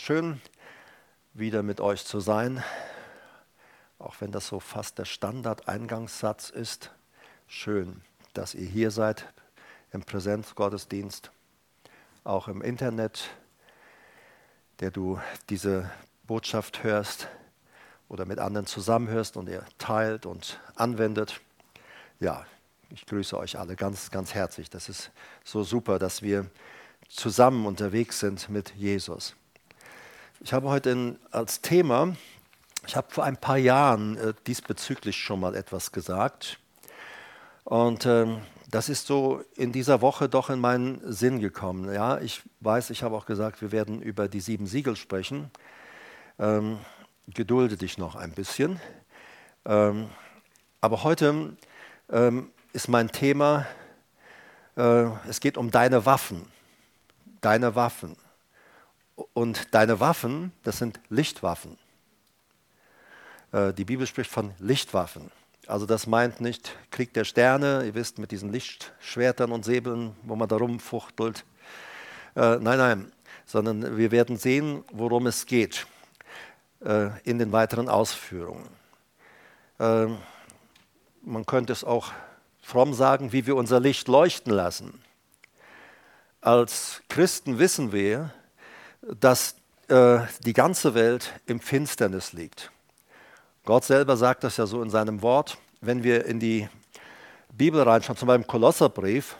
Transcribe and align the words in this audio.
schön, 0.00 0.40
wieder 1.34 1.62
mit 1.62 1.78
euch 1.80 2.06
zu 2.06 2.20
sein, 2.20 2.64
auch 3.98 4.14
wenn 4.20 4.32
das 4.32 4.46
so 4.46 4.58
fast 4.58 4.98
der 4.98 5.04
Standard-Eingangssatz 5.04 6.48
ist. 6.48 6.90
Schön, 7.46 8.00
dass 8.32 8.54
ihr 8.54 8.66
hier 8.66 8.90
seid 8.90 9.30
im 9.92 10.00
Präsenzgottesdienst, 10.02 11.30
auch 12.24 12.48
im 12.48 12.62
Internet, 12.62 13.28
der 14.80 14.90
du 14.90 15.20
diese 15.50 15.90
Botschaft 16.26 16.82
hörst 16.82 17.28
oder 18.08 18.24
mit 18.24 18.38
anderen 18.38 18.66
zusammenhörst 18.66 19.36
und 19.36 19.50
ihr 19.50 19.66
teilt 19.76 20.24
und 20.24 20.60
anwendet. 20.76 21.42
Ja, 22.20 22.46
ich 22.88 23.04
grüße 23.04 23.36
euch 23.36 23.58
alle 23.58 23.76
ganz, 23.76 24.10
ganz 24.10 24.32
herzlich. 24.32 24.70
Das 24.70 24.88
ist 24.88 25.10
so 25.44 25.62
super, 25.62 25.98
dass 25.98 26.22
wir 26.22 26.46
zusammen 27.08 27.66
unterwegs 27.66 28.18
sind 28.18 28.48
mit 28.48 28.74
Jesus. 28.76 29.36
Ich 30.42 30.54
habe 30.54 30.70
heute 30.70 30.88
in, 30.88 31.18
als 31.30 31.60
Thema, 31.60 32.16
ich 32.86 32.96
habe 32.96 33.08
vor 33.10 33.24
ein 33.24 33.36
paar 33.36 33.58
Jahren 33.58 34.16
äh, 34.16 34.32
diesbezüglich 34.46 35.16
schon 35.16 35.38
mal 35.38 35.54
etwas 35.54 35.92
gesagt. 35.92 36.58
Und 37.64 38.06
ähm, 38.06 38.40
das 38.70 38.88
ist 38.88 39.06
so 39.06 39.44
in 39.54 39.70
dieser 39.70 40.00
Woche 40.00 40.30
doch 40.30 40.48
in 40.48 40.58
meinen 40.58 41.00
Sinn 41.12 41.40
gekommen. 41.40 41.92
Ja, 41.92 42.18
ich 42.20 42.40
weiß, 42.60 42.88
ich 42.88 43.02
habe 43.02 43.16
auch 43.16 43.26
gesagt, 43.26 43.60
wir 43.60 43.70
werden 43.70 44.00
über 44.00 44.28
die 44.28 44.40
sieben 44.40 44.66
Siegel 44.66 44.96
sprechen. 44.96 45.50
Ähm, 46.38 46.78
gedulde 47.26 47.76
dich 47.76 47.98
noch 47.98 48.16
ein 48.16 48.32
bisschen. 48.32 48.80
Ähm, 49.66 50.08
aber 50.80 51.04
heute 51.04 51.54
ähm, 52.08 52.50
ist 52.72 52.88
mein 52.88 53.12
Thema, 53.12 53.66
äh, 54.74 55.04
es 55.28 55.40
geht 55.40 55.58
um 55.58 55.70
deine 55.70 56.06
Waffen. 56.06 56.46
Deine 57.42 57.74
Waffen. 57.74 58.16
Und 59.32 59.74
deine 59.74 60.00
Waffen, 60.00 60.52
das 60.62 60.78
sind 60.78 61.00
Lichtwaffen. 61.08 61.78
Äh, 63.52 63.72
die 63.72 63.84
Bibel 63.84 64.06
spricht 64.06 64.30
von 64.30 64.52
Lichtwaffen. 64.58 65.30
Also 65.66 65.86
das 65.86 66.06
meint 66.06 66.40
nicht 66.40 66.76
Krieg 66.90 67.12
der 67.14 67.24
Sterne, 67.24 67.84
ihr 67.84 67.94
wisst, 67.94 68.18
mit 68.18 68.32
diesen 68.32 68.50
Lichtschwertern 68.50 69.52
und 69.52 69.64
Säbeln, 69.64 70.16
wo 70.22 70.34
man 70.36 70.48
da 70.48 70.56
rumfuchtelt. 70.56 71.44
Äh, 72.34 72.56
nein, 72.56 72.78
nein, 72.78 73.12
sondern 73.46 73.96
wir 73.96 74.10
werden 74.10 74.36
sehen, 74.36 74.84
worum 74.92 75.26
es 75.26 75.46
geht 75.46 75.86
äh, 76.84 77.10
in 77.24 77.38
den 77.38 77.52
weiteren 77.52 77.88
Ausführungen. 77.88 78.68
Äh, 79.78 80.06
man 81.22 81.46
könnte 81.46 81.72
es 81.72 81.84
auch 81.84 82.12
fromm 82.62 82.94
sagen, 82.94 83.32
wie 83.32 83.46
wir 83.46 83.56
unser 83.56 83.80
Licht 83.80 84.08
leuchten 84.08 84.52
lassen. 84.52 85.02
Als 86.40 87.02
Christen 87.08 87.58
wissen 87.58 87.92
wir, 87.92 88.32
dass 89.02 89.56
äh, 89.88 90.20
die 90.44 90.52
ganze 90.52 90.94
Welt 90.94 91.32
im 91.46 91.60
Finsternis 91.60 92.32
liegt. 92.32 92.70
Gott 93.64 93.84
selber 93.84 94.16
sagt 94.16 94.44
das 94.44 94.56
ja 94.56 94.66
so 94.66 94.82
in 94.82 94.90
seinem 94.90 95.22
Wort. 95.22 95.58
Wenn 95.80 96.02
wir 96.02 96.26
in 96.26 96.40
die 96.40 96.68
Bibel 97.52 97.82
reinschauen, 97.82 98.16
zum 98.16 98.28
Beispiel 98.28 98.42
im 98.42 98.46
Kolosserbrief, 98.46 99.36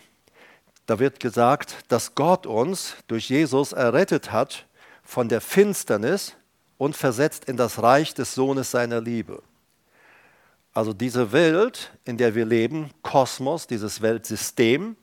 da 0.86 0.98
wird 0.98 1.20
gesagt, 1.20 1.76
dass 1.88 2.14
Gott 2.14 2.46
uns 2.46 2.96
durch 3.06 3.28
Jesus 3.28 3.72
errettet 3.72 4.32
hat 4.32 4.66
von 5.04 5.28
der 5.28 5.40
Finsternis 5.40 6.34
und 6.78 6.96
versetzt 6.96 7.44
in 7.44 7.56
das 7.56 7.82
Reich 7.82 8.14
des 8.14 8.34
Sohnes 8.34 8.70
seiner 8.70 9.00
Liebe. 9.00 9.42
Also 10.72 10.92
diese 10.92 11.32
Welt, 11.32 11.92
in 12.04 12.16
der 12.16 12.34
wir 12.34 12.44
leben, 12.44 12.90
Kosmos, 13.02 13.66
dieses 13.66 14.02
Weltsystem, 14.02 14.96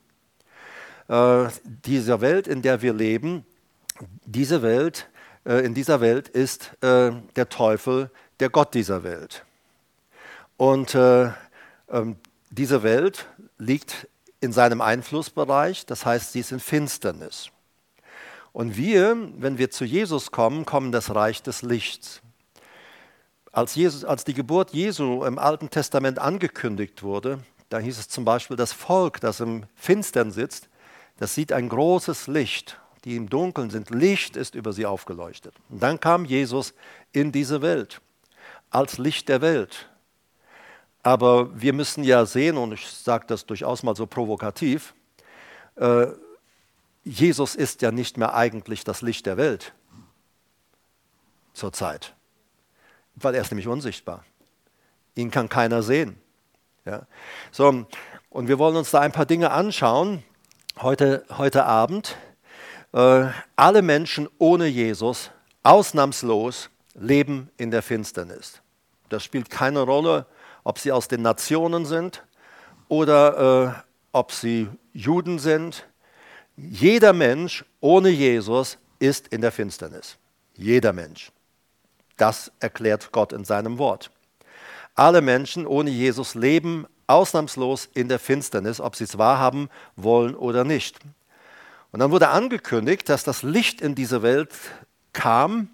äh, 1.08 1.46
diese 1.64 2.20
Welt, 2.20 2.48
in 2.48 2.62
der 2.62 2.82
wir 2.82 2.92
leben, 2.92 3.44
diese 4.24 4.62
Welt, 4.62 5.08
äh, 5.44 5.64
in 5.64 5.74
dieser 5.74 6.00
Welt 6.00 6.28
ist 6.28 6.72
äh, 6.82 7.12
der 7.36 7.48
Teufel 7.48 8.10
der 8.40 8.50
Gott 8.50 8.74
dieser 8.74 9.02
Welt. 9.02 9.44
Und 10.56 10.94
äh, 10.94 11.30
ähm, 11.90 12.16
diese 12.50 12.82
Welt 12.82 13.26
liegt 13.58 14.08
in 14.40 14.52
seinem 14.52 14.80
Einflussbereich, 14.80 15.86
das 15.86 16.06
heißt, 16.06 16.32
sie 16.32 16.40
ist 16.40 16.52
in 16.52 16.60
Finsternis. 16.60 17.50
Und 18.52 18.76
wir, 18.76 19.16
wenn 19.36 19.58
wir 19.58 19.70
zu 19.70 19.84
Jesus 19.84 20.30
kommen, 20.30 20.64
kommen 20.64 20.92
das 20.92 21.14
Reich 21.14 21.42
des 21.42 21.62
Lichts. 21.62 22.22
Als, 23.52 23.74
Jesus, 23.74 24.04
als 24.04 24.24
die 24.24 24.34
Geburt 24.34 24.72
Jesu 24.72 25.24
im 25.24 25.38
Alten 25.38 25.70
Testament 25.70 26.18
angekündigt 26.18 27.02
wurde, 27.02 27.40
da 27.68 27.78
hieß 27.78 27.98
es 27.98 28.08
zum 28.08 28.24
Beispiel, 28.24 28.56
das 28.56 28.72
Volk, 28.72 29.20
das 29.20 29.40
im 29.40 29.64
Finstern 29.74 30.30
sitzt, 30.30 30.68
das 31.18 31.34
sieht 31.34 31.52
ein 31.52 31.68
großes 31.68 32.26
Licht. 32.28 32.80
Die 33.08 33.16
im 33.16 33.30
Dunkeln 33.30 33.70
sind, 33.70 33.88
Licht 33.88 34.36
ist 34.36 34.54
über 34.54 34.74
sie 34.74 34.84
aufgeleuchtet. 34.84 35.54
Und 35.70 35.82
dann 35.82 35.98
kam 35.98 36.26
Jesus 36.26 36.74
in 37.12 37.32
diese 37.32 37.62
Welt 37.62 38.02
als 38.68 38.98
Licht 38.98 39.30
der 39.30 39.40
Welt. 39.40 39.88
Aber 41.02 41.58
wir 41.58 41.72
müssen 41.72 42.04
ja 42.04 42.26
sehen, 42.26 42.58
und 42.58 42.72
ich 42.72 42.86
sage 42.86 43.24
das 43.26 43.46
durchaus 43.46 43.82
mal 43.82 43.96
so 43.96 44.06
provokativ, 44.06 44.94
äh, 45.76 46.08
Jesus 47.02 47.54
ist 47.54 47.80
ja 47.80 47.90
nicht 47.90 48.18
mehr 48.18 48.34
eigentlich 48.34 48.84
das 48.84 49.00
Licht 49.00 49.24
der 49.24 49.38
Welt 49.38 49.72
zurzeit 51.54 52.14
weil 53.22 53.34
er 53.34 53.42
ist 53.42 53.50
nämlich 53.50 53.68
unsichtbar. 53.68 54.24
Ihn 55.14 55.30
kann 55.30 55.48
keiner 55.48 55.82
sehen. 55.82 56.20
Ja. 56.84 57.02
So, 57.50 57.86
und 58.30 58.48
wir 58.48 58.58
wollen 58.58 58.76
uns 58.76 58.90
da 58.90 59.00
ein 59.00 59.12
paar 59.12 59.26
Dinge 59.26 59.50
anschauen 59.50 60.22
heute, 60.78 61.24
heute 61.36 61.64
Abend. 61.64 62.16
Äh, 62.92 63.26
alle 63.56 63.82
Menschen 63.82 64.28
ohne 64.38 64.66
Jesus, 64.66 65.30
ausnahmslos, 65.62 66.70
leben 66.94 67.50
in 67.56 67.70
der 67.70 67.82
Finsternis. 67.82 68.60
Das 69.08 69.24
spielt 69.24 69.50
keine 69.50 69.80
Rolle, 69.80 70.26
ob 70.64 70.78
sie 70.78 70.92
aus 70.92 71.08
den 71.08 71.22
Nationen 71.22 71.86
sind 71.86 72.24
oder 72.88 73.76
äh, 73.76 73.82
ob 74.12 74.32
sie 74.32 74.68
Juden 74.92 75.38
sind. 75.38 75.86
Jeder 76.56 77.12
Mensch 77.12 77.64
ohne 77.80 78.08
Jesus 78.08 78.78
ist 78.98 79.28
in 79.28 79.40
der 79.40 79.52
Finsternis. 79.52 80.16
Jeder 80.54 80.92
Mensch. 80.92 81.30
Das 82.16 82.50
erklärt 82.58 83.12
Gott 83.12 83.32
in 83.32 83.44
seinem 83.44 83.78
Wort. 83.78 84.10
Alle 84.94 85.20
Menschen 85.20 85.66
ohne 85.66 85.90
Jesus 85.90 86.34
leben 86.34 86.86
ausnahmslos 87.06 87.88
in 87.94 88.08
der 88.08 88.18
Finsternis, 88.18 88.80
ob 88.80 88.96
sie 88.96 89.04
es 89.04 89.16
wahrhaben 89.16 89.70
wollen 89.96 90.34
oder 90.34 90.64
nicht. 90.64 90.98
Und 91.92 92.00
dann 92.00 92.10
wurde 92.10 92.28
angekündigt, 92.28 93.08
dass 93.08 93.24
das 93.24 93.42
Licht 93.42 93.80
in 93.80 93.94
diese 93.94 94.22
Welt 94.22 94.50
kam, 95.12 95.70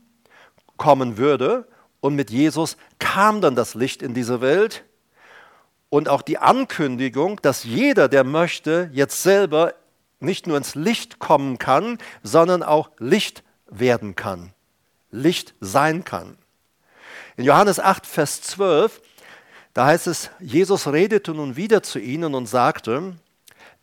kommen 0.77 1.17
würde. 1.17 1.67
Und 2.01 2.15
mit 2.15 2.31
Jesus 2.31 2.77
kam 2.99 3.41
dann 3.41 3.57
das 3.57 3.75
Licht 3.75 4.03
in 4.03 4.15
diese 4.15 4.41
Welt. 4.41 4.85
Und 5.91 6.09
auch 6.09 6.23
die 6.23 6.39
Ankündigung, 6.39 7.41
dass 7.43 7.65
jeder, 7.65 8.09
der 8.09 8.25
möchte, 8.25 8.91
jetzt 8.93 9.23
selber 9.23 9.75
nicht 10.21 10.47
nur 10.47 10.57
ins 10.57 10.75
Licht 10.75 11.19
kommen 11.19 11.59
kann, 11.59 11.99
sondern 12.23 12.63
auch 12.63 12.91
Licht 12.99 13.43
werden 13.67 14.17
kann. 14.17 14.53
Licht 15.11 15.55
sein 15.61 16.05
kann. 16.05 16.37
In 17.37 17.45
Johannes 17.45 17.81
8, 17.81 18.07
Vers 18.07 18.43
12, 18.43 19.01
da 19.73 19.87
heißt 19.87 20.07
es, 20.07 20.31
Jesus 20.41 20.87
redete 20.87 21.33
nun 21.33 21.57
wieder 21.57 21.83
zu 21.83 21.99
ihnen 21.99 22.35
und 22.35 22.47
sagte, 22.47 23.17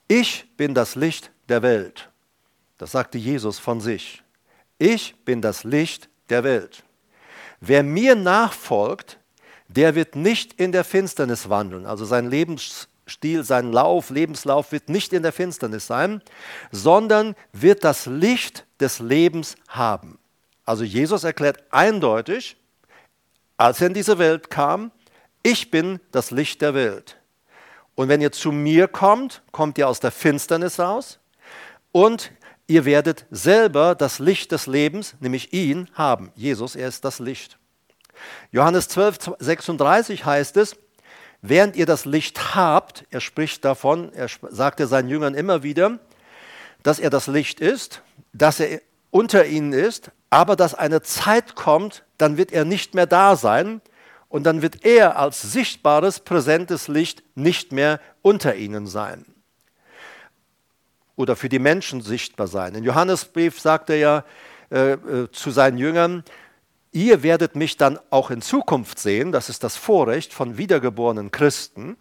ich 0.07 0.45
bin 0.57 0.73
das 0.73 0.95
Licht 0.95 1.31
der 1.49 1.61
Welt. 1.61 2.10
Das 2.81 2.93
sagte 2.93 3.19
Jesus 3.19 3.59
von 3.59 3.79
sich. 3.79 4.23
Ich 4.79 5.13
bin 5.23 5.39
das 5.39 5.63
Licht 5.63 6.09
der 6.31 6.43
Welt. 6.43 6.83
Wer 7.59 7.83
mir 7.83 8.15
nachfolgt, 8.15 9.19
der 9.67 9.93
wird 9.93 10.15
nicht 10.15 10.53
in 10.53 10.71
der 10.71 10.83
Finsternis 10.83 11.47
wandeln. 11.47 11.85
Also 11.85 12.05
sein 12.05 12.27
Lebensstil, 12.27 13.43
sein 13.43 13.71
Lauf, 13.71 14.09
Lebenslauf 14.09 14.71
wird 14.71 14.89
nicht 14.89 15.13
in 15.13 15.21
der 15.21 15.31
Finsternis 15.31 15.85
sein, 15.85 16.23
sondern 16.71 17.35
wird 17.53 17.83
das 17.83 18.07
Licht 18.07 18.65
des 18.79 18.97
Lebens 18.97 19.57
haben. 19.67 20.17
Also 20.65 20.83
Jesus 20.83 21.23
erklärt 21.23 21.63
eindeutig, 21.69 22.57
als 23.57 23.79
er 23.79 23.87
in 23.87 23.93
diese 23.93 24.17
Welt 24.17 24.49
kam, 24.49 24.89
ich 25.43 25.69
bin 25.69 25.99
das 26.11 26.31
Licht 26.31 26.63
der 26.63 26.73
Welt. 26.73 27.19
Und 27.93 28.09
wenn 28.09 28.21
ihr 28.21 28.31
zu 28.31 28.51
mir 28.51 28.87
kommt, 28.87 29.43
kommt 29.51 29.77
ihr 29.77 29.87
aus 29.87 29.99
der 29.99 30.09
Finsternis 30.09 30.79
raus 30.79 31.19
und 31.91 32.31
ihr 32.71 32.85
werdet 32.85 33.25
selber 33.31 33.95
das 33.95 34.19
Licht 34.19 34.53
des 34.53 34.65
Lebens, 34.65 35.15
nämlich 35.19 35.51
ihn, 35.51 35.89
haben. 35.93 36.31
Jesus, 36.35 36.75
er 36.75 36.87
ist 36.87 37.03
das 37.03 37.19
Licht. 37.19 37.57
Johannes 38.51 38.87
12, 38.87 39.35
36 39.39 40.25
heißt 40.25 40.55
es, 40.55 40.77
während 41.41 41.75
ihr 41.75 41.85
das 41.85 42.05
Licht 42.05 42.55
habt, 42.55 43.05
er 43.09 43.19
spricht 43.19 43.65
davon, 43.65 44.13
er 44.13 44.27
sagte 44.49 44.87
seinen 44.87 45.09
Jüngern 45.09 45.33
immer 45.33 45.63
wieder, 45.63 45.99
dass 46.81 46.99
er 46.99 47.09
das 47.09 47.27
Licht 47.27 47.59
ist, 47.59 48.03
dass 48.31 48.61
er 48.61 48.79
unter 49.09 49.45
ihnen 49.45 49.73
ist, 49.73 50.11
aber 50.29 50.55
dass 50.55 50.73
eine 50.73 51.01
Zeit 51.01 51.55
kommt, 51.55 52.05
dann 52.17 52.37
wird 52.37 52.53
er 52.53 52.63
nicht 52.63 52.95
mehr 52.95 53.05
da 53.05 53.35
sein 53.35 53.81
und 54.29 54.45
dann 54.45 54.61
wird 54.61 54.85
er 54.85 55.17
als 55.17 55.41
sichtbares, 55.41 56.21
präsentes 56.21 56.87
Licht 56.87 57.21
nicht 57.35 57.73
mehr 57.73 57.99
unter 58.21 58.55
ihnen 58.55 58.87
sein 58.87 59.25
oder 61.15 61.35
für 61.35 61.49
die 61.49 61.59
Menschen 61.59 62.01
sichtbar 62.01 62.47
sein. 62.47 62.75
In 62.75 62.83
Johannesbrief 62.83 63.59
sagt 63.59 63.89
er 63.89 63.97
ja, 63.97 64.23
äh, 64.71 64.93
äh, 64.93 65.31
zu 65.31 65.51
seinen 65.51 65.77
Jüngern, 65.77 66.23
ihr 66.91 67.23
werdet 67.23 67.55
mich 67.55 67.77
dann 67.77 67.99
auch 68.09 68.31
in 68.31 68.41
Zukunft 68.41 68.99
sehen, 68.99 69.31
das 69.31 69.49
ist 69.49 69.63
das 69.63 69.75
Vorrecht 69.75 70.33
von 70.33 70.57
wiedergeborenen 70.57 71.31
Christen, 71.31 71.97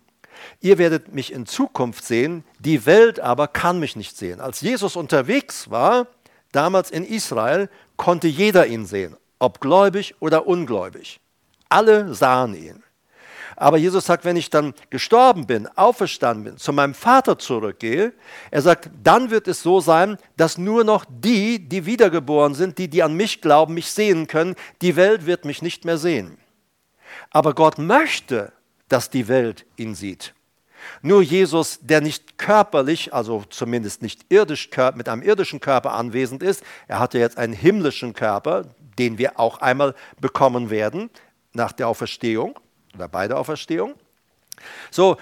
ihr 0.61 0.79
werdet 0.79 1.13
mich 1.13 1.33
in 1.33 1.47
Zukunft 1.47 2.05
sehen, 2.05 2.45
die 2.59 2.87
Welt 2.87 3.21
aber 3.21 3.49
kann 3.49 3.81
mich 3.81 3.97
nicht 3.97 4.17
sehen. 4.17 4.41
Als 4.41 4.61
Jesus 4.61 4.97
unterwegs 4.97 5.71
war, 5.71 6.07
damals 6.53 6.91
in 6.91 7.05
Israel, 7.05 7.69
konnte 7.97 8.29
jeder 8.29 8.67
ihn 8.67 8.87
sehen, 8.87 9.17
ob 9.39 9.61
gläubig 9.61 10.15
oder 10.21 10.47
ungläubig. 10.47 11.21
Alle 11.69 12.15
sahen 12.15 12.55
ihn. 12.55 12.83
Aber 13.61 13.77
Jesus 13.77 14.07
sagt, 14.07 14.25
wenn 14.25 14.39
ich 14.39 14.49
dann 14.49 14.73
gestorben 14.89 15.47
bin, 15.47 15.69
auferstanden 15.77 16.45
bin, 16.45 16.57
zu 16.57 16.73
meinem 16.73 16.95
Vater 16.95 17.39
zurückgehe, 17.39 18.15
er 18.51 18.63
sagt, 18.63 18.89
dann 19.03 19.31
wird 19.31 19.49
es 19.49 19.63
so 19.63 19.81
sein, 19.81 20.17
dass 20.39 20.57
nur 20.57 20.83
noch 20.83 21.05
die, 21.07 21.69
die 21.69 21.85
wiedergeboren 21.85 22.55
sind, 22.55 22.79
die, 22.79 22.89
die 22.89 23.03
an 23.03 23.13
mich 23.13 23.43
glauben, 23.43 23.75
mich 23.75 23.91
sehen 23.91 24.27
können. 24.29 24.57
Die 24.81 24.97
Welt 24.97 25.27
wird 25.27 25.45
mich 25.45 25.61
nicht 25.61 25.85
mehr 25.85 25.99
sehen. 25.99 26.39
Aber 27.29 27.53
Gott 27.53 27.77
möchte, 27.77 28.51
dass 28.89 29.11
die 29.11 29.29
Welt 29.29 29.67
ihn 29.77 29.95
sieht. 29.95 30.33
Nur 31.03 31.21
Jesus, 31.21 31.81
der 31.83 32.01
nicht 32.01 32.39
körperlich, 32.39 33.13
also 33.13 33.45
zumindest 33.51 34.01
nicht 34.01 34.25
irdisch 34.31 34.71
mit 34.95 35.07
einem 35.07 35.21
irdischen 35.21 35.61
Körper 35.61 35.93
anwesend 35.93 36.43
ist, 36.43 36.63
er 36.89 36.99
hatte 36.99 37.19
jetzt 37.19 37.37
einen 37.37 37.53
himmlischen 37.53 38.15
Körper, 38.15 38.65
den 38.99 39.19
wir 39.19 39.39
auch 39.39 39.59
einmal 39.59 39.95
bekommen 40.19 40.71
werden 40.71 41.11
nach 41.53 41.73
der 41.73 41.89
Auferstehung 41.89 42.59
oder 42.95 43.09
bei 43.09 43.29
der 43.29 43.39
Auferstehung. 43.39 43.95
So, 44.91 45.17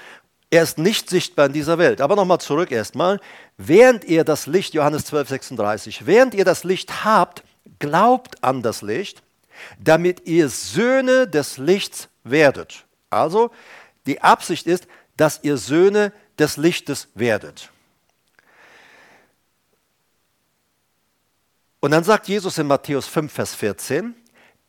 er 0.51 0.63
ist 0.63 0.79
nicht 0.79 1.11
sichtbar 1.11 1.47
in 1.47 1.53
dieser 1.53 1.79
Welt. 1.79 2.01
Aber 2.01 2.17
nochmal 2.17 2.41
zurück 2.41 2.71
erstmal. 2.71 3.21
Während 3.57 4.05
ihr 4.05 4.25
das 4.25 4.47
Licht, 4.47 4.75
Johannes 4.75 5.05
12, 5.07 5.29
36, 5.29 6.07
während 6.07 6.35
ihr 6.35 6.45
das 6.45 6.65
Licht 6.65 7.05
habt, 7.05 7.43
glaubt 7.79 8.43
an 8.43 8.63
das 8.63 8.83
Licht, 8.83 9.23
damit 9.79 10.27
ihr 10.27 10.49
Söhne 10.49 11.29
des 11.29 11.59
Lichts 11.59 12.09
werdet. 12.25 12.85
Also, 13.11 13.51
die 14.07 14.23
Absicht 14.23 14.67
ist, 14.67 14.87
dass 15.17 15.41
ihr 15.43 15.57
Söhne 15.57 16.13
des 16.39 16.57
Lichtes 16.57 17.09
werdet. 17.15 17.71
Und 21.81 21.91
dann 21.91 22.05
sagt 22.05 22.29
Jesus 22.29 22.59
in 22.59 22.67
Matthäus 22.67 23.07
5, 23.07 23.33
Vers 23.33 23.55
14, 23.55 24.15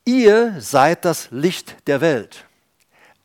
ihr 0.05 0.55
seid 0.59 1.05
das 1.05 1.29
Licht 1.31 1.75
der 1.87 2.01
Welt. 2.01 2.45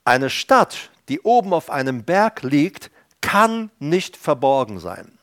Eine 0.05 0.31
Stadt, 0.31 0.91
die 1.09 1.21
oben 1.21 1.53
auf 1.53 1.71
einem 1.71 2.05
Berg 2.05 2.43
liegt, 2.43 2.91
kann 3.21 3.71
nicht 3.79 4.17
verborgen 4.17 4.79
sein. 4.79 5.19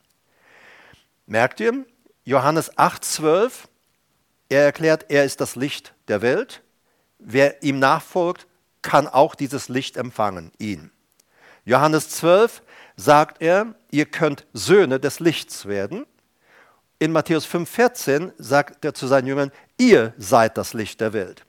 Merkt 1.28 1.60
ihr? 1.60 1.86
Johannes 2.24 2.76
8,12, 2.78 3.52
er 4.50 4.66
erklärt, 4.66 5.06
er 5.10 5.24
ist 5.24 5.40
das 5.40 5.56
Licht 5.56 5.94
der 6.08 6.22
Welt. 6.22 6.62
Wer 7.20 7.64
ihm 7.64 7.80
nachfolgt, 7.80 8.48
kann 8.82 9.08
auch 9.08 9.36
dieses 9.36 9.70
Licht 9.70 9.98
empfangen, 9.98 10.52
ihn. 10.58 10.92
Johannes 11.64 12.10
12 12.10 12.62
sagt 12.96 13.42
er, 13.42 13.76
ihr 13.92 14.06
könnt 14.06 14.46
Söhne 14.54 15.00
des 15.00 15.20
Lichts 15.20 15.68
werden. 15.68 16.06
In 17.00 17.12
Matthäus 17.12 17.48
5,14 17.48 18.34
sagt 18.38 18.84
er 18.84 18.94
zu 18.94 19.08
seinen 19.08 19.28
Jüngern, 19.28 19.52
ihr 19.78 20.14
seid 20.18 20.58
das 20.58 20.74
Licht 20.74 21.02
der 21.02 21.14
Welt. 21.14 21.46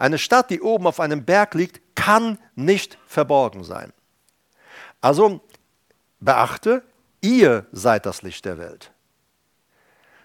Eine 0.00 0.16
Stadt, 0.16 0.48
die 0.48 0.62
oben 0.62 0.86
auf 0.86 0.98
einem 0.98 1.26
Berg 1.26 1.52
liegt, 1.52 1.94
kann 1.94 2.38
nicht 2.54 2.96
verborgen 3.06 3.64
sein. 3.64 3.92
Also 5.02 5.42
beachte, 6.20 6.82
ihr 7.20 7.66
seid 7.70 8.06
das 8.06 8.22
Licht 8.22 8.46
der 8.46 8.56
Welt. 8.56 8.92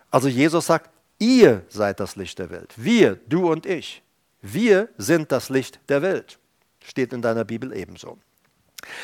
Also 0.09 0.29
Jesus 0.29 0.67
sagt, 0.67 0.89
ihr 1.19 1.65
seid 1.67 1.99
das 1.99 2.15
Licht 2.15 2.39
der 2.39 2.51
Welt. 2.51 2.71
Wir, 2.77 3.19
du 3.27 3.51
und 3.51 3.65
ich. 3.65 4.01
Wir 4.41 4.87
sind 4.97 5.33
das 5.33 5.49
Licht 5.49 5.81
der 5.89 6.01
Welt. 6.01 6.39
Steht 6.81 7.11
in 7.11 7.21
deiner 7.21 7.43
Bibel 7.43 7.75
ebenso. 7.75 8.17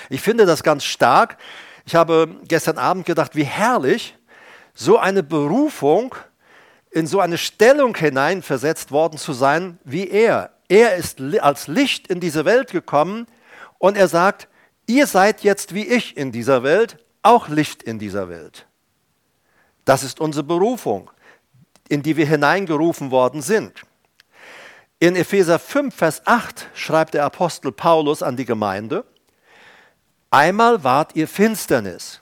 Ich 0.09 0.21
finde 0.21 0.45
das 0.45 0.63
ganz 0.63 0.85
stark. 0.85 1.35
Ich 1.85 1.95
habe 1.95 2.33
gestern 2.47 2.77
Abend 2.77 3.05
gedacht, 3.05 3.35
wie 3.35 3.43
herrlich, 3.43 4.17
so 4.73 4.97
eine 4.97 5.21
Berufung 5.21 6.15
in 6.91 7.07
so 7.07 7.19
eine 7.19 7.37
Stellung 7.37 7.93
hineinversetzt 7.93 8.91
worden 8.91 9.17
zu 9.17 9.33
sein 9.33 9.77
wie 9.83 10.07
er. 10.07 10.51
Er 10.71 10.95
ist 10.95 11.19
als 11.19 11.67
Licht 11.67 12.07
in 12.07 12.21
diese 12.21 12.45
Welt 12.45 12.71
gekommen 12.71 13.27
und 13.77 13.97
er 13.97 14.07
sagt, 14.07 14.47
ihr 14.87 15.05
seid 15.05 15.43
jetzt 15.43 15.73
wie 15.73 15.85
ich 15.85 16.15
in 16.15 16.31
dieser 16.31 16.63
Welt, 16.63 16.97
auch 17.23 17.49
Licht 17.49 17.83
in 17.83 17.99
dieser 17.99 18.29
Welt. 18.29 18.67
Das 19.83 20.01
ist 20.01 20.21
unsere 20.21 20.45
Berufung, 20.45 21.11
in 21.89 22.03
die 22.03 22.15
wir 22.15 22.25
hineingerufen 22.25 23.11
worden 23.11 23.41
sind. 23.41 23.81
In 24.97 25.17
Epheser 25.17 25.59
5, 25.59 25.93
Vers 25.93 26.21
8 26.25 26.69
schreibt 26.73 27.15
der 27.15 27.25
Apostel 27.25 27.73
Paulus 27.73 28.23
an 28.23 28.37
die 28.37 28.45
Gemeinde, 28.45 29.03
Einmal 30.29 30.85
wart 30.85 31.17
ihr 31.17 31.27
Finsternis, 31.27 32.21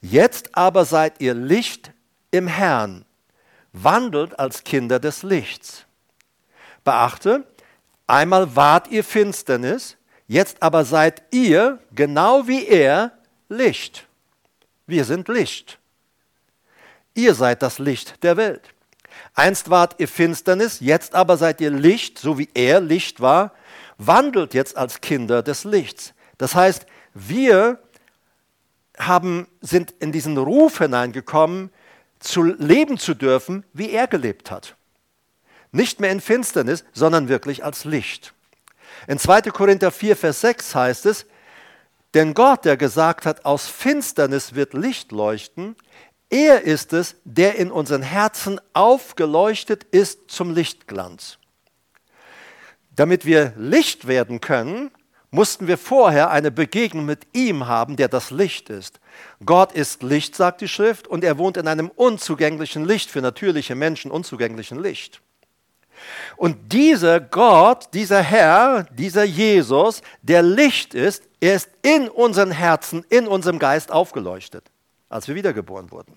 jetzt 0.00 0.56
aber 0.56 0.84
seid 0.84 1.20
ihr 1.20 1.34
Licht 1.34 1.92
im 2.32 2.48
Herrn, 2.48 3.04
wandelt 3.72 4.36
als 4.36 4.64
Kinder 4.64 4.98
des 4.98 5.22
Lichts. 5.22 5.84
Beachte, 6.82 7.46
Einmal 8.08 8.56
wart 8.56 8.88
ihr 8.88 9.04
Finsternis, 9.04 9.98
jetzt 10.26 10.62
aber 10.62 10.86
seid 10.86 11.22
ihr, 11.30 11.78
genau 11.94 12.48
wie 12.48 12.66
er, 12.66 13.12
Licht. 13.50 14.06
Wir 14.86 15.04
sind 15.04 15.28
Licht. 15.28 15.78
Ihr 17.12 17.34
seid 17.34 17.62
das 17.62 17.78
Licht 17.78 18.24
der 18.24 18.38
Welt. 18.38 18.62
Einst 19.34 19.68
wart 19.68 19.96
ihr 19.98 20.08
Finsternis, 20.08 20.80
jetzt 20.80 21.14
aber 21.14 21.36
seid 21.36 21.60
ihr 21.60 21.70
Licht, 21.70 22.18
so 22.18 22.38
wie 22.38 22.48
er 22.54 22.80
Licht 22.80 23.20
war, 23.20 23.52
wandelt 23.98 24.54
jetzt 24.54 24.78
als 24.78 25.02
Kinder 25.02 25.42
des 25.42 25.64
Lichts. 25.64 26.14
Das 26.38 26.54
heißt, 26.54 26.86
wir 27.12 27.78
haben, 28.98 29.48
sind 29.60 29.90
in 29.98 30.12
diesen 30.12 30.38
Ruf 30.38 30.78
hineingekommen, 30.78 31.70
zu 32.20 32.42
leben 32.42 32.96
zu 32.96 33.12
dürfen, 33.12 33.64
wie 33.74 33.90
er 33.90 34.06
gelebt 34.06 34.50
hat. 34.50 34.77
Nicht 35.72 36.00
mehr 36.00 36.10
in 36.10 36.20
Finsternis, 36.20 36.84
sondern 36.92 37.28
wirklich 37.28 37.64
als 37.64 37.84
Licht. 37.84 38.34
In 39.06 39.18
2. 39.18 39.42
Korinther 39.42 39.90
4, 39.90 40.16
Vers 40.16 40.40
6 40.40 40.74
heißt 40.74 41.06
es, 41.06 41.26
denn 42.14 42.34
Gott, 42.34 42.64
der 42.64 42.76
gesagt 42.76 43.26
hat, 43.26 43.44
aus 43.44 43.68
Finsternis 43.68 44.54
wird 44.54 44.72
Licht 44.72 45.12
leuchten, 45.12 45.76
er 46.30 46.62
ist 46.62 46.92
es, 46.92 47.16
der 47.24 47.56
in 47.56 47.70
unseren 47.70 48.02
Herzen 48.02 48.60
aufgeleuchtet 48.72 49.84
ist 49.84 50.30
zum 50.30 50.52
Lichtglanz. 50.54 51.38
Damit 52.90 53.24
wir 53.24 53.54
Licht 53.56 54.06
werden 54.06 54.40
können, 54.40 54.90
mussten 55.30 55.66
wir 55.66 55.78
vorher 55.78 56.30
eine 56.30 56.50
Begegnung 56.50 57.04
mit 57.04 57.26
ihm 57.32 57.66
haben, 57.66 57.96
der 57.96 58.08
das 58.08 58.30
Licht 58.30 58.70
ist. 58.70 59.00
Gott 59.44 59.72
ist 59.72 60.02
Licht, 60.02 60.34
sagt 60.34 60.60
die 60.60 60.68
Schrift, 60.68 61.06
und 61.06 61.22
er 61.22 61.38
wohnt 61.38 61.56
in 61.56 61.68
einem 61.68 61.88
unzugänglichen 61.88 62.84
Licht, 62.84 63.10
für 63.10 63.20
natürliche 63.20 63.74
Menschen 63.74 64.10
unzugänglichen 64.10 64.82
Licht. 64.82 65.20
Und 66.36 66.72
dieser 66.72 67.20
Gott, 67.20 67.88
dieser 67.94 68.22
Herr, 68.22 68.84
dieser 68.92 69.24
Jesus, 69.24 70.02
der 70.22 70.42
Licht 70.42 70.94
ist, 70.94 71.24
er 71.40 71.54
ist 71.54 71.70
in 71.82 72.08
unseren 72.08 72.50
Herzen, 72.50 73.04
in 73.08 73.26
unserem 73.26 73.58
Geist 73.58 73.90
aufgeleuchtet, 73.90 74.64
als 75.08 75.28
wir 75.28 75.34
wiedergeboren 75.34 75.90
wurden. 75.90 76.16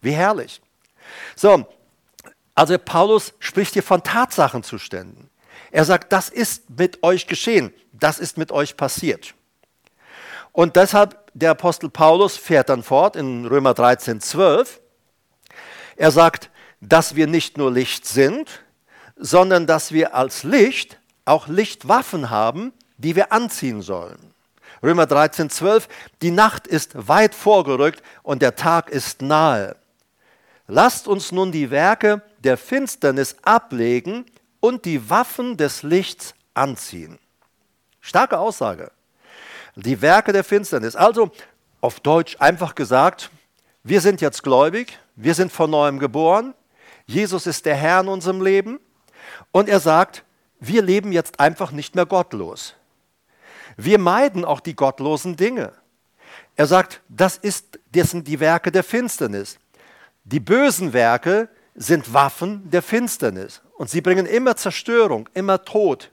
Wie 0.00 0.12
herrlich. 0.12 0.60
So, 1.34 1.66
also 2.54 2.78
Paulus 2.78 3.34
spricht 3.38 3.74
hier 3.74 3.82
von 3.82 4.02
Tatsachenzuständen. 4.02 5.30
Er 5.70 5.84
sagt, 5.84 6.12
das 6.12 6.28
ist 6.28 6.70
mit 6.70 7.02
euch 7.02 7.26
geschehen, 7.26 7.72
das 7.92 8.18
ist 8.18 8.38
mit 8.38 8.52
euch 8.52 8.76
passiert. 8.76 9.34
Und 10.52 10.76
deshalb, 10.76 11.30
der 11.34 11.50
Apostel 11.50 11.90
Paulus 11.90 12.38
fährt 12.38 12.70
dann 12.70 12.82
fort 12.82 13.14
in 13.14 13.44
Römer 13.44 13.74
13, 13.74 14.22
12. 14.22 14.80
Er 15.96 16.10
sagt, 16.10 16.50
dass 16.80 17.14
wir 17.14 17.26
nicht 17.26 17.58
nur 17.58 17.70
Licht 17.70 18.06
sind, 18.06 18.64
sondern 19.16 19.66
dass 19.66 19.92
wir 19.92 20.14
als 20.14 20.42
Licht 20.44 20.98
auch 21.24 21.48
Lichtwaffen 21.48 22.30
haben, 22.30 22.72
die 22.98 23.16
wir 23.16 23.32
anziehen 23.32 23.82
sollen. 23.82 24.18
Römer 24.82 25.06
13, 25.06 25.50
12, 25.50 25.88
die 26.22 26.30
Nacht 26.30 26.66
ist 26.66 27.08
weit 27.08 27.34
vorgerückt 27.34 28.02
und 28.22 28.42
der 28.42 28.56
Tag 28.56 28.90
ist 28.90 29.22
nahe. 29.22 29.76
Lasst 30.68 31.08
uns 31.08 31.32
nun 31.32 31.52
die 31.52 31.70
Werke 31.70 32.22
der 32.38 32.56
Finsternis 32.56 33.36
ablegen 33.42 34.26
und 34.60 34.84
die 34.84 35.08
Waffen 35.08 35.56
des 35.56 35.82
Lichts 35.82 36.34
anziehen. 36.54 37.18
Starke 38.00 38.38
Aussage. 38.38 38.90
Die 39.76 40.00
Werke 40.02 40.32
der 40.32 40.44
Finsternis. 40.44 40.96
Also 40.96 41.30
auf 41.80 42.00
Deutsch 42.00 42.36
einfach 42.38 42.74
gesagt, 42.74 43.30
wir 43.82 44.00
sind 44.00 44.20
jetzt 44.20 44.42
gläubig, 44.42 44.98
wir 45.14 45.34
sind 45.34 45.52
von 45.52 45.70
neuem 45.70 45.98
geboren, 45.98 46.54
Jesus 47.06 47.46
ist 47.46 47.66
der 47.66 47.76
Herr 47.76 48.00
in 48.00 48.08
unserem 48.08 48.42
Leben 48.42 48.80
und 49.52 49.68
er 49.68 49.80
sagt, 49.80 50.24
wir 50.60 50.82
leben 50.82 51.12
jetzt 51.12 51.40
einfach 51.40 51.70
nicht 51.72 51.94
mehr 51.94 52.06
gottlos. 52.06 52.74
Wir 53.76 53.98
meiden 53.98 54.44
auch 54.44 54.60
die 54.60 54.74
gottlosen 54.74 55.36
Dinge. 55.36 55.72
Er 56.56 56.66
sagt, 56.66 57.02
das, 57.08 57.36
ist, 57.36 57.78
das 57.92 58.10
sind 58.10 58.26
die 58.26 58.40
Werke 58.40 58.72
der 58.72 58.84
Finsternis. 58.84 59.58
Die 60.24 60.40
bösen 60.40 60.92
Werke, 60.92 61.48
sind 61.76 62.12
Waffen 62.12 62.68
der 62.70 62.82
Finsternis 62.82 63.60
und 63.76 63.90
sie 63.90 64.00
bringen 64.00 64.26
immer 64.26 64.56
Zerstörung, 64.56 65.28
immer 65.34 65.62
Tod, 65.64 66.10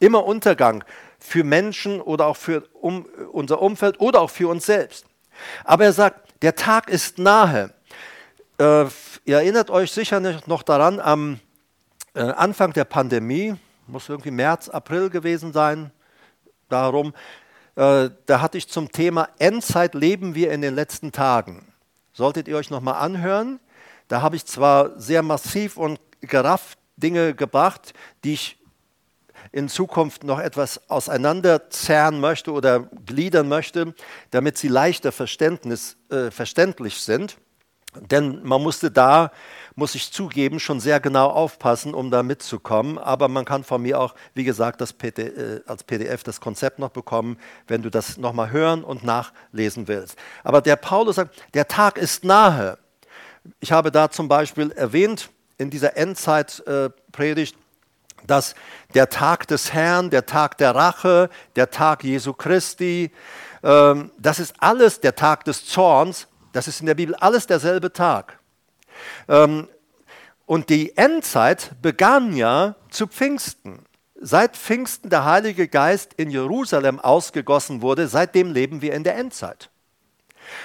immer 0.00 0.24
Untergang 0.24 0.84
für 1.18 1.44
Menschen 1.44 2.00
oder 2.00 2.26
auch 2.26 2.36
für 2.36 2.68
um, 2.74 3.06
unser 3.32 3.62
Umfeld 3.62 4.00
oder 4.00 4.20
auch 4.20 4.30
für 4.30 4.48
uns 4.48 4.66
selbst. 4.66 5.06
Aber 5.64 5.84
er 5.84 5.92
sagt, 5.92 6.42
der 6.42 6.56
Tag 6.56 6.90
ist 6.90 7.18
nahe. 7.18 7.72
Äh, 8.58 8.84
ihr 9.24 9.36
erinnert 9.36 9.70
euch 9.70 9.92
sicher 9.92 10.20
noch 10.46 10.62
daran, 10.64 10.98
am 10.98 11.40
Anfang 12.22 12.72
der 12.72 12.84
Pandemie, 12.84 13.54
muss 13.86 14.08
irgendwie 14.08 14.30
März, 14.30 14.68
April 14.68 15.10
gewesen 15.10 15.52
sein, 15.52 15.90
darum, 16.68 17.14
äh, 17.76 18.10
da 18.26 18.40
hatte 18.40 18.58
ich 18.58 18.68
zum 18.68 18.90
Thema 18.90 19.28
Endzeit 19.38 19.94
leben 19.94 20.34
wir 20.34 20.52
in 20.52 20.60
den 20.60 20.74
letzten 20.74 21.12
Tagen. 21.12 21.72
Solltet 22.12 22.48
ihr 22.48 22.56
euch 22.56 22.70
nochmal 22.70 22.94
anhören. 22.94 23.60
Da 24.08 24.22
habe 24.22 24.36
ich 24.36 24.44
zwar 24.46 24.98
sehr 24.98 25.22
massiv 25.22 25.76
und 25.76 26.00
gerafft 26.20 26.78
Dinge 26.96 27.34
gebracht, 27.34 27.94
die 28.24 28.34
ich 28.34 28.58
in 29.52 29.68
Zukunft 29.68 30.24
noch 30.24 30.40
etwas 30.40 30.90
auseinanderzerren 30.90 32.20
möchte 32.20 32.52
oder 32.52 32.88
gliedern 33.06 33.48
möchte, 33.48 33.94
damit 34.30 34.58
sie 34.58 34.68
leichter 34.68 35.10
äh, 35.10 36.30
verständlich 36.30 37.00
sind. 37.00 37.38
Denn 37.94 38.42
man 38.44 38.62
musste 38.62 38.90
da, 38.90 39.30
muss 39.74 39.94
ich 39.94 40.12
zugeben, 40.12 40.60
schon 40.60 40.80
sehr 40.80 41.00
genau 41.00 41.28
aufpassen, 41.28 41.94
um 41.94 42.10
da 42.10 42.22
mitzukommen. 42.22 42.98
Aber 42.98 43.28
man 43.28 43.44
kann 43.44 43.64
von 43.64 43.82
mir 43.82 44.00
auch, 44.00 44.14
wie 44.34 44.44
gesagt, 44.44 44.80
das 44.80 44.92
PD, 44.92 45.22
äh, 45.22 45.60
als 45.66 45.84
PDF 45.84 46.22
das 46.22 46.40
Konzept 46.40 46.78
noch 46.78 46.90
bekommen, 46.90 47.38
wenn 47.66 47.82
du 47.82 47.90
das 47.90 48.18
nochmal 48.18 48.50
hören 48.50 48.84
und 48.84 49.04
nachlesen 49.04 49.88
willst. 49.88 50.18
Aber 50.44 50.60
der 50.60 50.76
Paulus 50.76 51.16
sagt, 51.16 51.42
der 51.54 51.66
Tag 51.66 51.96
ist 51.96 52.24
nahe. 52.24 52.78
Ich 53.60 53.72
habe 53.72 53.90
da 53.90 54.10
zum 54.10 54.28
Beispiel 54.28 54.70
erwähnt 54.72 55.30
in 55.56 55.70
dieser 55.70 55.96
Endzeitpredigt, 55.96 57.54
äh, 57.54 57.58
dass 58.26 58.54
der 58.94 59.08
Tag 59.08 59.46
des 59.46 59.72
Herrn, 59.72 60.10
der 60.10 60.26
Tag 60.26 60.58
der 60.58 60.74
Rache, 60.74 61.30
der 61.56 61.70
Tag 61.70 62.04
Jesu 62.04 62.32
Christi, 62.32 63.12
ähm, 63.62 64.10
das 64.18 64.40
ist 64.40 64.54
alles 64.58 65.00
der 65.00 65.14
Tag 65.14 65.44
des 65.44 65.64
Zorns, 65.64 66.26
das 66.58 66.66
ist 66.66 66.80
in 66.80 66.86
der 66.86 66.96
Bibel 66.96 67.14
alles 67.14 67.46
derselbe 67.46 67.92
Tag. 67.92 68.40
Ähm, 69.28 69.68
und 70.44 70.70
die 70.70 70.96
Endzeit 70.96 71.70
begann 71.80 72.34
ja 72.36 72.74
zu 72.90 73.06
Pfingsten. 73.06 73.84
Seit 74.20 74.56
Pfingsten 74.56 75.08
der 75.08 75.24
Heilige 75.24 75.68
Geist 75.68 76.14
in 76.14 76.30
Jerusalem 76.32 76.98
ausgegossen 76.98 77.80
wurde, 77.80 78.08
seitdem 78.08 78.52
leben 78.52 78.82
wir 78.82 78.92
in 78.94 79.04
der 79.04 79.16
Endzeit. 79.16 79.70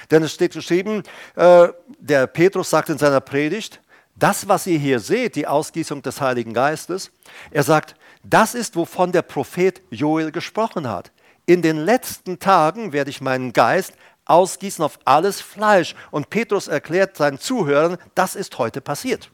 Denn 0.09 0.23
es 0.23 0.33
steht 0.33 0.53
geschrieben, 0.53 1.03
äh, 1.35 1.67
der 2.00 2.25
Petrus 2.25 2.71
sagt 2.71 2.89
in 2.89 2.97
seiner 2.97 3.21
Predigt, 3.21 3.79
das, 4.15 4.47
was 4.47 4.65
ihr 4.65 4.79
hier 4.79 5.00
seht, 5.00 5.35
die 5.35 5.45
Ausgießung 5.45 6.01
des 6.01 6.19
Heiligen 6.21 6.55
Geistes, 6.55 7.12
er 7.51 7.62
sagt, 7.62 7.93
das 8.23 8.55
ist, 8.55 8.75
wovon 8.75 9.12
der 9.12 9.21
Prophet 9.21 9.79
Joel 9.91 10.31
gesprochen 10.31 10.89
hat. 10.89 11.12
In 11.45 11.62
den 11.62 11.77
letzten 11.77 12.39
Tagen 12.39 12.93
werde 12.93 13.12
ich 13.12 13.21
meinen 13.21 13.53
Geist 13.53 13.93
ausgießen 14.25 14.84
auf 14.84 15.00
alles 15.06 15.42
Fleisch. 15.42 15.96
Und 16.12 16.30
Petrus 16.30 16.68
erklärt 16.68 17.18
seinen 17.18 17.39
Zuhörern, 17.39 17.98
das 18.15 18.36
ist 18.36 18.58
heute 18.58 18.82
passiert. 18.82 19.30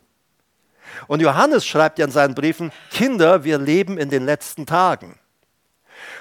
Und 1.08 1.22
Johannes 1.22 1.66
schreibt 1.66 2.00
ja 2.00 2.06
in 2.06 2.12
seinen 2.12 2.36
Briefen, 2.36 2.72
Kinder, 2.92 3.44
wir 3.44 3.58
leben 3.58 3.98
in 3.98 4.10
den 4.10 4.26
letzten 4.26 4.66
Tagen. 4.66 5.20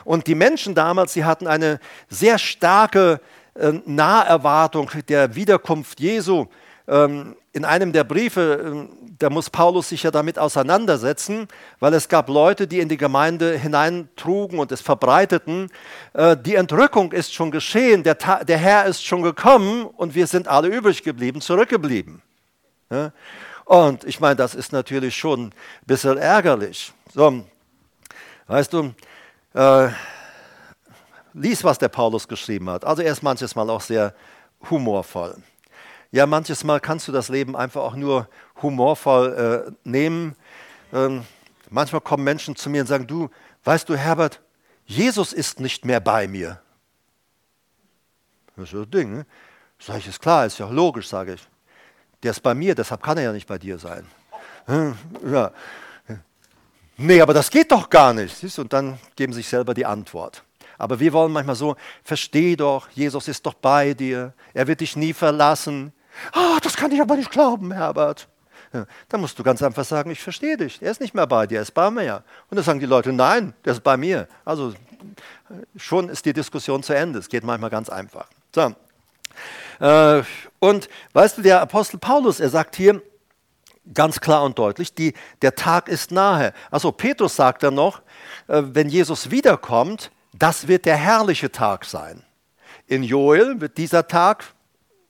Und 0.04 0.26
die 0.26 0.34
Menschen 0.34 0.74
damals, 0.74 1.12
sie 1.12 1.24
hatten 1.24 1.46
eine 1.46 1.80
sehr 2.08 2.38
starke 2.38 3.20
äh, 3.54 3.72
Naherwartung 3.84 4.90
der 5.08 5.34
Wiederkunft 5.34 6.00
Jesu. 6.00 6.46
Ähm, 6.86 7.36
in 7.58 7.64
einem 7.64 7.92
der 7.92 8.04
Briefe, 8.04 8.62
ähm, 8.64 8.88
da 9.18 9.30
muss 9.30 9.50
Paulus 9.50 9.88
sich 9.88 10.04
ja 10.04 10.12
damit 10.12 10.38
auseinandersetzen, 10.38 11.48
weil 11.80 11.92
es 11.92 12.08
gab 12.08 12.28
Leute, 12.28 12.68
die 12.68 12.78
in 12.78 12.88
die 12.88 12.96
Gemeinde 12.96 13.58
hineintrugen 13.58 14.60
und 14.60 14.70
es 14.70 14.80
verbreiteten. 14.80 15.68
Äh, 16.12 16.36
die 16.36 16.54
Entrückung 16.54 17.10
ist 17.10 17.34
schon 17.34 17.50
geschehen, 17.50 18.04
der, 18.04 18.16
Herr 18.46 18.86
ist 18.86 19.04
schon 19.04 19.22
gekommen 19.22 19.86
und 19.86 20.14
wir 20.14 20.28
sind 20.28 20.46
alle 20.46 20.68
übrig 20.68 21.02
geblieben, 21.02 21.40
zurückgeblieben. 21.40 22.22
Und 23.64 24.04
ich 24.04 24.20
meine, 24.20 24.36
das 24.36 24.54
ist 24.54 24.72
natürlich 24.72 25.16
schon 25.16 25.46
ein 25.46 25.52
bisschen 25.84 26.16
ärgerlich. 26.16 26.92
So, 27.12 27.44
weißt 28.46 28.72
du, 28.72 28.94
äh, 29.54 29.88
lies, 31.34 31.64
was 31.64 31.76
der 31.78 31.88
Paulus 31.88 32.28
geschrieben 32.28 32.70
hat. 32.70 32.84
Also 32.84 33.02
er 33.02 33.12
ist 33.12 33.22
manches 33.22 33.56
Mal 33.56 33.68
auch 33.68 33.80
sehr 33.80 34.14
humorvoll. 34.70 35.36
Ja, 36.10 36.26
manches 36.26 36.64
Mal 36.64 36.80
kannst 36.80 37.06
du 37.06 37.12
das 37.12 37.28
Leben 37.28 37.54
einfach 37.54 37.82
auch 37.82 37.94
nur 37.94 38.28
humorvoll 38.62 39.66
äh, 39.66 39.72
nehmen. 39.84 40.36
Ähm, 40.92 41.24
manchmal 41.68 42.00
kommen 42.00 42.24
Menschen 42.24 42.56
zu 42.56 42.70
mir 42.70 42.80
und 42.80 42.86
sagen, 42.86 43.06
du, 43.06 43.28
weißt 43.64 43.88
du, 43.88 43.96
Herbert, 43.96 44.40
Jesus 44.86 45.34
ist 45.34 45.60
nicht 45.60 45.84
mehr 45.84 46.00
bei 46.00 46.26
mir. 46.26 46.60
Das 48.56 48.72
ist 48.72 48.74
ein 48.74 48.90
Ding. 48.90 49.16
Ne? 49.18 49.26
Sag 49.78 49.98
ich, 49.98 50.08
ist 50.08 50.20
klar, 50.20 50.46
ist 50.46 50.58
ja 50.58 50.68
logisch, 50.68 51.08
sage 51.08 51.34
ich. 51.34 51.46
Der 52.22 52.30
ist 52.30 52.40
bei 52.40 52.54
mir, 52.54 52.74
deshalb 52.74 53.02
kann 53.02 53.18
er 53.18 53.24
ja 53.24 53.32
nicht 53.32 53.46
bei 53.46 53.58
dir 53.58 53.78
sein. 53.78 54.06
Hm, 54.66 54.96
ja. 55.30 55.52
Nee, 56.96 57.20
aber 57.20 57.32
das 57.32 57.48
geht 57.48 57.70
doch 57.70 57.88
gar 57.88 58.12
nicht. 58.12 58.34
Siehst? 58.36 58.58
Und 58.58 58.72
dann 58.72 58.98
geben 59.14 59.32
sich 59.32 59.46
selber 59.46 59.72
die 59.72 59.86
Antwort. 59.86 60.42
Aber 60.78 60.98
wir 60.98 61.12
wollen 61.12 61.32
manchmal 61.32 61.54
so, 61.54 61.76
versteh 62.02 62.56
doch, 62.56 62.88
Jesus 62.90 63.28
ist 63.28 63.46
doch 63.46 63.54
bei 63.54 63.94
dir, 63.94 64.32
er 64.54 64.66
wird 64.66 64.80
dich 64.80 64.96
nie 64.96 65.12
verlassen, 65.12 65.92
Ah, 66.32 66.58
das 66.62 66.76
kann 66.76 66.92
ich 66.92 67.00
aber 67.00 67.16
nicht 67.16 67.30
glauben, 67.30 67.72
Herbert. 67.72 68.28
Ja, 68.72 68.86
dann 69.08 69.20
musst 69.20 69.38
du 69.38 69.42
ganz 69.42 69.62
einfach 69.62 69.84
sagen, 69.84 70.10
ich 70.10 70.20
verstehe 70.20 70.56
dich. 70.56 70.82
Er 70.82 70.90
ist 70.90 71.00
nicht 71.00 71.14
mehr 71.14 71.26
bei 71.26 71.46
dir, 71.46 71.56
er 71.56 71.62
ist 71.62 71.72
bei 71.72 71.90
mir. 71.90 72.22
Und 72.50 72.56
dann 72.56 72.64
sagen 72.64 72.80
die 72.80 72.86
Leute, 72.86 73.12
nein, 73.12 73.54
der 73.64 73.72
ist 73.72 73.82
bei 73.82 73.96
mir. 73.96 74.28
Also 74.44 74.74
schon 75.76 76.08
ist 76.08 76.26
die 76.26 76.32
Diskussion 76.32 76.82
zu 76.82 76.94
Ende. 76.94 77.18
Es 77.18 77.28
geht 77.28 77.44
manchmal 77.44 77.70
ganz 77.70 77.88
einfach. 77.88 78.26
So. 78.54 78.74
Äh, 79.80 80.22
und 80.58 80.88
weißt 81.12 81.38
du, 81.38 81.42
der 81.42 81.62
Apostel 81.62 81.98
Paulus, 81.98 82.40
er 82.40 82.50
sagt 82.50 82.76
hier 82.76 83.00
ganz 83.94 84.20
klar 84.20 84.42
und 84.42 84.58
deutlich, 84.58 84.94
die, 84.94 85.14
der 85.40 85.54
Tag 85.54 85.88
ist 85.88 86.10
nahe. 86.10 86.52
Also 86.70 86.92
Petrus 86.92 87.36
sagt 87.36 87.62
dann 87.62 87.74
noch, 87.74 88.00
äh, 88.48 88.62
wenn 88.64 88.88
Jesus 88.88 89.30
wiederkommt, 89.30 90.10
das 90.34 90.68
wird 90.68 90.84
der 90.84 90.96
herrliche 90.96 91.50
Tag 91.50 91.84
sein. 91.84 92.22
In 92.86 93.02
Joel 93.02 93.60
wird 93.60 93.78
dieser 93.78 94.06
Tag 94.06 94.44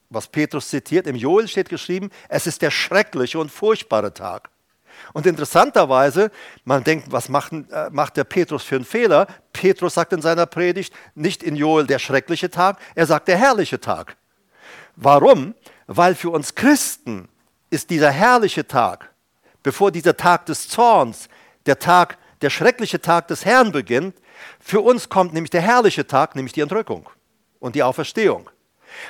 was 0.09 0.27
Petrus 0.27 0.69
zitiert, 0.69 1.07
im 1.07 1.15
Joel 1.15 1.47
steht 1.47 1.69
geschrieben, 1.69 2.09
es 2.27 2.47
ist 2.47 2.61
der 2.61 2.71
schreckliche 2.71 3.39
und 3.39 3.51
furchtbare 3.51 4.13
Tag. 4.13 4.49
Und 5.13 5.25
interessanterweise, 5.25 6.31
man 6.65 6.83
denkt, 6.83 7.11
was 7.11 7.29
macht, 7.29 7.53
äh, 7.53 7.89
macht 7.91 8.17
der 8.17 8.23
Petrus 8.23 8.63
für 8.63 8.75
einen 8.75 8.85
Fehler? 8.85 9.27
Petrus 9.53 9.93
sagt 9.93 10.13
in 10.13 10.21
seiner 10.21 10.45
Predigt 10.45 10.93
nicht 11.15 11.41
in 11.43 11.55
Joel 11.55 11.87
der 11.87 11.99
schreckliche 11.99 12.49
Tag, 12.49 12.77
er 12.95 13.05
sagt 13.05 13.27
der 13.27 13.37
herrliche 13.37 13.79
Tag. 13.79 14.17
Warum? 14.95 15.55
Weil 15.87 16.15
für 16.15 16.29
uns 16.29 16.55
Christen 16.55 17.29
ist 17.69 17.89
dieser 17.89 18.11
herrliche 18.11 18.67
Tag, 18.67 19.13
bevor 19.63 19.91
dieser 19.91 20.17
Tag 20.17 20.45
des 20.47 20.67
Zorns, 20.67 21.29
der 21.65 21.79
Tag, 21.79 22.17
der 22.41 22.49
schreckliche 22.49 23.01
Tag 23.01 23.27
des 23.27 23.45
Herrn 23.45 23.71
beginnt, 23.71 24.15
für 24.59 24.81
uns 24.81 25.09
kommt 25.09 25.33
nämlich 25.33 25.49
der 25.49 25.61
herrliche 25.61 26.07
Tag, 26.07 26.35
nämlich 26.35 26.53
die 26.53 26.61
Entrückung 26.61 27.09
und 27.59 27.75
die 27.75 27.83
Auferstehung. 27.83 28.49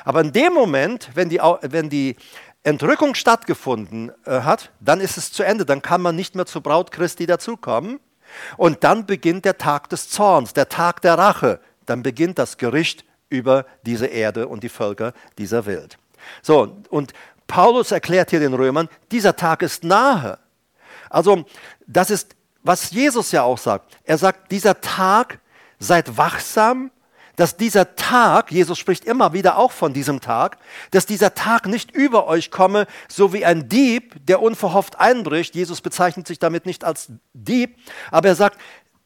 Aber 0.05 0.21
in 0.21 0.31
dem 0.31 0.53
Moment, 0.53 1.09
wenn 1.13 1.29
die, 1.29 1.39
wenn 1.61 1.89
die 1.89 2.15
Entrückung 2.63 3.15
stattgefunden 3.15 4.11
äh, 4.25 4.41
hat, 4.41 4.71
dann 4.79 4.99
ist 4.99 5.17
es 5.17 5.31
zu 5.31 5.43
Ende. 5.43 5.65
Dann 5.65 5.81
kann 5.81 6.01
man 6.01 6.15
nicht 6.15 6.35
mehr 6.35 6.45
zur 6.45 6.61
Braut 6.61 6.91
Christi 6.91 7.25
dazukommen. 7.25 7.99
Und 8.57 8.83
dann 8.83 9.05
beginnt 9.05 9.45
der 9.45 9.57
Tag 9.57 9.89
des 9.89 10.09
Zorns, 10.09 10.53
der 10.53 10.69
Tag 10.69 11.01
der 11.01 11.17
Rache. 11.17 11.59
Dann 11.85 12.03
beginnt 12.03 12.37
das 12.37 12.57
Gericht 12.57 13.05
über 13.29 13.65
diese 13.83 14.07
Erde 14.07 14.47
und 14.47 14.63
die 14.63 14.69
Völker 14.69 15.13
dieser 15.37 15.65
Welt. 15.65 15.97
So, 16.41 16.77
und 16.89 17.13
Paulus 17.47 17.91
erklärt 17.91 18.29
hier 18.29 18.39
den 18.39 18.53
Römern, 18.53 18.89
dieser 19.11 19.35
Tag 19.35 19.63
ist 19.63 19.83
nahe. 19.83 20.37
Also, 21.09 21.45
das 21.87 22.11
ist, 22.11 22.35
was 22.61 22.91
Jesus 22.91 23.31
ja 23.31 23.43
auch 23.43 23.57
sagt. 23.57 23.97
Er 24.03 24.17
sagt, 24.17 24.51
dieser 24.51 24.79
Tag, 24.79 25.39
seid 25.79 26.17
wachsam, 26.17 26.91
dass 27.39 27.55
dieser 27.55 27.95
Tag, 27.95 28.51
Jesus 28.51 28.77
spricht 28.77 29.05
immer 29.05 29.31
wieder 29.31 29.57
auch 29.57 29.71
von 29.71 29.93
diesem 29.93 30.19
Tag, 30.19 30.57
dass 30.91 31.05
dieser 31.05 31.35
Tag 31.35 31.67
nicht 31.67 31.89
über 31.89 32.27
euch 32.27 32.51
komme, 32.51 32.85
so 33.07 33.31
wie 33.31 33.45
ein 33.45 33.69
Dieb, 33.69 34.15
der 34.25 34.41
unverhofft 34.41 34.99
einbricht. 34.99 35.55
Jesus 35.55 35.79
bezeichnet 35.79 36.27
sich 36.27 36.37
damit 36.37 36.65
nicht 36.65 36.83
als 36.83 37.07
Dieb, 37.33 37.77
aber 38.11 38.27
er 38.27 38.35
sagt, 38.35 38.59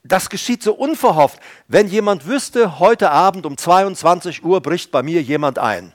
das 0.03 0.31
geschieht 0.31 0.63
so 0.63 0.73
unverhofft. 0.73 1.39
Wenn 1.67 1.87
jemand 1.87 2.25
wüsste, 2.25 2.79
heute 2.79 3.11
Abend 3.11 3.45
um 3.45 3.55
22 3.55 4.43
Uhr 4.43 4.61
bricht 4.61 4.89
bei 4.89 5.03
mir 5.03 5.21
jemand 5.21 5.59
ein, 5.59 5.93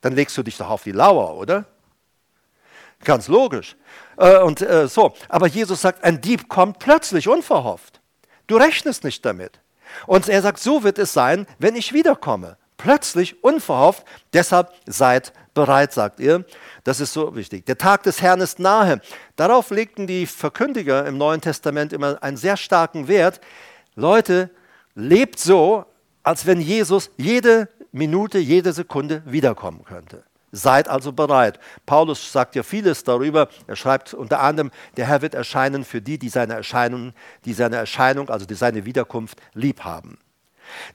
dann 0.00 0.12
legst 0.12 0.36
du 0.36 0.42
dich 0.42 0.56
doch 0.56 0.70
auf 0.70 0.82
die 0.82 0.90
Lauer, 0.90 1.36
oder? 1.36 1.66
Ganz 3.04 3.28
logisch. 3.28 3.76
Äh, 4.16 4.38
und 4.38 4.60
äh, 4.60 4.88
so, 4.88 5.14
aber 5.28 5.46
Jesus 5.46 5.82
sagt, 5.82 6.02
ein 6.02 6.20
Dieb 6.20 6.48
kommt 6.48 6.80
plötzlich 6.80 7.28
unverhofft. 7.28 8.00
Du 8.48 8.56
rechnest 8.56 9.04
nicht 9.04 9.24
damit. 9.24 9.60
Und 10.06 10.28
er 10.28 10.42
sagt, 10.42 10.58
so 10.58 10.82
wird 10.82 10.98
es 10.98 11.12
sein, 11.12 11.46
wenn 11.58 11.76
ich 11.76 11.92
wiederkomme. 11.92 12.56
Plötzlich, 12.76 13.42
unverhofft. 13.42 14.04
Deshalb 14.32 14.72
seid 14.86 15.32
bereit, 15.54 15.92
sagt 15.92 16.20
ihr. 16.20 16.44
Das 16.84 17.00
ist 17.00 17.12
so 17.12 17.34
wichtig. 17.34 17.66
Der 17.66 17.78
Tag 17.78 18.02
des 18.02 18.22
Herrn 18.22 18.40
ist 18.40 18.58
nahe. 18.58 19.00
Darauf 19.34 19.70
legten 19.70 20.06
die 20.06 20.26
Verkündiger 20.26 21.06
im 21.06 21.18
Neuen 21.18 21.40
Testament 21.40 21.92
immer 21.92 22.22
einen 22.22 22.36
sehr 22.36 22.56
starken 22.56 23.08
Wert. 23.08 23.40
Leute, 23.94 24.50
lebt 24.94 25.38
so, 25.38 25.86
als 26.22 26.46
wenn 26.46 26.60
Jesus 26.60 27.10
jede 27.16 27.68
Minute, 27.92 28.38
jede 28.38 28.72
Sekunde 28.72 29.22
wiederkommen 29.24 29.84
könnte. 29.84 30.22
Seid 30.56 30.88
also 30.88 31.12
bereit. 31.12 31.60
Paulus 31.84 32.32
sagt 32.32 32.54
ja 32.54 32.62
vieles 32.62 33.04
darüber. 33.04 33.48
Er 33.66 33.76
schreibt 33.76 34.14
unter 34.14 34.40
anderem, 34.40 34.70
der 34.96 35.06
Herr 35.06 35.20
wird 35.20 35.34
erscheinen 35.34 35.84
für 35.84 36.00
die, 36.00 36.18
die 36.18 36.30
seine 36.30 36.54
Erscheinung, 36.54 37.12
die 37.44 37.52
seine 37.52 37.76
Erscheinung, 37.76 38.30
also 38.30 38.46
die 38.46 38.54
seine 38.54 38.86
Wiederkunft 38.86 39.38
lieb 39.52 39.84
haben. 39.84 40.18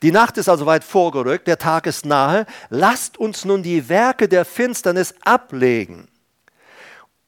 Die 0.01 0.11
Nacht 0.11 0.39
ist 0.39 0.49
also 0.49 0.65
weit 0.65 0.83
vorgerückt, 0.83 1.47
der 1.47 1.59
Tag 1.59 1.85
ist 1.85 2.07
nahe. 2.07 2.47
Lasst 2.69 3.19
uns 3.19 3.45
nun 3.45 3.61
die 3.61 3.87
Werke 3.87 4.27
der 4.27 4.45
Finsternis 4.45 5.13
ablegen. 5.21 6.07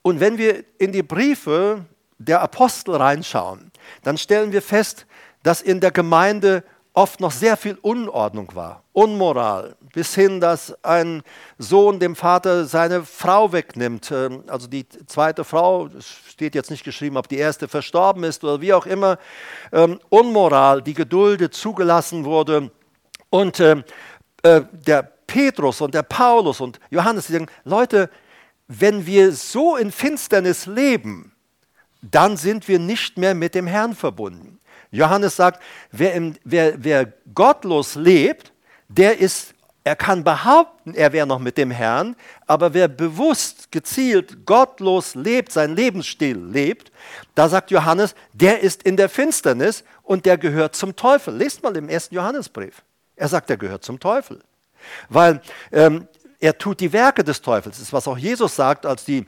Und 0.02 0.20
wenn 0.20 0.40
wir 0.40 0.66
in 0.80 0.92
die 0.92 1.04
Briefe 1.04 1.86
der 2.18 2.42
Apostel 2.42 2.96
reinschauen, 2.96 3.72
dann 4.02 4.18
stellen 4.18 4.52
wir 4.52 4.64
fest, 4.64 5.06
dass 5.44 5.62
in 5.62 5.82
der 5.82 5.92
Gemeinde 5.92 6.64
oft 6.94 7.20
noch 7.20 7.32
sehr 7.32 7.58
viel 7.58 7.78
Unordnung 7.82 8.54
war, 8.54 8.84
Unmoral, 8.94 9.76
bis 9.94 10.14
hin, 10.14 10.40
dass 10.40 10.76
ein 10.84 11.24
Sohn 11.58 12.00
dem 12.00 12.16
Vater 12.16 12.66
seine 12.66 13.04
Frau 13.04 13.52
wegnimmt. 13.52 14.12
Ähm, 14.12 14.44
also 14.48 14.68
die 14.68 14.88
zweite 15.08 15.44
Frau, 15.44 15.88
es 15.88 16.08
steht 16.08 16.56
jetzt 16.56 16.70
nicht 16.70 16.84
geschrieben, 16.84 17.18
ob 17.18 17.28
die 17.28 17.38
erste 17.38 17.68
verstorben 17.68 18.24
ist 18.24 18.44
oder 18.44 18.62
wie 18.62 18.74
auch 18.74 18.86
immer. 18.86 19.18
Ähm, 19.72 20.00
Unmoral, 20.10 20.82
die 20.82 20.94
geduldet, 20.94 21.56
zugelassen 21.56 22.26
wurde. 22.26 22.72
Und 23.30 23.60
ähm, 23.60 23.84
äh, 24.44 24.62
der 24.72 25.04
Petrus 25.26 25.82
und 25.82 25.96
der 25.96 26.04
Paulus 26.04 26.62
und 26.62 26.80
Johannes, 26.92 27.28
die 27.28 27.34
sagen, 27.34 27.48
Leute, 27.64 28.10
wenn 28.68 29.06
wir 29.06 29.32
so 29.32 29.76
in 29.76 29.92
Finsternis 29.92 30.68
leben, 30.68 31.32
dann 32.02 32.38
sind 32.38 32.68
wir 32.68 32.80
nicht 32.80 33.18
mehr 33.18 33.34
mit 33.34 33.56
dem 33.56 33.66
Herrn 33.66 33.96
verbunden. 33.96 34.53
Johannes 34.94 35.36
sagt, 35.36 35.62
wer, 35.92 36.14
im, 36.14 36.36
wer, 36.44 36.76
wer 36.78 37.12
gottlos 37.34 37.96
lebt, 37.96 38.54
der 38.88 39.18
ist, 39.18 39.56
er 39.84 39.96
kann 39.96 40.24
behaupten, 40.24 40.94
er 40.94 41.12
wäre 41.12 41.26
noch 41.26 41.40
mit 41.40 41.58
dem 41.58 41.72
Herrn, 41.72 42.16
aber 42.46 42.74
wer 42.74 42.88
bewusst, 42.88 43.72
gezielt, 43.72 44.46
gottlos 44.46 45.16
lebt, 45.16 45.52
sein 45.52 45.76
Lebensstil 45.76 46.38
lebt, 46.38 46.92
da 47.34 47.50
sagt 47.50 47.72
Johannes, 47.72 48.14
der 48.34 48.62
ist 48.62 48.84
in 48.84 48.96
der 48.96 49.10
Finsternis 49.10 49.84
und 50.04 50.28
der 50.28 50.38
gehört 50.38 50.76
zum 50.76 50.96
Teufel. 50.96 51.36
Lest 51.36 51.64
mal 51.64 51.76
im 51.76 51.90
ersten 51.90 52.14
Johannesbrief. 52.14 52.84
Er 53.16 53.28
sagt, 53.28 53.50
er 53.50 53.58
gehört 53.58 53.84
zum 53.84 54.00
Teufel. 54.00 54.42
Weil 55.10 55.42
ähm, 55.72 56.08
er 56.40 56.58
tut 56.58 56.80
die 56.80 56.94
Werke 56.94 57.24
des 57.24 57.42
Teufels. 57.42 57.78
Das 57.78 57.88
ist, 57.88 57.94
was 57.94 58.08
auch 58.08 58.18
Jesus 58.18 58.56
sagt, 58.56 58.86
als 58.86 59.06
die 59.06 59.26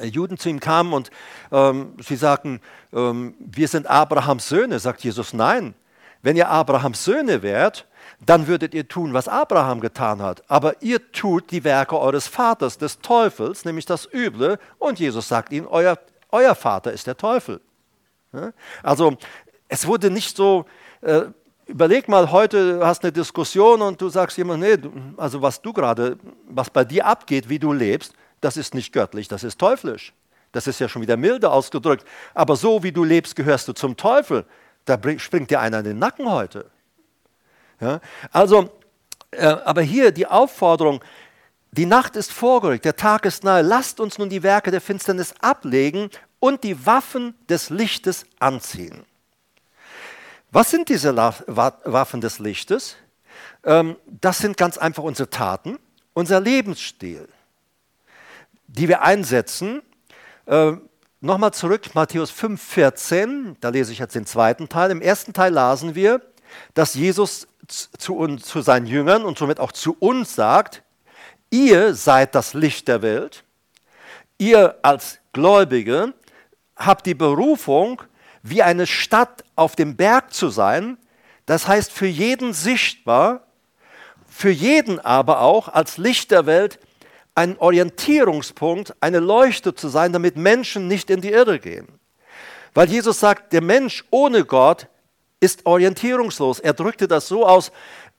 Juden 0.00 0.38
zu 0.38 0.48
ihm 0.48 0.60
kamen 0.60 0.92
und 0.92 1.10
ähm, 1.50 1.94
sie 2.00 2.16
sagten, 2.16 2.60
ähm, 2.92 3.34
wir 3.38 3.68
sind 3.68 3.86
Abrahams 3.86 4.48
Söhne, 4.48 4.78
sagt 4.78 5.04
Jesus, 5.04 5.32
nein, 5.32 5.74
wenn 6.22 6.36
ihr 6.36 6.48
Abrahams 6.48 7.04
Söhne 7.04 7.42
wärt, 7.42 7.86
dann 8.24 8.46
würdet 8.46 8.74
ihr 8.74 8.86
tun, 8.86 9.12
was 9.12 9.28
Abraham 9.28 9.80
getan 9.80 10.22
hat. 10.22 10.42
Aber 10.48 10.80
ihr 10.82 11.12
tut 11.12 11.50
die 11.50 11.64
Werke 11.64 11.98
eures 11.98 12.28
Vaters, 12.28 12.78
des 12.78 13.00
Teufels, 13.00 13.64
nämlich 13.64 13.84
das 13.84 14.08
Üble. 14.12 14.58
Und 14.78 15.00
Jesus 15.00 15.28
sagt 15.28 15.52
ihnen, 15.52 15.66
euer, 15.66 15.98
euer 16.30 16.54
Vater 16.54 16.92
ist 16.92 17.06
der 17.06 17.16
Teufel. 17.16 17.60
Also 18.82 19.16
es 19.68 19.86
wurde 19.86 20.10
nicht 20.10 20.36
so, 20.36 20.64
äh, 21.02 21.22
überleg 21.66 22.08
mal, 22.08 22.30
heute 22.30 22.80
hast 22.86 23.02
eine 23.02 23.12
Diskussion 23.12 23.82
und 23.82 24.00
du 24.00 24.08
sagst 24.08 24.38
jemand, 24.38 24.62
nee, 24.62 24.76
also 25.16 25.42
was 25.42 25.60
du 25.60 25.72
gerade, 25.72 26.16
was 26.48 26.70
bei 26.70 26.84
dir 26.84 27.06
abgeht, 27.06 27.48
wie 27.48 27.58
du 27.58 27.72
lebst, 27.72 28.14
das 28.42 28.58
ist 28.58 28.74
nicht 28.74 28.92
göttlich, 28.92 29.28
das 29.28 29.44
ist 29.44 29.58
teuflisch. 29.58 30.12
Das 30.52 30.66
ist 30.66 30.78
ja 30.78 30.88
schon 30.88 31.00
wieder 31.00 31.16
milde 31.16 31.50
ausgedrückt. 31.50 32.06
Aber 32.34 32.56
so 32.56 32.82
wie 32.82 32.92
du 32.92 33.04
lebst, 33.04 33.34
gehörst 33.36 33.68
du 33.68 33.72
zum 33.72 33.96
Teufel. 33.96 34.44
Da 34.84 34.98
springt 35.16 35.50
dir 35.50 35.60
einer 35.60 35.78
in 35.78 35.84
den 35.84 35.98
Nacken 35.98 36.30
heute. 36.30 36.70
Ja? 37.80 38.00
Also, 38.30 38.70
äh, 39.30 39.46
aber 39.46 39.80
hier 39.80 40.12
die 40.12 40.26
Aufforderung, 40.26 41.02
die 41.70 41.86
Nacht 41.86 42.16
ist 42.16 42.32
vorgerückt, 42.32 42.84
der 42.84 42.96
Tag 42.96 43.24
ist 43.24 43.44
nahe. 43.44 43.62
Lasst 43.62 43.98
uns 43.98 44.18
nun 44.18 44.28
die 44.28 44.42
Werke 44.42 44.70
der 44.70 44.82
Finsternis 44.82 45.34
ablegen 45.40 46.10
und 46.38 46.64
die 46.64 46.84
Waffen 46.84 47.34
des 47.48 47.70
Lichtes 47.70 48.26
anziehen. 48.38 49.06
Was 50.50 50.70
sind 50.70 50.90
diese 50.90 51.16
Waffen 51.16 52.20
des 52.20 52.40
Lichtes? 52.40 52.96
Ähm, 53.64 53.96
das 54.06 54.38
sind 54.38 54.58
ganz 54.58 54.76
einfach 54.76 55.02
unsere 55.02 55.30
Taten, 55.30 55.78
unser 56.12 56.40
Lebensstil 56.40 57.26
die 58.72 58.88
wir 58.88 59.02
einsetzen. 59.02 59.82
Äh, 60.46 60.72
Nochmal 61.24 61.54
zurück, 61.54 61.94
Matthäus 61.94 62.32
5, 62.32 62.60
14, 62.60 63.56
da 63.60 63.68
lese 63.68 63.92
ich 63.92 64.00
jetzt 64.00 64.16
den 64.16 64.26
zweiten 64.26 64.68
Teil. 64.68 64.90
Im 64.90 65.00
ersten 65.00 65.32
Teil 65.32 65.52
lasen 65.52 65.94
wir, 65.94 66.20
dass 66.74 66.94
Jesus 66.94 67.46
zu, 67.68 68.16
uns, 68.16 68.42
zu 68.44 68.60
seinen 68.60 68.86
Jüngern 68.86 69.22
und 69.22 69.38
somit 69.38 69.60
auch 69.60 69.70
zu 69.70 69.96
uns 70.00 70.34
sagt, 70.34 70.82
ihr 71.48 71.94
seid 71.94 72.34
das 72.34 72.54
Licht 72.54 72.88
der 72.88 73.02
Welt, 73.02 73.44
ihr 74.36 74.80
als 74.82 75.20
Gläubige 75.32 76.12
habt 76.74 77.06
die 77.06 77.14
Berufung, 77.14 78.02
wie 78.42 78.64
eine 78.64 78.88
Stadt 78.88 79.44
auf 79.54 79.76
dem 79.76 79.94
Berg 79.94 80.34
zu 80.34 80.48
sein, 80.48 80.98
das 81.46 81.68
heißt 81.68 81.92
für 81.92 82.08
jeden 82.08 82.52
sichtbar, 82.52 83.46
für 84.28 84.50
jeden 84.50 84.98
aber 84.98 85.40
auch 85.40 85.68
als 85.68 85.98
Licht 85.98 86.32
der 86.32 86.46
Welt 86.46 86.80
ein 87.34 87.58
Orientierungspunkt, 87.58 88.94
eine 89.00 89.20
Leuchte 89.20 89.74
zu 89.74 89.88
sein, 89.88 90.12
damit 90.12 90.36
Menschen 90.36 90.88
nicht 90.88 91.10
in 91.10 91.20
die 91.20 91.30
Irre 91.30 91.58
gehen. 91.58 91.88
Weil 92.74 92.88
Jesus 92.88 93.20
sagt, 93.20 93.52
der 93.52 93.62
Mensch 93.62 94.04
ohne 94.10 94.44
Gott 94.44 94.88
ist 95.40 95.66
orientierungslos. 95.66 96.60
Er 96.60 96.72
drückte 96.72 97.08
das 97.08 97.28
so 97.28 97.46
aus, 97.46 97.72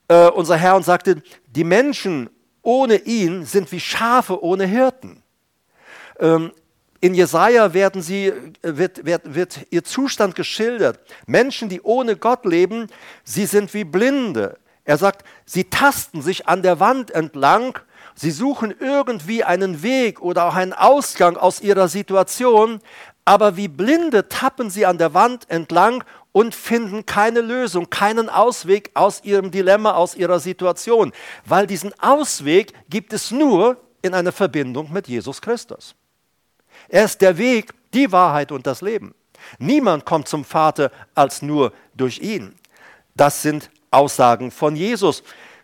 äh, 0.08 0.28
unser 0.28 0.58
Herr, 0.58 0.76
und 0.76 0.84
sagte, 0.84 1.22
die 1.48 1.64
Menschen 1.64 2.30
ohne 2.62 2.98
ihn 2.98 3.46
sind 3.46 3.72
wie 3.72 3.80
Schafe 3.80 4.44
ohne 4.44 4.66
Hirten. 4.66 5.24
Ähm, 6.20 6.52
in 7.00 7.14
Jesaja 7.14 7.74
werden 7.74 8.02
sie, 8.02 8.28
äh, 8.28 8.34
wird, 8.62 9.06
wird, 9.06 9.36
wird 9.36 9.60
ihr 9.70 9.84
Zustand 9.84 10.36
geschildert. 10.36 11.00
Menschen, 11.28 11.70
die 11.70 11.82
ohne 11.82 12.16
Gott 12.16 12.46
leben, 12.46 12.88
sie 13.24 13.46
sind 13.46 13.74
wie 13.74 13.84
Blinde. 13.84 14.58
Er 14.86 14.98
sagt, 14.98 15.26
sie 15.46 15.66
tasten 15.66 16.22
sich 16.22 16.48
an 16.48 16.62
der 16.62 16.80
Wand 16.80 17.12
entlang 17.12 17.80
Sie 18.16 18.32
suchen 18.32 18.74
irgendwie 18.80 19.44
einen 19.44 19.82
Weg 19.82 20.22
oder 20.22 20.46
auch 20.46 20.56
einen 20.56 20.74
Ausgang 20.74 21.38
aus 21.38 21.62
ihrer 21.62 21.88
Situation, 21.88 22.80
aber 23.26 23.58
wie 23.58 23.68
Blinde 23.68 24.30
tappen 24.30 24.70
sie 24.70 24.86
an 24.86 24.98
der 24.98 25.14
Wand 25.14 25.50
entlang 25.50 26.04
und 26.32 26.56
finden 26.56 27.06
keine 27.06 27.42
Lösung, 27.42 27.90
keinen 27.90 28.30
Ausweg 28.30 28.92
aus 28.96 29.24
ihrem 29.24 29.52
Dilemma, 29.52 29.94
aus 29.94 30.16
ihrer 30.16 30.40
Situation, 30.40 31.14
weil 31.46 31.68
diesen 31.68 31.98
Ausweg 32.00 32.74
gibt 32.90 33.14
es 33.14 33.32
nur 33.32 33.78
in 34.02 34.14
einer 34.14 34.32
Verbindung 34.32 34.92
mit 34.92 35.08
Jesus 35.08 35.42
Christus. 35.42 35.96
Er 36.90 37.06
ist 37.06 37.22
der 37.22 37.38
Weg, 37.38 37.72
die 37.94 38.12
Wahrheit 38.12 38.52
und 38.52 38.68
das 38.68 38.82
Leben. 38.82 39.14
Niemand 39.60 40.06
kommt 40.06 40.28
zum 40.28 40.44
Vater 40.44 40.92
als 41.16 41.42
nur 41.42 41.72
durch 41.96 42.20
ihn. 42.20 42.56
Das 43.16 43.42
sind 43.42 43.70
Aussagen 43.92 44.52
von 44.52 44.76
Jesus 44.76 45.24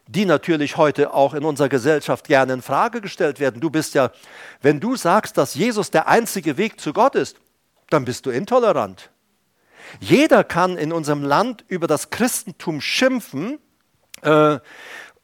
die 0.10 0.26
natürlich 0.26 0.76
heute 0.76 1.14
auch 1.14 1.36
in 1.36 1.46
unserer 1.46 1.70
Gesellschaft 1.70 2.28
gerne 2.28 2.54
in 2.54 2.62
Frage 2.64 3.00
gestellt 3.00 3.40
werden. 3.40 3.62
Du 3.62 3.70
bist 3.70 3.94
ja, 3.94 4.12
wenn 4.60 4.80
du 4.80 4.96
sagst, 4.96 5.38
dass 5.38 5.54
Jesus 5.54 5.92
der 5.92 6.08
einzige 6.08 6.58
Weg 6.58 6.82
zu 6.82 6.94
Gott 6.94 7.14
ist, 7.14 7.38
dann 7.92 8.06
bist 8.06 8.26
du 8.26 8.32
intolerant. 8.32 9.12
Jeder 10.00 10.44
kann 10.44 10.78
in 10.78 10.92
unserem 10.92 11.24
Land 11.24 11.64
über 11.68 11.86
das 11.86 12.10
Christentum 12.10 12.82
schimpfen. 12.82 13.60
Äh, 14.24 14.58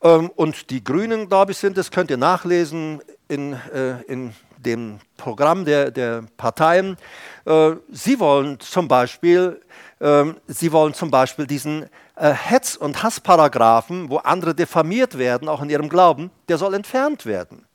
ähm, 0.02 0.30
und 0.36 0.70
die 0.70 0.84
Grünen, 0.84 1.30
glaube 1.30 1.54
ich, 1.54 1.58
sind 1.58 1.80
es, 1.80 1.90
könnt 1.90 2.12
ihr 2.12 2.18
nachlesen 2.18 3.02
in, 3.28 3.54
äh, 3.74 4.02
in 4.04 4.36
dem 4.58 5.00
Programm 5.18 5.66
der, 5.66 5.90
der 5.90 6.26
Parteien. 6.38 6.98
Äh, 7.46 7.72
sie 7.90 8.20
wollen 8.20 8.60
zum 8.60 8.88
Beispiel, 8.88 9.62
ähm, 10.00 10.38
sie 10.46 10.72
wollen 10.72 10.94
zum 10.94 11.10
Beispiel 11.10 11.48
diesen 11.48 11.90
äh, 12.16 12.32
Hetz- 12.32 12.76
und 12.76 13.04
Hassparagraphen, 13.04 14.10
wo 14.10 14.18
andere 14.18 14.56
diffamiert 14.56 15.18
werden, 15.18 15.50
auch 15.50 15.62
in 15.62 15.70
ihrem 15.70 15.90
Glauben, 15.90 16.32
der 16.48 16.58
soll 16.58 16.74
entfernt 16.74 17.26
werden. 17.26 17.66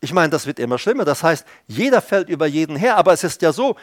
Ich 0.00 0.14
meine, 0.14 0.30
das 0.30 0.46
wird 0.46 0.58
immer 0.58 0.78
schlimmer. 0.78 1.04
Das 1.04 1.22
heißt, 1.22 1.46
jeder 1.66 2.00
fällt 2.00 2.30
über 2.30 2.46
jeden 2.46 2.76
her. 2.76 2.96
Aber 2.96 3.12
es 3.12 3.22
ist 3.22 3.42
ja 3.42 3.52
so, 3.52 3.76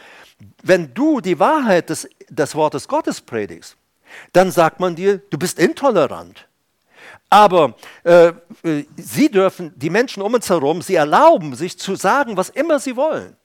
wenn 0.64 0.94
du 0.94 1.22
die 1.22 1.40
Wahrheit 1.40 1.90
des, 1.90 2.10
des 2.30 2.56
Wortes 2.56 2.88
Gottes 2.88 3.22
predigst, 3.22 3.78
dann 4.34 4.50
sagt 4.50 4.80
man 4.80 4.96
dir, 4.96 5.20
du 5.30 5.38
bist 5.38 5.60
intolerant. 5.60 6.48
Aber 7.30 7.76
äh, 8.04 8.32
äh 8.64 8.86
sie 8.96 9.30
dürfen, 9.30 9.74
die 9.76 9.90
Menschen 9.90 10.24
um 10.24 10.34
uns 10.34 10.50
herum, 10.50 10.82
sie 10.82 10.96
erlauben 10.96 11.56
sich 11.56 11.78
zu 11.78 11.96
sagen, 11.96 12.36
was 12.36 12.50
immer 12.50 12.80
sie 12.80 12.96
wollen. 12.96 13.36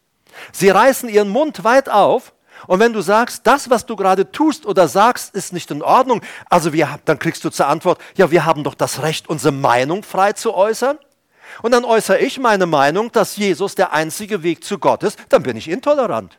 Sie 0.52 0.70
reißen 0.70 1.10
ihren 1.10 1.28
Mund 1.28 1.64
weit 1.64 1.90
auf 1.90 2.32
Und 2.66 2.80
wenn 2.80 2.92
du 2.92 3.00
sagst, 3.00 3.46
das, 3.46 3.70
was 3.70 3.86
du 3.86 3.96
gerade 3.96 4.30
tust 4.30 4.66
oder 4.66 4.88
sagst, 4.88 5.34
ist 5.34 5.52
nicht 5.52 5.70
in 5.70 5.82
Ordnung, 5.82 6.22
also 6.48 6.72
wir, 6.72 6.98
dann 7.04 7.18
kriegst 7.18 7.44
du 7.44 7.50
zur 7.50 7.66
Antwort, 7.66 8.00
ja, 8.16 8.30
wir 8.30 8.44
haben 8.44 8.64
doch 8.64 8.74
das 8.74 9.02
Recht, 9.02 9.28
unsere 9.28 9.52
Meinung 9.52 10.02
frei 10.02 10.32
zu 10.32 10.54
äußern. 10.54 10.98
Und 11.60 11.72
dann 11.72 11.84
äußere 11.84 12.18
ich 12.18 12.38
meine 12.38 12.66
Meinung, 12.66 13.12
dass 13.12 13.36
Jesus 13.36 13.74
der 13.74 13.92
einzige 13.92 14.42
Weg 14.42 14.64
zu 14.64 14.78
Gott 14.78 15.02
ist, 15.02 15.18
dann 15.28 15.42
bin 15.42 15.56
ich 15.56 15.68
intolerant. 15.68 16.38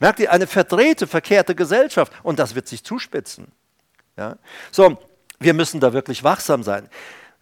Merkt 0.00 0.20
ihr, 0.20 0.32
eine 0.32 0.46
verdrehte, 0.46 1.06
verkehrte 1.06 1.54
Gesellschaft 1.54 2.12
und 2.22 2.38
das 2.38 2.54
wird 2.54 2.68
sich 2.68 2.84
zuspitzen. 2.84 3.48
Ja? 4.16 4.36
So, 4.70 4.98
wir 5.38 5.54
müssen 5.54 5.80
da 5.80 5.92
wirklich 5.92 6.24
wachsam 6.24 6.62
sein. 6.62 6.88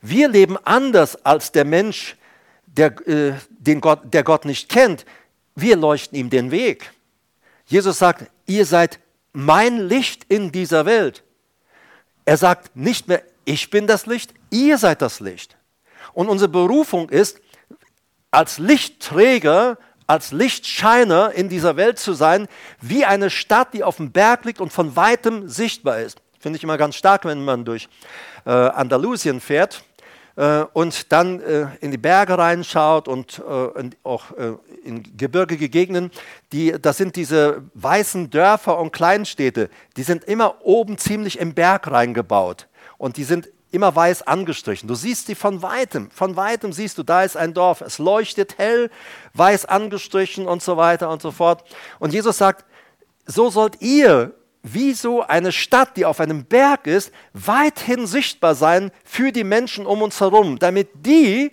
Wir 0.01 0.29
leben 0.29 0.57
anders 0.65 1.25
als 1.25 1.53
der 1.53 1.65
Mensch, 1.65 2.17
der, 2.67 3.07
äh, 3.09 3.35
den 3.49 3.81
Gott, 3.81 4.01
der 4.05 4.23
Gott 4.23 4.45
nicht 4.45 4.69
kennt. 4.69 5.05
Wir 5.55 5.77
leuchten 5.77 6.19
ihm 6.19 6.31
den 6.31 6.51
Weg. 6.51 6.93
Jesus 7.67 7.99
sagt, 7.99 8.31
ihr 8.47 8.65
seid 8.65 9.01
mein 9.33 9.79
Licht 9.89 10.25
in 10.29 10.53
dieser 10.53 10.87
Welt. 10.87 11.25
Er 12.25 12.37
sagt 12.37 12.75
nicht 12.77 13.09
mehr, 13.09 13.23
ich 13.45 13.71
bin 13.71 13.87
das 13.87 14.07
Licht, 14.07 14.33
ihr 14.51 14.79
seid 14.79 15.03
das 15.03 15.21
Licht. 15.21 15.57
Und 16.13 16.29
unsere 16.29 16.49
Berufung 16.49 17.11
ist, 17.11 17.41
als 18.31 18.59
Lichtträger, 18.59 19.79
als 20.07 20.33
Lichtscheiner 20.33 21.33
in 21.33 21.49
dieser 21.49 21.77
Welt 21.77 21.99
zu 21.99 22.13
sein, 22.13 22.49
wie 22.81 23.05
eine 23.05 23.31
Stadt, 23.31 23.75
die 23.75 23.85
auf 23.85 23.97
dem 23.97 24.13
Berg 24.13 24.45
liegt 24.45 24.61
und 24.61 24.73
von 24.73 24.97
weitem 24.97 25.49
sichtbar 25.49 26.01
ist. 26.01 26.21
Finde 26.39 26.57
ich 26.57 26.65
immer 26.65 26.79
ganz 26.79 26.95
stark, 26.97 27.25
wenn 27.25 27.45
man 27.45 27.65
durch 27.65 27.89
äh, 28.45 28.51
Andalusien 28.51 29.41
fährt 29.41 29.83
äh, 29.83 29.86
und 30.75 31.13
dann 31.13 31.41
äh, 31.41 31.69
in 31.81 31.91
die 31.91 31.99
Berge 31.99 32.37
reinschaut 32.37 33.09
und 33.09 33.43
äh, 33.49 33.91
auch 34.03 34.33
äh, 34.33 34.53
in 34.85 35.17
gebirgige 35.17 35.71
Gegenden, 35.71 36.11
die, 36.53 36.73
das 36.73 36.99
sind 36.99 37.17
diese 37.17 37.63
weißen 37.73 38.29
Dörfer 38.29 38.79
und 38.79 38.93
Kleinstädte, 38.93 39.71
die 39.97 40.03
sind 40.03 40.25
immer 40.25 40.57
oben 40.63 40.99
ziemlich 40.99 41.39
im 41.39 41.55
Berg 41.55 41.91
reingebaut 41.91 42.69
und 42.99 43.17
die 43.17 43.25
sind 43.25 43.49
immer 43.71 43.95
weiß 43.97 44.23
angestrichen. 44.23 44.89
Du 44.89 44.95
siehst 44.95 45.27
sie 45.27 45.35
von 45.35 45.63
weitem, 45.63 46.11
von 46.11 46.37
weitem 46.37 46.73
siehst 46.73 46.99
du, 46.99 47.03
da 47.03 47.25
ist 47.25 47.37
ein 47.37 47.55
Dorf, 47.55 47.81
es 47.81 47.99
leuchtet 47.99 48.59
hell, 48.59 48.91
weiß 49.35 49.65
angestrichen 49.65 50.47
und 50.47 50.63
so 50.63 50.77
weiter 50.77 51.11
und 51.11 51.23
so 51.23 51.31
fort. 51.31 51.65
Und 51.99 52.13
Jesus 52.13 52.37
sagt, 52.37 52.65
so 53.27 53.51
sollt 53.51 53.81
ihr 53.81 54.35
wie 54.73 54.95
so 54.95 55.23
eine 55.23 55.53
Stadt, 55.53 55.97
die 55.97 56.05
auf 56.05 56.21
einem 56.21 56.45
Berg 56.45 56.87
ist, 56.87 57.13
weithin 57.33 58.07
sichtbar 58.07 58.55
sein 58.55 58.91
für 59.05 59.31
die 59.31 59.45
Menschen 59.45 59.87
um 59.87 60.03
uns 60.03 60.21
herum, 60.21 60.59
damit 60.59 60.89
die, 61.07 61.53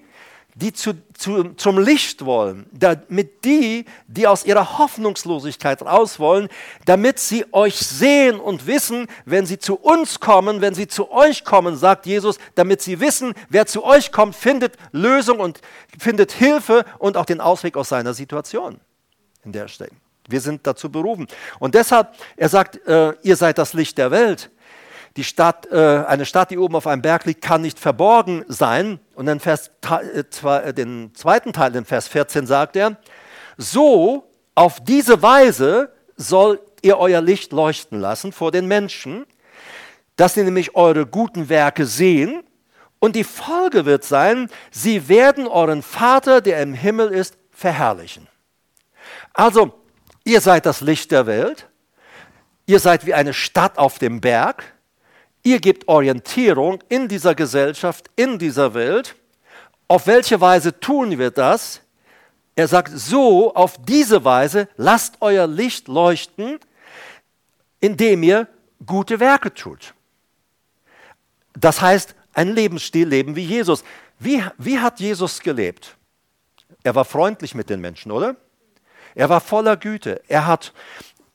die 0.55 0.73
zu, 0.73 0.93
zu, 1.13 1.53
zum 1.55 1.77
Licht 1.77 2.25
wollen, 2.25 2.65
damit 2.71 3.45
die, 3.45 3.85
die 4.07 4.27
aus 4.27 4.45
ihrer 4.45 4.79
Hoffnungslosigkeit 4.79 5.81
raus 5.83 6.19
wollen, 6.19 6.47
damit 6.85 7.19
sie 7.19 7.45
euch 7.53 7.77
sehen 7.77 8.39
und 8.39 8.65
wissen, 8.65 9.07
wenn 9.25 9.45
sie 9.45 9.59
zu 9.59 9.75
uns 9.75 10.19
kommen, 10.19 10.61
wenn 10.61 10.73
sie 10.73 10.87
zu 10.87 11.11
euch 11.11 11.43
kommen, 11.43 11.75
sagt 11.75 12.07
Jesus, 12.07 12.37
damit 12.55 12.81
sie 12.81 12.99
wissen, 12.99 13.33
wer 13.49 13.67
zu 13.67 13.83
euch 13.83 14.11
kommt, 14.11 14.35
findet 14.35 14.77
Lösung 14.91 15.39
und 15.39 15.61
findet 15.99 16.31
Hilfe 16.31 16.85
und 16.97 17.15
auch 17.15 17.25
den 17.25 17.41
Ausweg 17.41 17.77
aus 17.77 17.89
seiner 17.89 18.13
Situation, 18.13 18.79
in 19.43 19.51
der 19.51 19.63
er 19.63 19.67
steckt. 19.67 20.02
Wir 20.27 20.41
sind 20.41 20.65
dazu 20.65 20.91
berufen. 20.91 21.27
Und 21.59 21.75
deshalb, 21.75 22.13
er 22.37 22.49
sagt, 22.49 22.85
äh, 22.87 23.13
ihr 23.23 23.35
seid 23.35 23.57
das 23.57 23.73
Licht 23.73 23.97
der 23.97 24.11
Welt. 24.11 24.49
Die 25.15 25.23
Stadt, 25.23 25.67
äh, 25.71 26.03
eine 26.07 26.25
Stadt, 26.25 26.49
die 26.49 26.57
oben 26.57 26.75
auf 26.75 26.87
einem 26.87 27.01
Berg 27.01 27.25
liegt, 27.25 27.41
kann 27.41 27.61
nicht 27.61 27.77
verborgen 27.77 28.45
sein. 28.47 28.99
Und 29.15 29.27
dann 29.27 29.39
Vers, 29.39 29.69
äh, 29.89 30.23
äh, 30.47 30.73
den 30.73 31.13
zweiten 31.13 31.53
Teil, 31.53 31.75
in 31.75 31.85
Vers 31.85 32.07
14, 32.07 32.47
sagt 32.47 32.75
er, 32.75 32.97
so 33.57 34.27
auf 34.55 34.83
diese 34.83 35.21
Weise 35.21 35.93
sollt 36.15 36.61
ihr 36.81 36.97
euer 36.97 37.21
Licht 37.21 37.51
leuchten 37.51 37.99
lassen 37.99 38.31
vor 38.31 38.51
den 38.51 38.67
Menschen, 38.67 39.25
dass 40.15 40.33
sie 40.33 40.43
nämlich 40.43 40.75
eure 40.75 41.05
guten 41.05 41.47
Werke 41.49 41.85
sehen. 41.85 42.43
Und 42.99 43.15
die 43.15 43.23
Folge 43.23 43.85
wird 43.85 44.03
sein, 44.03 44.49
sie 44.71 45.09
werden 45.09 45.47
euren 45.47 45.81
Vater, 45.81 46.41
der 46.41 46.61
im 46.61 46.73
Himmel 46.73 47.09
ist, 47.09 47.37
verherrlichen. 47.51 48.27
Also, 49.33 49.82
Ihr 50.23 50.41
seid 50.41 50.65
das 50.65 50.81
Licht 50.81 51.11
der 51.11 51.25
Welt. 51.25 51.67
Ihr 52.65 52.79
seid 52.79 53.05
wie 53.05 53.13
eine 53.13 53.33
Stadt 53.33 53.77
auf 53.77 53.99
dem 53.99 54.21
Berg. 54.21 54.63
Ihr 55.43 55.59
gebt 55.59 55.87
Orientierung 55.87 56.81
in 56.87 57.07
dieser 57.07 57.35
Gesellschaft, 57.35 58.09
in 58.15 58.39
dieser 58.39 58.73
Welt. 58.73 59.15
Auf 59.87 60.07
welche 60.07 60.39
Weise 60.39 60.79
tun 60.79 61.17
wir 61.17 61.31
das? 61.31 61.81
Er 62.55 62.67
sagt, 62.67 62.91
so, 62.93 63.53
auf 63.53 63.77
diese 63.83 64.23
Weise 64.23 64.69
lasst 64.77 65.15
euer 65.19 65.47
Licht 65.47 65.87
leuchten, 65.87 66.59
indem 67.81 68.23
ihr 68.23 68.47
gute 68.85 69.19
Werke 69.19 69.53
tut. 69.53 69.93
Das 71.53 71.81
heißt, 71.81 72.15
ein 72.33 72.49
Lebensstil 72.49 73.07
leben 73.07 73.35
wie 73.35 73.43
Jesus. 73.45 73.83
Wie, 74.19 74.43
wie 74.57 74.79
hat 74.79 74.99
Jesus 74.99 75.41
gelebt? 75.41 75.97
Er 76.83 76.95
war 76.95 77.05
freundlich 77.05 77.55
mit 77.55 77.69
den 77.69 77.81
Menschen, 77.81 78.11
oder? 78.11 78.35
Er 79.15 79.29
war 79.29 79.41
voller 79.41 79.77
Güte. 79.77 80.21
Er 80.27 80.47
hat 80.47 80.73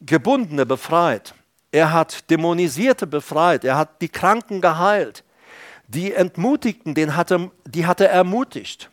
Gebundene 0.01 0.67
befreit. 0.67 1.35
Er 1.71 1.93
hat 1.93 2.31
Dämonisierte 2.31 3.07
befreit. 3.07 3.65
Er 3.65 3.77
hat 3.77 4.01
die 4.01 4.09
Kranken 4.09 4.61
geheilt. 4.61 5.25
Die 5.89 6.13
Entmutigten, 6.13 6.95
den 6.95 7.17
hatte, 7.17 7.51
die 7.67 7.87
hat 7.87 8.01
er 8.01 8.11
ermutigt. 8.11 8.91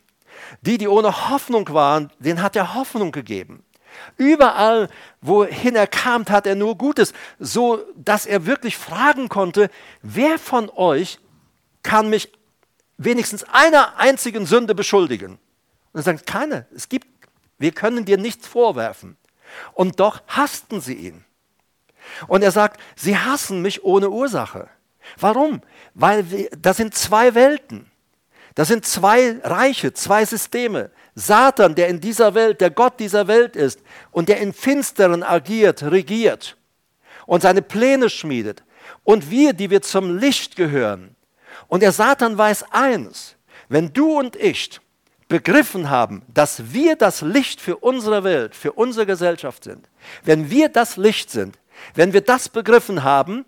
Die, 0.61 0.77
die 0.77 0.87
ohne 0.87 1.29
Hoffnung 1.29 1.67
waren, 1.73 2.11
denen 2.19 2.41
hat 2.41 2.55
er 2.55 2.75
Hoffnung 2.75 3.11
gegeben. 3.11 3.63
Überall, 4.17 4.89
wohin 5.21 5.75
er 5.75 5.87
kam, 5.87 6.25
tat 6.25 6.47
er 6.47 6.55
nur 6.55 6.77
Gutes, 6.77 7.13
so 7.39 7.79
dass 7.95 8.25
er 8.25 8.45
wirklich 8.45 8.77
fragen 8.77 9.29
konnte, 9.29 9.69
wer 10.01 10.37
von 10.37 10.69
euch 10.69 11.19
kann 11.81 12.09
mich 12.09 12.31
wenigstens 12.97 13.43
einer 13.43 13.97
einzigen 13.97 14.45
Sünde 14.45 14.75
beschuldigen? 14.75 15.37
Und 15.93 15.99
er 15.99 16.03
sagt, 16.03 16.27
keine, 16.27 16.65
es 16.75 16.89
gibt 16.89 17.14
wir 17.57 17.71
können 17.71 18.05
dir 18.05 18.17
nichts 18.17 18.47
vorwerfen. 18.47 19.17
Und 19.73 19.99
doch 19.99 20.21
hassten 20.27 20.81
sie 20.81 20.95
ihn. 20.95 21.25
Und 22.27 22.43
er 22.43 22.51
sagt, 22.51 22.79
sie 22.95 23.17
hassen 23.17 23.61
mich 23.61 23.83
ohne 23.83 24.09
Ursache. 24.09 24.69
Warum? 25.17 25.61
Weil 25.93 26.29
wir, 26.31 26.49
das 26.57 26.77
sind 26.77 26.95
zwei 26.95 27.35
Welten. 27.35 27.89
Das 28.55 28.69
sind 28.69 28.85
zwei 28.85 29.39
Reiche, 29.43 29.93
zwei 29.93 30.25
Systeme. 30.25 30.91
Satan, 31.13 31.75
der 31.75 31.89
in 31.89 31.99
dieser 31.99 32.33
Welt, 32.33 32.61
der 32.61 32.71
Gott 32.71 32.99
dieser 32.99 33.27
Welt 33.27 33.55
ist 33.55 33.81
und 34.11 34.29
der 34.29 34.39
in 34.39 34.53
Finsteren 34.53 35.23
agiert, 35.23 35.83
regiert 35.83 36.57
und 37.25 37.41
seine 37.41 37.61
Pläne 37.61 38.09
schmiedet. 38.09 38.63
Und 39.03 39.29
wir, 39.29 39.53
die 39.53 39.69
wir 39.69 39.81
zum 39.81 40.17
Licht 40.17 40.55
gehören. 40.55 41.15
Und 41.67 41.81
der 41.81 41.91
Satan 41.91 42.37
weiß 42.37 42.71
eins, 42.71 43.35
wenn 43.69 43.93
du 43.93 44.19
und 44.19 44.35
ich 44.35 44.79
begriffen 45.27 45.89
haben, 45.89 46.21
dass 46.33 46.73
wir 46.73 46.95
das 46.95 47.21
Licht 47.21 47.59
für 47.59 47.77
unsere 47.77 48.23
Welt, 48.23 48.55
für 48.55 48.73
unsere 48.73 49.05
Gesellschaft 49.05 49.63
sind, 49.63 49.89
wenn 50.23 50.49
wir 50.49 50.69
das 50.69 50.97
Licht 50.97 51.31
sind, 51.31 51.57
wenn 51.93 52.13
wir 52.13 52.21
das 52.21 52.49
begriffen 52.49 53.03
haben, 53.03 53.45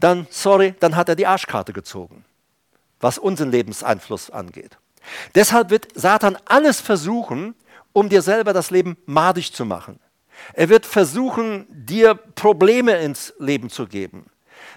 dann, 0.00 0.26
sorry, 0.30 0.74
dann 0.80 0.96
hat 0.96 1.08
er 1.08 1.16
die 1.16 1.26
Arschkarte 1.26 1.72
gezogen, 1.72 2.24
was 3.00 3.18
unseren 3.18 3.50
Lebenseinfluss 3.50 4.30
angeht. 4.30 4.78
Deshalb 5.34 5.70
wird 5.70 5.88
Satan 5.94 6.38
alles 6.46 6.80
versuchen, 6.80 7.54
um 7.92 8.08
dir 8.08 8.22
selber 8.22 8.52
das 8.52 8.70
Leben 8.70 8.96
madig 9.06 9.52
zu 9.52 9.64
machen. 9.64 9.98
Er 10.54 10.68
wird 10.68 10.86
versuchen, 10.86 11.66
dir 11.68 12.14
Probleme 12.14 12.96
ins 12.98 13.34
Leben 13.38 13.68
zu 13.68 13.86
geben. 13.86 14.26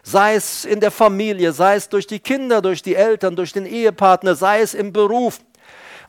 Sei 0.01 0.35
es 0.35 0.65
in 0.65 0.79
der 0.81 0.91
Familie, 0.91 1.53
sei 1.53 1.75
es 1.75 1.87
durch 1.87 2.07
die 2.07 2.19
Kinder, 2.19 2.61
durch 2.61 2.81
die 2.81 2.95
Eltern, 2.95 3.35
durch 3.35 3.53
den 3.53 3.65
Ehepartner, 3.65 4.35
sei 4.35 4.61
es 4.61 4.73
im 4.73 4.91
Beruf, 4.91 5.39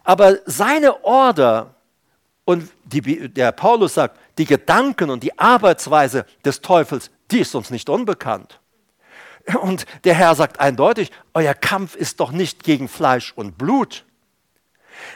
aber 0.05 0.39
seine 0.45 1.05
Order 1.05 1.75
und 2.45 2.71
die, 2.85 3.29
der 3.29 3.53
Paulus 3.53 3.95
sagt, 3.95 4.19
die 4.39 4.45
Gedanken 4.45 5.11
und 5.11 5.23
die 5.23 5.39
Arbeitsweise 5.39 6.27
des 6.45 6.61
Teufels, 6.61 7.11
die 7.31 7.41
ist 7.41 7.55
uns 7.55 7.71
nicht 7.71 7.89
unbekannt. 7.89 8.61
Und 9.61 9.87
der 10.05 10.15
Herr 10.15 10.35
sagt 10.35 10.61
eindeutig, 10.61 11.11
euer 11.33 11.55
Kampf 11.55 11.97
ist 11.97 12.21
doch 12.21 12.33
nicht 12.33 12.63
gegen 12.63 12.89
Fleisch 12.89 13.33
und 13.35 13.59
Blut. 13.59 14.05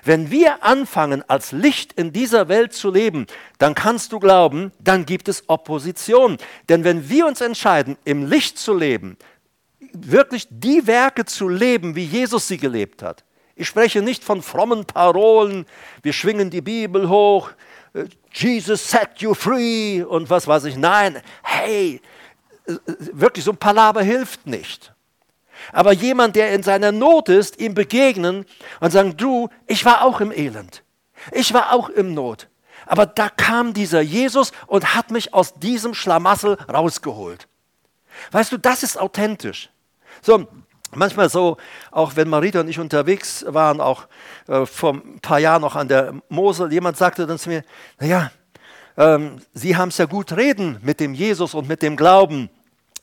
Wenn 0.05 0.31
wir 0.31 0.64
anfangen, 0.64 1.22
als 1.29 1.53
Licht 1.53 1.92
in 1.94 2.12
dieser 2.12 2.48
Welt 2.48 2.72
zu 2.72 2.90
leben, 2.90 3.27
dann 3.59 3.74
kannst 3.74 4.12
du 4.12 4.18
glauben, 4.18 4.72
dann 4.81 5.07
gibt 5.07 5.29
es 5.29 5.44
Opposition. 5.48 6.37
Denn 6.68 6.85
wenn 6.85 7.09
wir 7.09 7.27
uns 7.27 7.40
entscheiden, 7.40 7.96
im 8.05 8.27
Licht 8.27 8.59
zu 8.59 8.74
leben, 8.74 9.16
wirklich 9.92 10.46
die 10.51 10.87
Werke 10.87 11.24
zu 11.24 11.48
leben, 11.48 11.94
wie 11.94 12.05
Jesus 12.05 12.48
sie 12.48 12.59
gelebt 12.59 13.03
hat, 13.03 13.24
ich 13.58 13.66
spreche 13.66 14.02
nicht 14.02 14.22
von 14.22 14.40
frommen 14.40 14.84
Parolen, 14.84 15.66
wir 16.02 16.12
schwingen 16.12 16.48
die 16.48 16.60
Bibel 16.60 17.08
hoch, 17.08 17.50
äh, 17.92 18.04
Jesus 18.32 18.88
set 18.88 19.18
you 19.18 19.34
free 19.34 20.02
und 20.02 20.30
was 20.30 20.46
weiß 20.46 20.64
ich. 20.64 20.76
Nein, 20.76 21.20
hey, 21.42 22.00
äh, 22.66 22.76
wirklich 22.86 23.44
so 23.44 23.50
ein 23.50 23.56
Palaber 23.56 24.02
hilft 24.02 24.46
nicht. 24.46 24.94
Aber 25.72 25.92
jemand, 25.92 26.36
der 26.36 26.52
in 26.52 26.62
seiner 26.62 26.92
Not 26.92 27.28
ist, 27.28 27.58
ihm 27.58 27.74
begegnen 27.74 28.46
und 28.78 28.92
sagen, 28.92 29.16
du, 29.16 29.48
ich 29.66 29.84
war 29.84 30.04
auch 30.04 30.20
im 30.20 30.30
Elend. 30.30 30.84
Ich 31.32 31.52
war 31.52 31.72
auch 31.72 31.88
im 31.88 32.14
Not. 32.14 32.46
Aber 32.86 33.06
da 33.06 33.28
kam 33.28 33.74
dieser 33.74 34.00
Jesus 34.00 34.52
und 34.68 34.94
hat 34.94 35.10
mich 35.10 35.34
aus 35.34 35.54
diesem 35.54 35.94
Schlamassel 35.94 36.54
rausgeholt. 36.72 37.48
Weißt 38.30 38.52
du, 38.52 38.56
das 38.56 38.84
ist 38.84 38.98
authentisch. 38.98 39.68
So, 40.22 40.46
manchmal 40.98 41.30
so, 41.30 41.56
auch 41.90 42.16
wenn 42.16 42.28
Marita 42.28 42.61
und 42.61 42.68
ich 42.68 42.78
unterwegs 42.78 43.44
waren, 43.48 43.80
auch 43.80 44.06
äh, 44.48 44.66
vor 44.66 44.94
ein 44.94 45.20
paar 45.20 45.38
Jahren 45.38 45.62
noch 45.62 45.76
an 45.76 45.88
der 45.88 46.14
Mosel, 46.28 46.72
jemand 46.72 46.96
sagte 46.96 47.26
dann 47.26 47.38
zu 47.38 47.48
mir, 47.48 47.64
naja, 47.98 48.30
ähm, 48.96 49.38
Sie 49.54 49.76
haben 49.76 49.88
es 49.88 49.98
ja 49.98 50.06
gut 50.06 50.32
reden 50.32 50.78
mit 50.82 51.00
dem 51.00 51.14
Jesus 51.14 51.54
und 51.54 51.68
mit 51.68 51.82
dem 51.82 51.96
Glauben. 51.96 52.50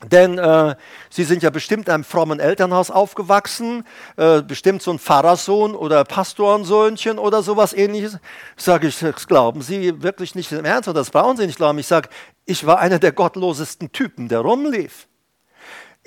Denn 0.03 0.37
äh, 0.37 0.75
Sie 1.09 1.23
sind 1.23 1.41
ja 1.41 1.49
bestimmt 1.49 1.87
in 1.87 1.93
einem 1.93 2.03
frommen 2.03 2.39
Elternhaus 2.39 2.91
aufgewachsen, 2.91 3.85
äh, 4.17 4.41
bestimmt 4.41 4.81
so 4.81 4.91
ein 4.91 4.99
Pfarrersohn 4.99 5.73
oder 5.73 6.03
Pastorensöhnchen 6.03 7.17
oder 7.17 7.41
sowas 7.41 7.73
ähnliches. 7.73 8.19
Sage 8.57 8.87
ich, 8.87 8.99
das 8.99 9.25
glauben 9.25 9.61
Sie 9.61 10.03
wirklich 10.03 10.35
nicht 10.35 10.51
im 10.51 10.65
Ernst 10.65 10.89
oder 10.89 10.99
das 10.99 11.11
brauchen 11.11 11.37
Sie 11.37 11.47
nicht 11.47 11.57
glauben. 11.57 11.79
Ich 11.79 11.87
sage, 11.87 12.09
ich 12.45 12.65
war 12.65 12.79
einer 12.79 12.99
der 12.99 13.13
gottlosesten 13.13 13.91
Typen, 13.91 14.27
der 14.27 14.39
rumlief. 14.39 15.07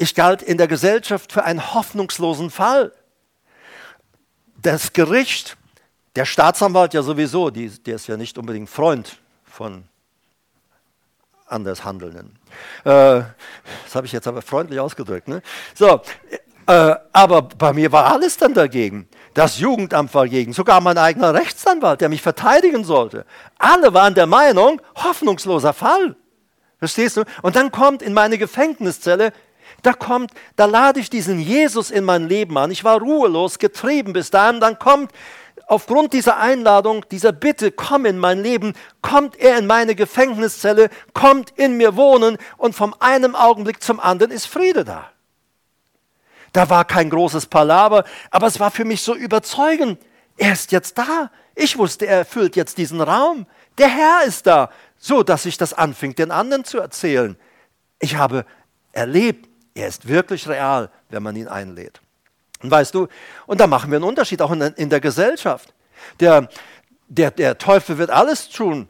Ich 0.01 0.15
galt 0.15 0.43
in 0.43 0.59
der 0.59 0.69
Gesellschaft 0.69 1.33
für 1.33 1.45
einen 1.45 1.75
hoffnungslosen 1.75 2.51
Fall. 2.51 2.93
Das 4.63 4.93
Gericht, 4.93 5.57
der 6.15 6.25
Staatsanwalt 6.25 6.95
ja 6.95 7.03
sowieso, 7.03 7.51
die, 7.51 7.69
der 7.69 7.97
ist 7.97 8.07
ja 8.07 8.17
nicht 8.17 8.39
unbedingt 8.39 8.71
Freund 8.71 9.19
von 9.45 9.89
anders 11.47 11.85
Handelnden. 11.85 12.39
Äh, 12.85 13.23
das 13.25 13.95
habe 13.95 14.07
ich 14.07 14.13
jetzt 14.13 14.29
aber 14.29 14.41
freundlich 14.41 14.79
ausgedrückt. 14.79 15.27
Ne? 15.27 15.43
So, 15.75 16.01
äh, 16.69 16.95
aber 17.13 17.43
bei 17.43 17.73
mir 17.73 17.91
war 17.91 18.07
alles 18.07 18.37
dann 18.37 18.55
dagegen. 18.55 19.09
Das 19.35 19.59
Jugendamt 19.59 20.15
war 20.15 20.27
dagegen, 20.27 20.53
sogar 20.53 20.81
mein 20.81 20.97
eigener 20.97 21.35
Rechtsanwalt, 21.35 22.01
der 22.01 22.09
mich 22.09 22.23
verteidigen 22.23 22.85
sollte. 22.85 23.27
Alle 23.59 23.93
waren 23.95 24.15
der 24.15 24.27
Meinung, 24.27 24.81
hoffnungsloser 24.95 25.73
Fall. 25.73 26.15
Verstehst 26.79 27.17
du? 27.17 27.25
Und 27.43 27.57
dann 27.57 27.73
kommt 27.73 28.01
in 28.01 28.15
meine 28.15 28.39
Gefängniszelle, 28.39 29.33
da 29.83 29.93
kommt, 29.93 30.33
da 30.57 30.65
lade 30.65 31.01
ich 31.01 31.11
diesen 31.11 31.41
Jesus 31.41 31.91
in 31.91 32.05
mein 32.05 32.29
Leben 32.29 32.57
an. 32.59 32.71
Ich 32.71 32.85
war 32.85 32.99
ruhelos, 32.99 33.59
getrieben 33.59 34.13
bis 34.13 34.31
dahin. 34.31 34.61
Dann 34.61 34.79
kommt 34.79 35.13
aufgrund 35.67 36.13
dieser 36.13 36.39
Einladung, 36.39 37.05
dieser 37.11 37.33
Bitte, 37.33 37.71
komm 37.71 38.07
in 38.07 38.19
mein 38.19 38.43
Leben, 38.43 38.73
kommt 39.03 39.37
er 39.37 39.59
in 39.59 39.67
meine 39.67 39.95
Gefängniszelle, 39.95 40.89
kommt 41.13 41.51
in 41.57 41.77
mir 41.77 41.95
wohnen 41.97 42.39
und 42.57 42.75
vom 42.75 42.95
einen 42.99 43.37
Augenblick 43.37 43.83
zum 43.83 44.01
anderen 44.01 44.33
ist 44.33 44.47
Friede 44.47 44.85
da. 44.85 45.11
Da 46.53 46.71
war 46.71 46.85
kein 46.85 47.11
großes 47.11 47.47
Palaver, 47.47 48.05
aber 48.31 48.47
es 48.47 48.59
war 48.59 48.71
für 48.71 48.85
mich 48.85 49.03
so 49.03 49.15
überzeugend. 49.15 50.01
Er 50.39 50.53
ist 50.53 50.73
jetzt 50.73 50.97
da. 50.97 51.31
Ich 51.55 51.77
wusste, 51.77 52.07
er 52.07 52.19
erfüllt 52.19 52.57
jetzt 52.57 52.79
diesen 52.79 53.01
Raum. 53.01 53.47
Der 53.77 53.89
Herr 53.89 54.25
ist 54.25 54.47
da, 54.47 54.71
so 54.97 55.23
dass 55.23 55.45
ich 55.45 55.59
das 55.59 55.75
anfing, 55.75 56.15
den 56.15 56.31
anderen 56.31 56.65
zu 56.65 56.79
erzählen. 56.79 57.37
Ich 57.99 58.17
habe 58.17 58.47
erlebt, 58.93 59.49
er 59.79 59.89
ist 59.89 60.09
wirklich 60.09 60.49
real, 60.49 60.91
wenn 61.09 61.23
man 61.23 61.37
ihn 61.37 61.49
einlädt. 61.49 62.01
Und 62.63 62.71
weißt 62.71 62.95
du, 62.95 63.07
und 63.47 63.61
da 63.61 63.67
machen 63.67 63.91
wir 63.91 63.97
einen 63.97 64.05
Unterschied 64.05 64.43
auch 64.43 64.51
in, 64.51 64.91
der 64.91 65.01
Gesellschaft. 65.01 65.73
Der, 66.19 66.49
der, 67.07 67.31
der 67.31 67.59
Teufel 67.59 67.99
wird 67.99 68.11
alles 68.11 68.49
tun. 68.49 68.89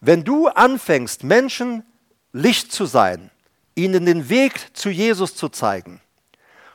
Wenn 0.00 0.24
du 0.24 0.48
anfängst, 0.48 1.22
Menschen 1.22 1.84
Licht 2.32 2.72
zu 2.72 2.84
sein, 2.84 3.30
ihnen 3.76 4.06
den 4.06 4.28
Weg 4.28 4.76
zu 4.76 4.90
Jesus 4.90 5.36
zu 5.36 5.48
zeigen, 5.48 6.00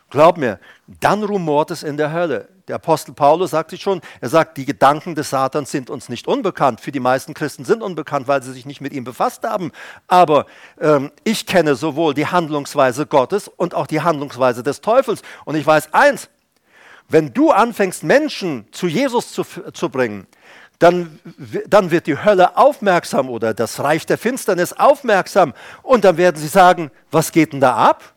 glaub 0.10 0.38
mir, 0.38 0.60
dann 0.88 1.24
rumort 1.24 1.72
es 1.72 1.84
in 1.84 1.98
der 1.98 2.12
Hölle. 2.12 2.48
Der 2.68 2.76
Apostel 2.76 3.14
Paulus 3.14 3.52
sagt 3.52 3.72
sich 3.72 3.82
schon, 3.82 4.00
er 4.22 4.30
sagt, 4.30 4.58
die 4.58 4.66
Gedanken 4.66 5.16
des 5.16 5.32
Satans 5.32 5.72
sind 5.72 5.90
uns 5.90 6.08
nicht 6.08 6.28
unbekannt. 6.28 6.82
Für 6.82 6.92
die 6.92 7.00
meisten 7.00 7.34
Christen 7.34 7.66
sind 7.66 7.82
unbekannt, 7.82 8.28
weil 8.28 8.44
sie 8.44 8.54
sich 8.54 8.66
nicht 8.68 8.80
mit 8.80 8.94
ihm 8.94 9.04
befasst 9.04 9.44
haben. 9.44 9.72
Aber 10.08 10.46
ähm, 10.80 11.12
ich 11.24 11.48
kenne 11.48 11.76
sowohl 11.76 12.14
die 12.14 12.28
Handlungsweise 12.28 13.08
Gottes 13.08 13.48
und 13.48 13.74
auch 13.74 13.88
die 13.88 14.02
Handlungsweise 14.02 14.62
des 14.62 14.82
Teufels. 14.82 15.24
Und 15.46 15.56
ich 15.56 15.66
weiß 15.66 15.94
eins, 15.94 16.30
wenn 17.08 17.34
du 17.34 17.50
anfängst, 17.50 18.04
Menschen 18.04 18.68
zu 18.72 18.86
Jesus 18.86 19.34
zu, 19.34 19.44
zu 19.74 19.90
bringen, 19.90 20.28
dann, 20.78 21.20
dann 21.68 21.92
wird 21.92 22.08
die 22.08 22.24
Hölle 22.24 22.56
aufmerksam 22.56 23.30
oder 23.30 23.54
das 23.54 23.80
Reich 23.80 24.06
der 24.06 24.18
Finsternis 24.18 24.74
aufmerksam. 24.74 25.54
Und 25.82 26.06
dann 26.06 26.18
werden 26.18 26.38
sie 26.38 26.48
sagen, 26.48 26.92
was 27.10 27.32
geht 27.32 27.54
denn 27.54 27.60
da 27.60 27.76
ab? 27.76 28.14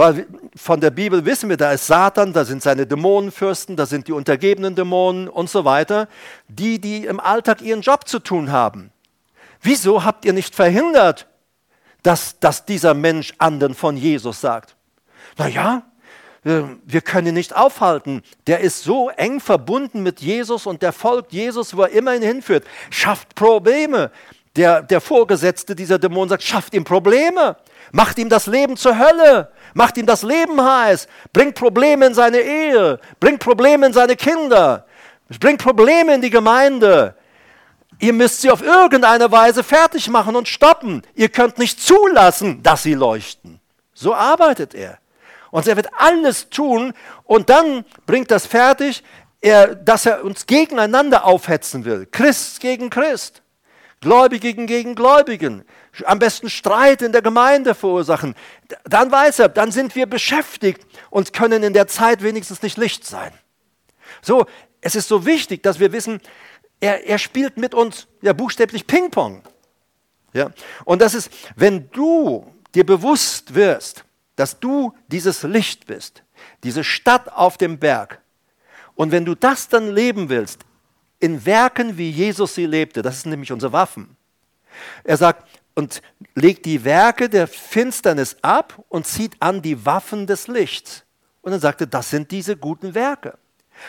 Weil 0.00 0.26
von 0.56 0.80
der 0.80 0.88
Bibel 0.88 1.26
wissen 1.26 1.50
wir, 1.50 1.58
da 1.58 1.72
ist 1.72 1.86
Satan, 1.86 2.32
da 2.32 2.46
sind 2.46 2.62
seine 2.62 2.86
Dämonenfürsten, 2.86 3.76
da 3.76 3.84
sind 3.84 4.08
die 4.08 4.12
untergebenen 4.12 4.74
Dämonen 4.74 5.28
und 5.28 5.50
so 5.50 5.66
weiter, 5.66 6.08
die, 6.48 6.80
die 6.80 7.04
im 7.04 7.20
Alltag 7.20 7.60
ihren 7.60 7.82
Job 7.82 8.08
zu 8.08 8.18
tun 8.18 8.50
haben. 8.50 8.92
Wieso 9.60 10.02
habt 10.02 10.24
ihr 10.24 10.32
nicht 10.32 10.54
verhindert, 10.54 11.26
dass, 12.02 12.40
dass 12.40 12.64
dieser 12.64 12.94
Mensch 12.94 13.34
anderen 13.36 13.74
von 13.74 13.94
Jesus 13.98 14.40
sagt? 14.40 14.74
Naja, 15.36 15.82
wir 16.44 17.00
können 17.02 17.26
ihn 17.26 17.34
nicht 17.34 17.54
aufhalten. 17.54 18.22
Der 18.46 18.60
ist 18.60 18.82
so 18.82 19.10
eng 19.10 19.38
verbunden 19.38 20.02
mit 20.02 20.22
Jesus 20.22 20.64
und 20.64 20.80
der 20.80 20.94
folgt 20.94 21.34
Jesus, 21.34 21.76
wo 21.76 21.82
er 21.82 21.90
immerhin 21.90 22.22
hinführt. 22.22 22.64
Schafft 22.88 23.34
Probleme. 23.34 24.10
Der, 24.56 24.82
der 24.82 25.00
Vorgesetzte 25.00 25.76
dieser 25.76 25.98
Dämon 25.98 26.28
sagt, 26.28 26.42
schafft 26.42 26.74
ihm 26.74 26.84
Probleme. 26.84 27.56
Macht 27.92 28.18
ihm 28.18 28.28
das 28.28 28.46
Leben 28.46 28.76
zur 28.76 28.98
Hölle. 28.98 29.52
Macht 29.74 29.96
ihm 29.96 30.06
das 30.06 30.22
Leben 30.22 30.60
heiß. 30.60 31.06
Bringt 31.32 31.54
Probleme 31.54 32.06
in 32.06 32.14
seine 32.14 32.40
Ehe. 32.40 32.98
Bringt 33.20 33.40
Probleme 33.40 33.86
in 33.86 33.92
seine 33.92 34.16
Kinder. 34.16 34.86
Bringt 35.38 35.62
Probleme 35.62 36.14
in 36.14 36.20
die 36.20 36.30
Gemeinde. 36.30 37.14
Ihr 38.00 38.12
müsst 38.12 38.40
sie 38.40 38.50
auf 38.50 38.62
irgendeine 38.62 39.30
Weise 39.30 39.62
fertig 39.62 40.08
machen 40.08 40.34
und 40.34 40.48
stoppen. 40.48 41.02
Ihr 41.14 41.28
könnt 41.28 41.58
nicht 41.58 41.80
zulassen, 41.80 42.62
dass 42.62 42.82
sie 42.82 42.94
leuchten. 42.94 43.60
So 43.92 44.14
arbeitet 44.14 44.74
er. 44.74 44.98
Und 45.50 45.66
er 45.66 45.76
wird 45.76 45.90
alles 45.98 46.48
tun 46.48 46.94
und 47.24 47.50
dann 47.50 47.84
bringt 48.06 48.30
das 48.30 48.46
fertig, 48.46 49.02
er, 49.40 49.74
dass 49.74 50.06
er 50.06 50.24
uns 50.24 50.46
gegeneinander 50.46 51.24
aufhetzen 51.24 51.84
will. 51.84 52.06
Christ 52.10 52.60
gegen 52.60 52.88
Christ. 52.88 53.42
Gläubigen 54.00 54.66
gegen 54.66 54.94
Gläubigen, 54.94 55.64
am 56.04 56.18
besten 56.18 56.48
Streit 56.48 57.02
in 57.02 57.12
der 57.12 57.20
Gemeinde 57.20 57.74
verursachen, 57.74 58.34
dann 58.84 59.12
weiß 59.12 59.40
er, 59.40 59.48
dann 59.50 59.72
sind 59.72 59.94
wir 59.94 60.06
beschäftigt 60.06 60.86
und 61.10 61.34
können 61.34 61.62
in 61.62 61.74
der 61.74 61.86
Zeit 61.86 62.22
wenigstens 62.22 62.62
nicht 62.62 62.78
Licht 62.78 63.06
sein. 63.06 63.32
So, 64.22 64.46
es 64.80 64.94
ist 64.94 65.08
so 65.08 65.26
wichtig, 65.26 65.62
dass 65.62 65.80
wir 65.80 65.92
wissen, 65.92 66.20
er, 66.80 67.06
er 67.06 67.18
spielt 67.18 67.58
mit 67.58 67.74
uns 67.74 68.06
ja 68.22 68.32
buchstäblich 68.32 68.86
Ping-Pong. 68.86 69.42
Ja? 70.32 70.50
Und 70.86 71.02
das 71.02 71.12
ist, 71.12 71.30
wenn 71.56 71.90
du 71.90 72.50
dir 72.74 72.86
bewusst 72.86 73.54
wirst, 73.54 74.04
dass 74.36 74.58
du 74.58 74.94
dieses 75.08 75.42
Licht 75.42 75.86
bist, 75.86 76.22
diese 76.64 76.84
Stadt 76.84 77.30
auf 77.30 77.58
dem 77.58 77.78
Berg, 77.78 78.20
und 78.94 79.12
wenn 79.12 79.24
du 79.24 79.34
das 79.34 79.68
dann 79.68 79.90
leben 79.90 80.28
willst, 80.28 80.60
in 81.20 81.44
Werken, 81.46 81.96
wie 81.96 82.10
Jesus 82.10 82.54
sie 82.54 82.66
lebte. 82.66 83.02
Das 83.02 83.22
sind 83.22 83.30
nämlich 83.30 83.52
unsere 83.52 83.72
Waffen. 83.72 84.16
Er 85.04 85.16
sagt, 85.16 85.46
und 85.74 86.02
legt 86.34 86.66
die 86.66 86.84
Werke 86.84 87.28
der 87.28 87.46
Finsternis 87.46 88.36
ab 88.42 88.82
und 88.88 89.06
zieht 89.06 89.36
an 89.40 89.62
die 89.62 89.86
Waffen 89.86 90.26
des 90.26 90.48
Lichts. 90.48 91.04
Und 91.42 91.52
dann 91.52 91.60
sagte, 91.60 91.86
das 91.86 92.10
sind 92.10 92.30
diese 92.30 92.56
guten 92.56 92.94
Werke. 92.94 93.38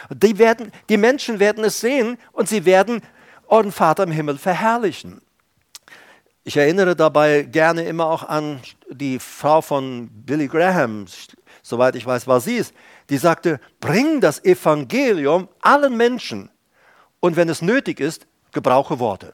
Die, 0.10 0.38
werden, 0.38 0.72
die 0.90 0.98
Menschen 0.98 1.40
werden 1.40 1.64
es 1.64 1.82
sehen 1.82 2.18
und 2.32 2.48
sie 2.48 2.66
werden 2.66 3.02
euren 3.48 3.72
Vater 3.72 4.04
im 4.04 4.12
Himmel 4.12 4.38
verherrlichen. 4.38 5.22
Ich 6.44 6.56
erinnere 6.56 6.96
dabei 6.96 7.44
gerne 7.44 7.84
immer 7.84 8.06
auch 8.06 8.24
an 8.24 8.62
die 8.90 9.20
Frau 9.20 9.62
von 9.62 10.10
Billy 10.10 10.48
Graham, 10.48 11.06
soweit 11.62 11.96
ich 11.96 12.06
weiß, 12.06 12.26
war 12.28 12.40
sie 12.40 12.58
es, 12.58 12.74
die 13.10 13.18
sagte, 13.18 13.60
bring 13.82 14.22
das 14.22 14.44
Evangelium 14.46 15.50
allen 15.62 15.98
Menschen 15.98 16.50
und 17.22 17.38
wenn 17.38 17.48
es 17.48 17.62
nötig 17.62 18.02
ist, 18.02 18.28
gebrauche 18.52 19.00
Worte. 19.00 19.34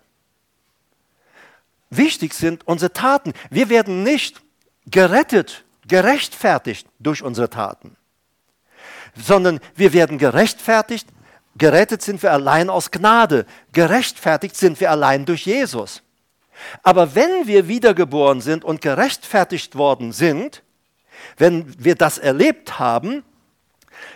Wichtig 1.89 2.34
sind 2.34 2.67
unsere 2.67 2.93
Taten. 2.93 3.34
Wir 3.50 3.69
werden 3.69 4.04
nicht 4.04 4.41
gerettet, 4.86 5.63
gerechtfertigt 5.88 6.88
durch 7.00 7.23
unsere 7.23 7.50
Taten, 7.50 7.95
sondern 9.15 9.60
wir 9.76 9.93
werden 9.93 10.19
gerechtfertigt. 10.19 11.08
Gerettet 11.58 12.04
sind 12.04 12.21
wir 12.21 12.32
allein 12.32 12.69
aus 12.69 12.91
Gnade. 12.91 13.47
Gerechtfertigt 13.71 14.56
sind 14.56 14.80
wir 14.80 14.91
allein 14.91 15.26
durch 15.26 15.45
Jesus. 15.45 16.04
Aber 16.84 17.15
wenn 17.15 17.47
wir 17.47 17.67
wiedergeboren 17.67 18.41
sind 18.41 18.63
und 18.63 18.82
gerechtfertigt 18.82 19.76
worden 19.76 20.12
sind, 20.12 20.62
wenn 21.38 21.84
wir 21.84 21.95
das 21.95 22.17
erlebt 22.17 22.80
haben, 22.80 23.23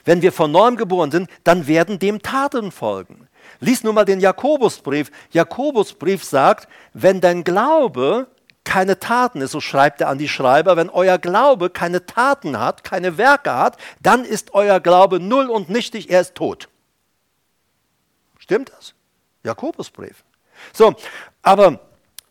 wenn 0.06 0.22
wir 0.22 0.32
von 0.32 0.52
neuem 0.52 0.76
geboren 0.76 1.12
sind, 1.12 1.30
dann 1.44 1.68
werden 1.68 2.00
dem 2.00 2.22
Taten 2.22 2.72
folgen. 2.72 3.28
Lies 3.62 3.84
nur 3.84 3.94
mal 3.94 4.06
den 4.06 4.20
Jakobusbrief. 4.20 5.12
Jakobusbrief 5.32 6.24
sagt, 6.24 6.68
wenn 6.94 7.22
dein 7.22 7.44
Glaube 7.44 8.28
keine 8.64 9.00
Taten 9.00 9.42
ist, 9.42 9.52
so 9.52 9.62
schreibt 9.62 10.02
er 10.02 10.10
an 10.10 10.18
die 10.18 10.28
Schreiber, 10.28 10.78
wenn 10.78 10.90
euer 10.90 11.18
Glaube 11.18 11.70
keine 11.70 12.06
Taten 12.06 12.60
hat, 12.60 12.84
keine 12.84 13.18
Werke 13.18 13.56
hat, 13.56 13.78
dann 14.02 14.26
ist 14.26 14.54
euer 14.54 14.80
Glaube 14.80 15.20
null 15.20 15.50
und 15.50 15.70
nichtig, 15.70 16.10
er 16.10 16.22
ist 16.22 16.36
tot. 16.36 16.70
Stimmt 18.40 18.72
das? 18.76 18.94
Jakobusbrief. 19.44 20.24
So, 20.74 20.94
aber 21.42 21.80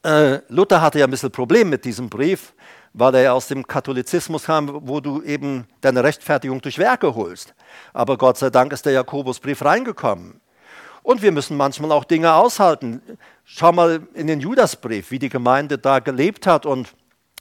äh, 0.03 0.41
Luther 0.49 0.81
hatte 0.81 0.99
ja 0.99 1.07
ein 1.07 1.11
bisschen 1.11 1.31
Problem 1.31 1.69
mit 1.71 1.85
diesem 1.85 2.09
Brief, 2.09 2.55
weil 2.93 3.15
er 3.15 3.23
ja 3.23 3.33
aus 3.33 3.47
dem 3.47 3.67
Katholizismus 3.67 4.45
kam, 4.45 4.89
wo 4.89 5.01
du 5.01 5.23
eben 5.23 5.67
deine 5.81 6.03
Rechtfertigung 6.03 6.61
durch 6.61 6.79
Werke 6.79 7.15
holst. 7.15 7.55
Aber 7.93 8.19
Gott 8.19 8.39
sei 8.39 8.51
Dank 8.51 8.73
ist 8.73 8.85
der 8.85 8.93
Jakobusbrief 8.93 9.65
reingekommen. 9.65 10.41
Und 11.03 11.23
wir 11.23 11.33
müssen 11.33 11.57
manchmal 11.57 11.93
auch 11.93 12.05
Dinge 12.05 12.35
aushalten. 12.35 13.01
Schau 13.45 13.73
mal 13.73 14.01
in 14.15 14.27
den 14.27 14.41
Judasbrief, 14.41 15.11
wie 15.11 15.19
die 15.19 15.29
Gemeinde 15.29 15.79
da 15.79 15.99
gelebt 15.99 16.47
hat 16.47 16.67
und 16.67 16.95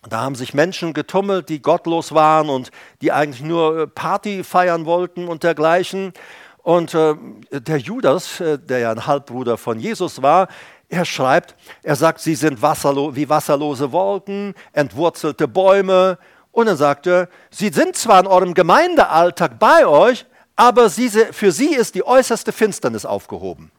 da 0.07 0.21
haben 0.21 0.35
sich 0.35 0.53
Menschen 0.53 0.93
getummelt, 0.93 1.49
die 1.49 1.61
gottlos 1.61 2.13
waren 2.13 2.49
und 2.49 2.71
die 3.01 3.11
eigentlich 3.11 3.41
nur 3.41 3.79
äh, 3.79 3.87
Party 3.87 4.45
feiern 4.45 4.85
wollten 4.85 5.27
und 5.27 5.43
dergleichen. 5.43 6.13
Und 6.59 6.93
äh, 6.93 7.15
der 7.51 7.77
Judas, 7.77 8.39
äh, 8.39 8.57
der 8.57 8.79
ja 8.79 8.91
ein 8.91 9.05
Halbbruder 9.05 9.57
von 9.57 9.77
Jesus 9.77 10.21
war, 10.21 10.47
er 10.87 11.03
schreibt, 11.03 11.55
er 11.83 11.95
sagt, 11.95 12.21
sie 12.21 12.35
sind 12.35 12.61
wasserlo 12.61 13.15
wie 13.15 13.27
wasserlose 13.27 13.91
Wolken, 13.91 14.55
entwurzelte 14.71 15.47
Bäume. 15.47 16.17
Und 16.51 16.67
dann 16.67 16.77
sagt 16.77 17.05
er, 17.05 17.27
sie 17.51 17.69
sind 17.69 17.95
zwar 17.95 18.21
in 18.21 18.27
eurem 18.27 18.53
Gemeindealltag 18.53 19.59
bei 19.59 19.85
euch, 19.85 20.25
aber 20.59 20.89
sie, 20.89 21.09
für 21.09 21.53
sie 21.53 21.73
ist 21.73 21.95
die 21.95 22.05
äußerste 22.05 22.51
Finsternis 22.51 23.05
aufgehoben. 23.05 23.71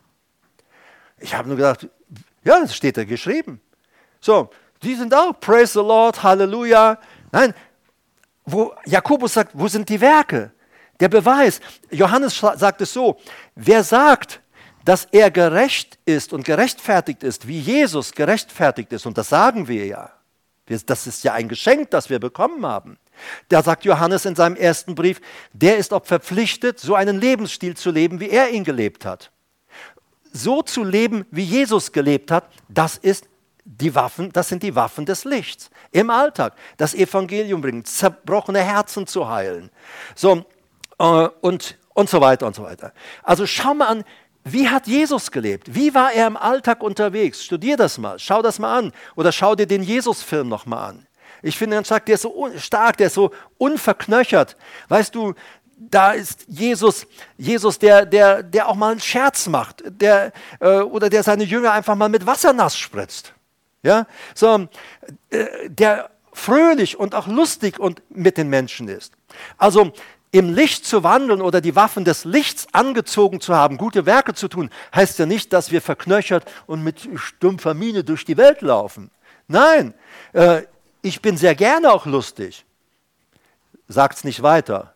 Ich 1.19 1.35
habe 1.35 1.47
nur 1.47 1.59
gedacht, 1.59 1.87
ja, 2.43 2.59
das 2.59 2.75
steht 2.75 2.97
da 2.97 3.05
geschrieben. 3.05 3.61
So, 4.19 4.49
die 4.83 4.95
sind 4.95 5.13
auch, 5.13 5.39
praise 5.39 5.75
the 5.75 5.81
Lord, 5.81 6.23
Halleluja. 6.23 6.99
Nein, 7.33 7.53
wo 8.47 8.75
Jakobus 8.87 9.35
sagt, 9.35 9.51
wo 9.53 9.69
sind 9.69 9.91
die 9.91 10.01
Werke? 10.01 10.53
Der 10.99 11.11
Beweis. 11.11 11.61
Johannes 11.91 12.39
sagt 12.39 12.81
es 12.81 12.95
so, 12.95 13.19
wer 13.55 13.85
sagt, 13.85 14.41
dass 14.83 15.05
er 15.13 15.31
gerecht 15.31 15.99
ist 16.07 16.33
und 16.33 16.47
gerechtfertigt 16.47 17.23
ist, 17.23 17.47
wie 17.47 17.61
Jesus 17.61 18.13
gerechtfertigt 18.13 18.91
ist, 18.95 19.05
und 19.05 19.19
das 19.19 19.29
sagen 19.29 19.69
wir 19.69 19.85
ja. 19.85 20.13
Das 20.87 21.07
ist 21.07 21.25
ja 21.25 21.35
ein 21.35 21.49
Geschenk, 21.49 21.91
das 21.91 22.09
wir 22.09 22.21
bekommen 22.21 22.65
haben. 22.65 22.97
Da 23.49 23.63
sagt 23.63 23.85
Johannes 23.85 24.25
in 24.25 24.35
seinem 24.35 24.57
ersten 24.57 24.95
Brief, 24.95 25.21
der 25.53 25.77
ist 25.77 25.93
auch 25.93 26.05
verpflichtet, 26.05 26.79
so 26.81 26.95
einen 26.95 27.21
Lebensstil 27.21 27.77
zu 27.77 27.91
leben, 27.91 28.21
wie 28.21 28.31
er 28.31 28.51
ihn 28.51 28.65
gelebt 28.65 29.05
hat. 29.05 29.31
So 30.33 30.63
zu 30.63 30.85
leben, 30.85 31.27
wie 31.31 31.43
Jesus 31.43 31.93
gelebt 31.93 32.31
hat, 32.31 32.45
das 32.69 32.97
ist 32.97 33.27
die 33.65 33.95
Waffen, 33.95 34.33
das 34.33 34.49
sind 34.49 34.63
die 34.63 34.75
Waffen 34.75 35.07
des 35.07 35.25
Lichts 35.25 35.71
im 35.93 36.11
Alltag. 36.11 36.55
Das 36.77 36.95
Evangelium 36.95 37.61
bringen, 37.61 37.85
zerbrochene 37.85 38.61
Herzen 38.61 39.07
zu 39.07 39.29
heilen. 39.29 39.71
So, 40.15 40.45
äh, 40.99 41.29
und, 41.41 41.79
und 41.95 42.09
so 42.09 42.21
weiter 42.21 42.47
und 42.47 42.55
so 42.55 42.63
weiter. 42.63 42.93
Also 43.23 43.47
schau 43.47 43.75
mal 43.75 43.87
an, 43.87 44.05
wie 44.45 44.69
hat 44.69 44.87
Jesus 44.87 45.31
gelebt? 45.31 45.75
Wie 45.75 45.95
war 45.95 46.13
er 46.13 46.27
im 46.27 46.37
Alltag 46.37 46.83
unterwegs? 46.83 47.45
Studier 47.45 47.77
das 47.77 47.99
mal, 47.99 48.19
schau 48.19 48.41
das 48.43 48.59
mal 48.59 48.79
an. 48.79 48.93
Oder 49.15 49.33
schau 49.33 49.55
dir 49.55 49.67
den 49.67 49.83
Jesus-Film 49.83 50.49
nochmal 50.49 50.91
an. 50.91 51.07
Ich 51.43 51.57
finde 51.59 51.77
ganz 51.77 51.89
stark, 51.89 52.07
der 52.07 52.15
ist 52.17 52.23
so 52.23 52.51
stark, 52.57 52.97
der 52.97 53.09
ist 53.09 53.15
so 53.15 53.31
unverknöchert. 53.59 54.57
Weißt 54.89 55.15
du, 55.15 55.35
da 55.77 56.13
ist 56.13 56.45
Jesus, 56.47 57.07
Jesus, 57.39 57.79
der, 57.79 58.05
der, 58.05 58.43
der 58.43 58.69
auch 58.69 58.75
mal 58.75 58.93
einen 58.93 59.01
Scherz 59.01 59.47
macht, 59.49 59.83
der, 59.87 60.33
äh, 60.61 60.81
oder 60.81 61.09
der 61.09 61.23
seine 61.23 61.45
Jünger 61.45 61.73
einfach 61.73 61.97
mal 61.97 62.11
mit 62.11 62.27
Wasser 62.27 62.53
nass 62.53 62.77
spritzt. 62.77 63.33
Ja, 63.83 64.07
so, 64.35 64.69
äh, 65.31 65.47
der 65.69 66.11
fröhlich 66.33 66.99
und 66.99 67.15
auch 67.15 67.27
lustig 67.27 67.79
und 67.79 68.03
mit 68.11 68.37
den 68.37 68.49
Menschen 68.49 68.89
ist. 68.89 69.15
Also 69.57 69.93
im 70.33 70.55
Licht 70.55 70.85
zu 70.85 71.03
wandeln 71.03 71.41
oder 71.41 71.61
die 71.61 71.75
Waffen 71.75 72.05
des 72.05 72.25
Lichts 72.25 72.69
angezogen 72.73 73.41
zu 73.41 73.55
haben, 73.55 73.79
gute 73.79 74.07
Werke 74.07 74.35
zu 74.35 74.49
tun, 74.49 74.71
heißt 74.95 75.19
ja 75.19 75.27
nicht, 75.27 75.53
dass 75.53 75.73
wir 75.73 75.83
verknöchert 75.83 76.45
und 76.67 76.85
mit 76.85 77.09
stumpfer 77.17 77.75
Miene 77.75 78.05
durch 78.05 78.25
die 78.25 78.37
Welt 78.37 78.61
laufen. 78.61 79.11
Nein, 79.49 79.95
äh, 80.33 80.63
ich 81.03 81.21
bin 81.21 81.37
sehr 81.37 81.55
gerne 81.55 81.93
auch 81.93 82.07
lustig. 82.07 82.65
Sagt's 83.89 84.25
nicht 84.25 84.43
weiter, 84.43 84.95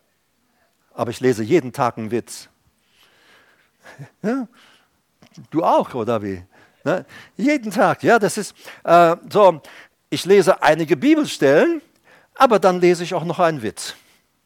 aber 0.92 1.10
ich 1.10 1.20
lese 1.20 1.42
jeden 1.42 1.72
Tag 1.72 1.98
einen 1.98 2.10
Witz. 2.10 2.48
Ja? 4.22 4.48
Du 5.50 5.62
auch, 5.62 5.92
oder 5.94 6.22
wie? 6.22 6.42
Ne? 6.84 7.04
Jeden 7.36 7.70
Tag, 7.70 8.02
ja, 8.02 8.18
das 8.18 8.38
ist 8.38 8.54
äh, 8.84 9.16
so. 9.28 9.60
Ich 10.10 10.24
lese 10.24 10.62
einige 10.62 10.96
Bibelstellen, 10.96 11.82
aber 12.34 12.58
dann 12.58 12.80
lese 12.80 13.02
ich 13.02 13.14
auch 13.14 13.24
noch 13.24 13.40
einen 13.40 13.62
Witz. 13.62 13.94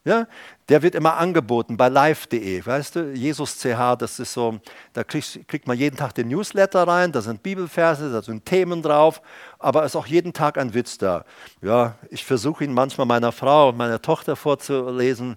Ja, 0.04 0.26
der 0.68 0.82
wird 0.82 0.94
immer 0.94 1.16
angeboten 1.16 1.76
bei 1.76 1.88
live.de, 1.88 2.64
weißt 2.64 2.96
du, 2.96 3.12
Jesus 3.12 3.58
CH, 3.58 3.96
das 3.98 4.18
ist 4.18 4.32
so, 4.34 4.58
da 4.92 5.02
kriegt, 5.02 5.48
kriegt 5.48 5.66
man 5.66 5.78
jeden 5.78 5.96
Tag 5.96 6.14
den 6.14 6.28
Newsletter 6.28 6.86
rein, 6.86 7.10
da 7.10 7.22
sind 7.22 7.42
Bibelverse, 7.42 8.12
da 8.12 8.22
sind 8.22 8.44
Themen 8.44 8.82
drauf, 8.82 9.22
aber 9.58 9.84
es 9.84 9.92
ist 9.92 9.96
auch 9.96 10.06
jeden 10.06 10.32
Tag 10.32 10.58
ein 10.58 10.74
Witz 10.74 10.98
da. 10.98 11.24
Ja, 11.62 11.94
ich 12.10 12.24
versuche 12.24 12.64
ihn 12.64 12.74
manchmal 12.74 13.06
meiner 13.06 13.32
Frau 13.32 13.72
meiner 13.72 14.02
Tochter 14.02 14.36
vorzulesen. 14.36 15.36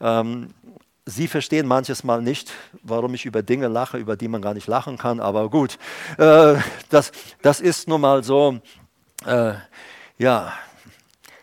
Ähm, 0.00 0.54
sie 1.06 1.26
verstehen 1.26 1.66
manches 1.66 2.04
Mal 2.04 2.22
nicht, 2.22 2.52
warum 2.82 3.14
ich 3.14 3.26
über 3.26 3.42
Dinge 3.42 3.66
lache, 3.66 3.98
über 3.98 4.16
die 4.16 4.28
man 4.28 4.42
gar 4.42 4.54
nicht 4.54 4.68
lachen 4.68 4.96
kann, 4.96 5.18
aber 5.18 5.50
gut, 5.50 5.76
äh, 6.18 6.54
das, 6.88 7.10
das 7.42 7.60
ist 7.60 7.88
nun 7.88 8.00
mal 8.00 8.22
so, 8.22 8.60
äh, 9.26 9.54
ja, 10.18 10.52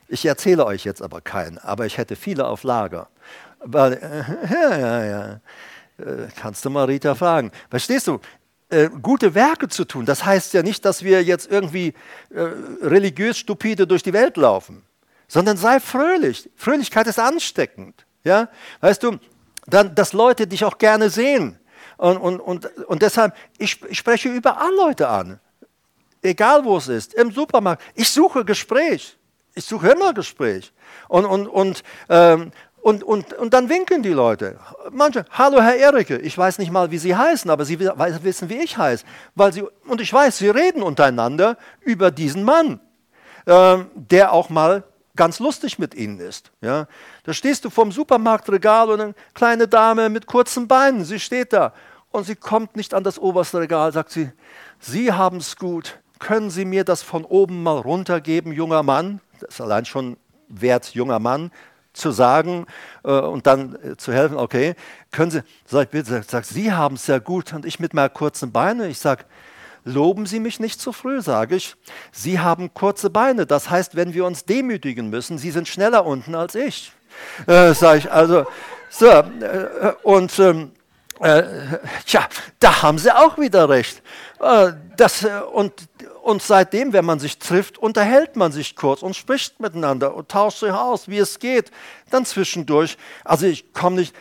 ich 0.07 0.25
erzähle 0.25 0.65
euch 0.65 0.83
jetzt 0.83 1.01
aber 1.01 1.21
keinen, 1.21 1.57
aber 1.57 1.85
ich 1.85 1.97
hätte 1.97 2.15
viele 2.15 2.47
auf 2.47 2.63
Lager. 2.63 3.09
Weil, 3.59 3.93
äh, 3.93 4.53
ja, 4.53 4.77
ja, 4.77 5.05
ja. 5.05 5.39
Äh, 5.97 6.27
kannst 6.35 6.65
du 6.65 6.69
mal 6.69 6.85
Rita 6.85 7.15
fragen. 7.15 7.51
Verstehst 7.69 8.07
du? 8.07 8.19
Äh, 8.69 8.89
gute 9.01 9.35
Werke 9.35 9.67
zu 9.67 9.85
tun, 9.85 10.05
das 10.05 10.25
heißt 10.25 10.53
ja 10.55 10.63
nicht, 10.63 10.83
dass 10.85 11.03
wir 11.03 11.23
jetzt 11.23 11.51
irgendwie 11.51 11.93
äh, 12.31 12.41
religiös 12.81 13.37
stupide 13.37 13.85
durch 13.85 14.01
die 14.01 14.11
Welt 14.11 14.37
laufen, 14.37 14.83
sondern 15.27 15.55
sei 15.55 15.79
fröhlich. 15.79 16.49
Fröhlichkeit 16.55 17.05
ist 17.07 17.19
ansteckend. 17.19 18.05
Ja? 18.23 18.49
Weißt 18.81 19.03
du, 19.03 19.19
dann, 19.67 19.93
dass 19.95 20.13
Leute 20.13 20.47
dich 20.47 20.65
auch 20.65 20.77
gerne 20.77 21.09
sehen. 21.09 21.59
Und, 21.97 22.17
und, 22.17 22.39
und, 22.39 22.65
und 22.87 23.01
deshalb, 23.01 23.35
ich, 23.57 23.81
ich 23.83 23.97
spreche 23.97 24.29
überall 24.29 24.73
Leute 24.75 25.07
an. 25.07 25.39
Egal 26.21 26.65
wo 26.65 26.77
es 26.77 26.87
ist, 26.87 27.13
im 27.13 27.31
Supermarkt. 27.31 27.83
Ich 27.93 28.09
suche 28.09 28.43
Gespräch. 28.43 29.15
Ich 29.55 29.65
suche 29.65 29.89
immer 29.89 30.13
Gespräch. 30.13 30.73
Und, 31.07 31.25
und, 31.25 31.47
und, 31.47 31.83
ähm, 32.09 32.51
und, 32.81 33.03
und, 33.03 33.33
und 33.33 33.53
dann 33.53 33.69
winken 33.69 34.03
die 34.03 34.13
Leute. 34.13 34.59
Manche, 34.91 35.25
hallo 35.31 35.61
Herr 35.61 35.77
Erike, 35.77 36.17
ich 36.17 36.37
weiß 36.37 36.59
nicht 36.59 36.71
mal, 36.71 36.91
wie 36.91 36.97
Sie 36.97 37.15
heißen, 37.15 37.49
aber 37.49 37.65
Sie 37.65 37.79
wissen, 37.79 38.49
wie 38.49 38.57
ich 38.57 38.77
heiße. 38.77 39.05
Weil 39.33 39.53
sie, 39.53 39.63
und 39.87 40.01
ich 40.01 40.13
weiß, 40.13 40.37
Sie 40.37 40.49
reden 40.49 40.83
untereinander 40.83 41.57
über 41.81 42.11
diesen 42.11 42.43
Mann, 42.43 42.79
ähm, 43.47 43.87
der 43.95 44.33
auch 44.33 44.49
mal 44.49 44.83
ganz 45.15 45.39
lustig 45.39 45.79
mit 45.79 45.95
Ihnen 45.95 46.19
ist. 46.19 46.51
Ja? 46.61 46.87
Da 47.23 47.33
stehst 47.33 47.65
du 47.65 47.69
vorm 47.69 47.91
Supermarktregal 47.91 48.89
und 48.89 49.01
eine 49.01 49.15
kleine 49.33 49.67
Dame 49.67 50.09
mit 50.09 50.27
kurzen 50.27 50.67
Beinen, 50.67 51.05
sie 51.05 51.19
steht 51.19 51.53
da 51.53 51.73
und 52.11 52.25
sie 52.25 52.35
kommt 52.35 52.75
nicht 52.75 52.93
an 52.93 53.03
das 53.03 53.17
oberste 53.17 53.59
Regal, 53.59 53.91
sagt 53.93 54.11
sie, 54.11 54.31
Sie 54.79 55.11
haben 55.11 55.37
es 55.37 55.55
gut, 55.55 55.99
können 56.19 56.49
Sie 56.49 56.65
mir 56.65 56.83
das 56.83 57.01
von 57.01 57.23
oben 57.23 57.63
mal 57.63 57.77
runtergeben, 57.77 58.51
junger 58.51 58.83
Mann? 58.83 59.21
Das 59.39 59.55
ist 59.55 59.61
allein 59.61 59.85
schon 59.85 60.17
wert, 60.47 60.93
junger 60.93 61.19
Mann, 61.19 61.51
zu 61.93 62.11
sagen 62.11 62.65
äh, 63.03 63.11
und 63.11 63.47
dann 63.47 63.77
äh, 63.81 63.97
zu 63.97 64.13
helfen, 64.13 64.37
okay, 64.37 64.75
können 65.11 65.31
Sie, 65.31 65.41
sag 65.65 65.83
ich 65.85 65.89
bitte, 65.89 66.23
sag, 66.27 66.45
Sie 66.45 66.71
haben 66.71 66.95
es 66.95 67.05
sehr 67.05 67.19
gut 67.19 67.53
und 67.53 67.65
ich 67.65 67.79
mit 67.79 67.93
meinen 67.93 68.13
kurzen 68.13 68.51
Beinen, 68.51 68.89
ich 68.89 68.99
sage, 68.99 69.23
loben 69.85 70.25
Sie 70.25 70.39
mich 70.39 70.59
nicht 70.59 70.81
zu 70.81 70.91
früh, 70.91 71.21
sage 71.21 71.55
ich. 71.55 71.75
Sie 72.11 72.39
haben 72.39 72.73
kurze 72.73 73.09
Beine, 73.09 73.45
das 73.45 73.69
heißt, 73.69 73.95
wenn 73.95 74.13
wir 74.13 74.25
uns 74.25 74.45
demütigen 74.45 75.09
müssen, 75.09 75.37
Sie 75.37 75.51
sind 75.51 75.67
schneller 75.67 76.05
unten 76.05 76.35
als 76.35 76.55
ich. 76.55 76.91
Äh, 77.47 77.73
sage 77.73 77.99
ich, 77.99 78.11
also, 78.11 78.45
so, 78.89 79.07
äh, 79.07 79.93
und 80.03 80.37
ähm, 80.39 80.71
äh, 81.21 81.43
tja, 82.05 82.27
da 82.59 82.81
haben 82.81 82.97
Sie 82.97 83.15
auch 83.15 83.37
wieder 83.37 83.69
recht. 83.69 84.01
Äh, 84.39 84.73
das, 84.97 85.25
und 85.53 85.71
und 86.25 86.41
seitdem, 86.41 86.91
wenn 86.91 87.05
man 87.05 87.19
sich 87.19 87.37
trifft, 87.37 87.77
unterhält 87.77 88.35
man 88.35 88.51
sich 88.51 88.75
kurz 88.75 89.03
und 89.03 89.15
spricht 89.15 89.59
miteinander 89.59 90.15
und 90.15 90.27
tauscht 90.27 90.61
sich 90.61 90.71
aus, 90.71 91.07
wie 91.07 91.19
es 91.19 91.37
geht. 91.37 91.69
Dann 92.09 92.25
zwischendurch, 92.25 92.97
also 93.23 93.45
ich 93.45 93.73
komme 93.73 93.97
nicht, 93.97 94.15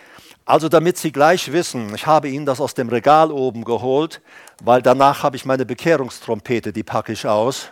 also 0.44 0.68
damit 0.68 0.98
Sie 0.98 1.12
gleich 1.12 1.50
wissen, 1.50 1.94
ich 1.94 2.06
habe 2.06 2.28
Ihnen 2.28 2.44
das 2.44 2.60
aus 2.60 2.74
dem 2.74 2.90
Regal 2.90 3.32
oben 3.32 3.64
geholt, 3.64 4.20
weil 4.62 4.82
danach 4.82 5.22
habe 5.22 5.36
ich 5.36 5.46
meine 5.46 5.64
Bekehrungstrompete, 5.64 6.74
die 6.74 6.82
packe 6.82 7.12
ich 7.12 7.26
aus 7.26 7.70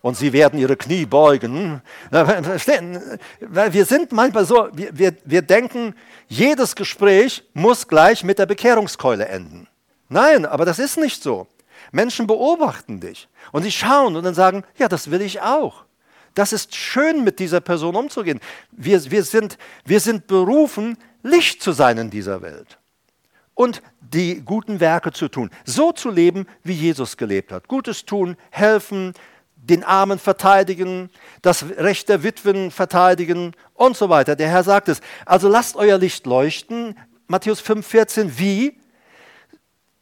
und 0.00 0.16
sie 0.16 0.32
werden 0.32 0.58
ihre 0.58 0.76
Knie 0.76 1.04
beugen. 1.04 1.82
Wir 2.10 3.84
sind 3.84 4.12
manchmal 4.12 4.46
so, 4.46 4.68
wir, 4.72 4.96
wir, 4.96 5.14
wir 5.26 5.42
denken, 5.42 5.94
jedes 6.26 6.74
Gespräch 6.74 7.44
muss 7.52 7.86
gleich 7.86 8.24
mit 8.24 8.38
der 8.38 8.46
Bekehrungskeule 8.46 9.28
enden. 9.28 9.68
Nein, 10.08 10.46
aber 10.46 10.64
das 10.64 10.78
ist 10.78 10.96
nicht 10.96 11.22
so. 11.22 11.46
Menschen 11.94 12.26
beobachten 12.26 13.00
dich 13.00 13.28
und 13.52 13.62
sie 13.62 13.72
schauen 13.72 14.16
und 14.16 14.24
dann 14.24 14.34
sagen, 14.34 14.64
ja, 14.76 14.88
das 14.88 15.10
will 15.10 15.22
ich 15.22 15.40
auch. 15.40 15.84
Das 16.34 16.52
ist 16.52 16.74
schön, 16.74 17.22
mit 17.22 17.38
dieser 17.38 17.60
Person 17.60 17.94
umzugehen. 17.94 18.40
Wir, 18.72 19.10
wir, 19.10 19.22
sind, 19.22 19.56
wir 19.84 20.00
sind 20.00 20.26
berufen, 20.26 20.98
Licht 21.22 21.62
zu 21.62 21.72
sein 21.72 21.96
in 21.98 22.10
dieser 22.10 22.42
Welt. 22.42 22.78
und 23.54 23.82
die 24.00 24.42
guten 24.44 24.80
Werke 24.80 25.12
zu 25.12 25.28
tun. 25.28 25.50
So 25.64 25.92
zu 25.92 26.10
leben, 26.10 26.46
wie 26.62 26.72
Jesus 26.72 27.16
gelebt 27.16 27.52
hat. 27.52 27.68
Gutes 27.68 28.04
tun, 28.04 28.36
helfen, 28.50 29.14
den 29.56 29.82
Armen 29.82 30.18
verteidigen, 30.18 31.08
das 31.40 31.64
Recht 31.78 32.08
der 32.08 32.22
Witwen 32.22 32.70
verteidigen 32.70 33.52
und 33.72 33.96
so 33.96 34.08
weiter. 34.08 34.36
Der 34.36 34.48
Herr 34.48 34.64
sagt 34.64 34.88
es. 34.88 35.00
Also 35.24 35.48
lasst 35.48 35.76
euer 35.76 35.98
Licht 35.98 36.26
leuchten. 36.26 36.98
Matthäus 37.28 37.62
5,14. 37.62 38.32
Wie? 38.36 38.78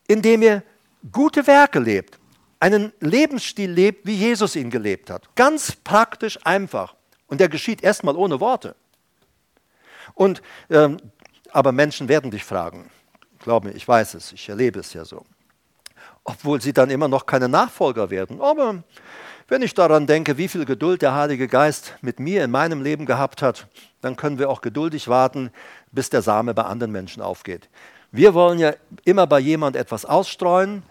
Indem 0.09 0.43
ihr 0.43 0.62
gute 1.11 1.46
Werke 1.46 1.78
lebt. 1.78 2.18
Einen 2.61 2.92
Lebensstil 3.00 3.70
lebt, 3.70 4.07
wie 4.07 4.14
Jesus 4.14 4.55
ihn 4.55 4.70
gelebt 4.70 5.11
hat. 5.11 5.34
Ganz 5.34 5.72
praktisch 5.72 6.38
einfach. 6.44 6.94
Und 7.26 7.40
der 7.40 7.48
geschieht 7.48 7.82
erstmal 7.82 8.16
ohne 8.16 8.38
Worte. 8.40 8.76
Und, 10.14 10.42
ähm, 10.70 10.98
aber 11.50 11.72
Menschen 11.72 12.09
werden 12.09 12.30
dich 12.30 12.44
fragen. 12.44 12.90
Glaub 13.40 13.64
mir, 13.64 13.72
ich 13.72 13.86
weiß 13.86 14.14
es, 14.14 14.32
ich 14.32 14.48
erlebe 14.48 14.80
es 14.80 14.92
ja 14.92 15.05
so. 15.05 15.24
Obwohl 16.24 16.61
sie 16.61 16.72
dann 16.72 16.90
immer 16.90 17.09
noch 17.09 17.26
keine 17.26 17.48
Nachfolger 17.48 18.11
werden. 18.11 18.40
Aber 18.40 18.84
wenn 19.48 19.62
ich 19.62 19.74
daran 19.74 20.07
denke, 20.07 20.38
wie 20.38 20.46
viel 20.46 20.64
Geduld 20.64 21.03
der 21.03 21.14
Heilige 21.14 21.48
Geist 21.48 21.94
mit 22.00 22.20
mir 22.20 22.44
in 22.44 22.50
meinem 22.50 22.82
Leben 22.82 23.07
gehabt 23.07 23.42
hat, 23.42 23.66
dann 24.00 24.14
können 24.14 24.38
wir 24.38 24.48
auch 24.48 24.61
geduldig 24.61 25.09
warten, 25.09 25.50
bis 25.90 26.11
der 26.11 26.22
Same 26.22 26.55
bei 26.55 26.62
anderen 26.62 26.92
Menschen 26.92 27.22
aufgeht. 27.22 27.68
Wir 28.12 28.34
wollen 28.34 28.59
ja 28.59 28.74
immer 29.05 29.26
bei 29.26 29.40
jemand 29.40 29.74
etwas 29.74 30.05
ausstreuen 30.05 30.82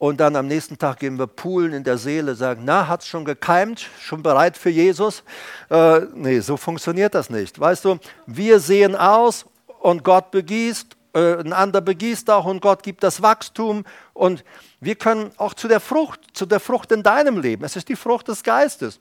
und 0.00 0.18
dann 0.18 0.34
am 0.34 0.46
nächsten 0.46 0.78
Tag 0.78 1.00
gehen 1.00 1.18
wir 1.18 1.26
poolen 1.26 1.74
in 1.74 1.84
der 1.84 1.98
Seele, 1.98 2.34
sagen, 2.34 2.62
na, 2.64 2.88
hat 2.88 3.02
es 3.02 3.06
schon 3.06 3.26
gekeimt, 3.26 3.86
schon 4.00 4.22
bereit 4.22 4.56
für 4.56 4.70
Jesus? 4.70 5.22
Äh, 5.68 6.00
nee, 6.14 6.40
so 6.40 6.56
funktioniert 6.56 7.14
das 7.14 7.28
nicht. 7.28 7.60
Weißt 7.60 7.84
du, 7.84 7.98
wir 8.24 8.60
sehen 8.60 8.96
aus 8.96 9.44
und 9.80 10.02
Gott 10.02 10.30
begießt, 10.30 10.96
äh, 11.12 11.40
ein 11.40 11.52
anderer 11.52 11.82
begießt 11.82 12.30
auch 12.30 12.46
und 12.46 12.62
Gott 12.62 12.82
gibt 12.82 13.02
das 13.02 13.20
Wachstum 13.20 13.84
und 14.14 14.42
wir 14.80 14.94
können 14.94 15.32
auch 15.36 15.52
zu 15.52 15.68
der 15.68 15.80
Frucht, 15.80 16.20
zu 16.32 16.46
der 16.46 16.60
Frucht 16.60 16.92
in 16.92 17.02
deinem 17.02 17.38
Leben, 17.38 17.62
es 17.64 17.76
ist 17.76 17.90
die 17.90 17.96
Frucht 17.96 18.28
des 18.28 18.42
Geistes, 18.42 19.00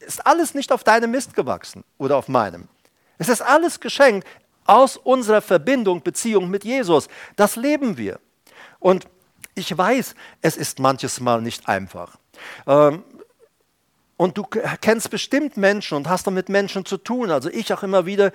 ist 0.00 0.26
alles 0.26 0.52
nicht 0.52 0.72
auf 0.72 0.82
deinem 0.82 1.12
Mist 1.12 1.32
gewachsen 1.32 1.84
oder 1.96 2.16
auf 2.16 2.26
meinem. 2.26 2.66
Es 3.18 3.28
ist 3.28 3.40
alles 3.40 3.78
geschenkt 3.78 4.26
aus 4.66 4.96
unserer 4.96 5.42
Verbindung, 5.42 6.02
Beziehung 6.02 6.50
mit 6.50 6.64
Jesus. 6.64 7.06
Das 7.36 7.54
leben 7.54 7.96
wir. 7.96 8.18
Und 8.80 9.06
ich 9.58 9.76
weiß, 9.76 10.14
es 10.40 10.56
ist 10.56 10.78
manches 10.78 11.20
Mal 11.20 11.42
nicht 11.42 11.68
einfach. 11.68 12.16
Ähm, 12.66 13.04
und 14.16 14.36
du 14.36 14.44
kennst 14.80 15.10
bestimmt 15.10 15.56
Menschen 15.56 15.96
und 15.96 16.08
hast 16.08 16.26
dann 16.26 16.34
mit 16.34 16.48
Menschen 16.48 16.84
zu 16.84 16.96
tun, 16.96 17.30
also 17.30 17.48
ich 17.50 17.72
auch 17.72 17.82
immer 17.82 18.06
wieder, 18.06 18.32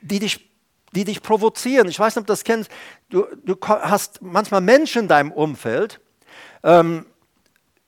die 0.00 0.18
dich 0.18 0.50
die 0.92 1.04
dich 1.04 1.22
provozieren. 1.22 1.88
Ich 1.88 1.98
weiß 1.98 2.16
nicht, 2.16 2.22
ob 2.22 2.26
du 2.26 2.32
das 2.32 2.44
kennst. 2.44 2.70
Du, 3.10 3.26
du 3.44 3.56
hast 3.66 4.22
manchmal 4.22 4.60
Menschen 4.60 5.02
in 5.02 5.08
deinem 5.08 5.32
Umfeld, 5.32 6.00
ähm, 6.62 7.06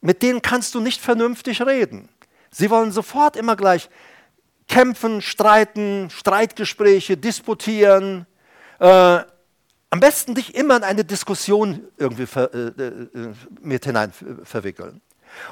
mit 0.00 0.22
denen 0.22 0.42
kannst 0.42 0.74
du 0.74 0.80
nicht 0.80 1.00
vernünftig 1.00 1.62
reden. 1.62 2.08
Sie 2.50 2.70
wollen 2.70 2.92
sofort 2.92 3.36
immer 3.36 3.56
gleich 3.56 3.88
kämpfen, 4.68 5.20
streiten, 5.20 6.10
Streitgespräche, 6.10 7.16
disputieren. 7.16 8.26
Äh, 8.78 9.20
am 9.93 10.01
besten 10.01 10.34
dich 10.34 10.55
immer 10.55 10.78
in 10.78 10.84
eine 10.84 11.05
Diskussion 11.05 11.86
irgendwie 11.99 12.24
ver, 12.24 12.53
äh, 12.55 12.68
äh, 12.82 13.09
mit 13.61 13.84
hinein 13.84 14.11
verwickeln. 14.43 15.03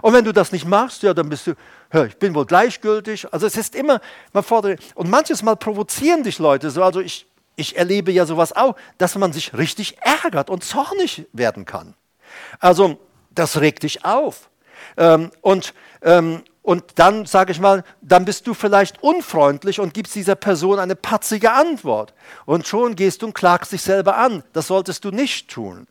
Und 0.00 0.14
wenn 0.14 0.24
du 0.24 0.32
das 0.32 0.50
nicht 0.50 0.64
machst, 0.64 1.02
ja, 1.02 1.12
dann 1.12 1.28
bist 1.28 1.46
du, 1.46 1.52
ja, 1.92 2.06
ich 2.06 2.16
bin 2.16 2.34
wohl 2.34 2.46
gleichgültig. 2.46 3.30
Also 3.34 3.46
es 3.46 3.58
ist 3.58 3.74
immer, 3.74 4.00
man 4.32 4.42
fordert, 4.42 4.80
und 4.94 5.10
manches 5.10 5.42
Mal 5.42 5.56
provozieren 5.56 6.22
dich 6.22 6.38
Leute 6.38 6.70
so, 6.70 6.82
also 6.82 7.00
ich, 7.00 7.26
ich 7.56 7.76
erlebe 7.76 8.12
ja 8.12 8.24
sowas 8.24 8.56
auch, 8.56 8.76
dass 8.96 9.14
man 9.14 9.34
sich 9.34 9.52
richtig 9.52 9.98
ärgert 10.00 10.48
und 10.48 10.64
zornig 10.64 11.26
werden 11.34 11.66
kann. 11.66 11.92
Also 12.60 12.98
das 13.34 13.60
regt 13.60 13.82
dich 13.82 14.06
auf. 14.06 14.48
Ähm, 14.96 15.32
und, 15.42 15.74
ähm, 16.00 16.42
und 16.70 16.84
dann, 17.00 17.26
sage 17.26 17.50
ich 17.50 17.58
mal, 17.58 17.82
dann 18.00 18.24
bist 18.24 18.46
du 18.46 18.54
vielleicht 18.54 19.02
unfreundlich 19.02 19.80
und 19.80 19.92
gibst 19.92 20.14
dieser 20.14 20.36
Person 20.36 20.78
eine 20.78 20.94
patzige 20.94 21.50
Antwort. 21.50 22.14
Und 22.46 22.64
schon 22.64 22.94
gehst 22.94 23.22
du 23.22 23.26
und 23.26 23.34
klagst 23.34 23.72
dich 23.72 23.82
selber 23.82 24.16
an. 24.16 24.44
Das 24.52 24.68
solltest 24.68 25.04
du 25.04 25.10
nicht 25.10 25.50
tun. 25.50 25.88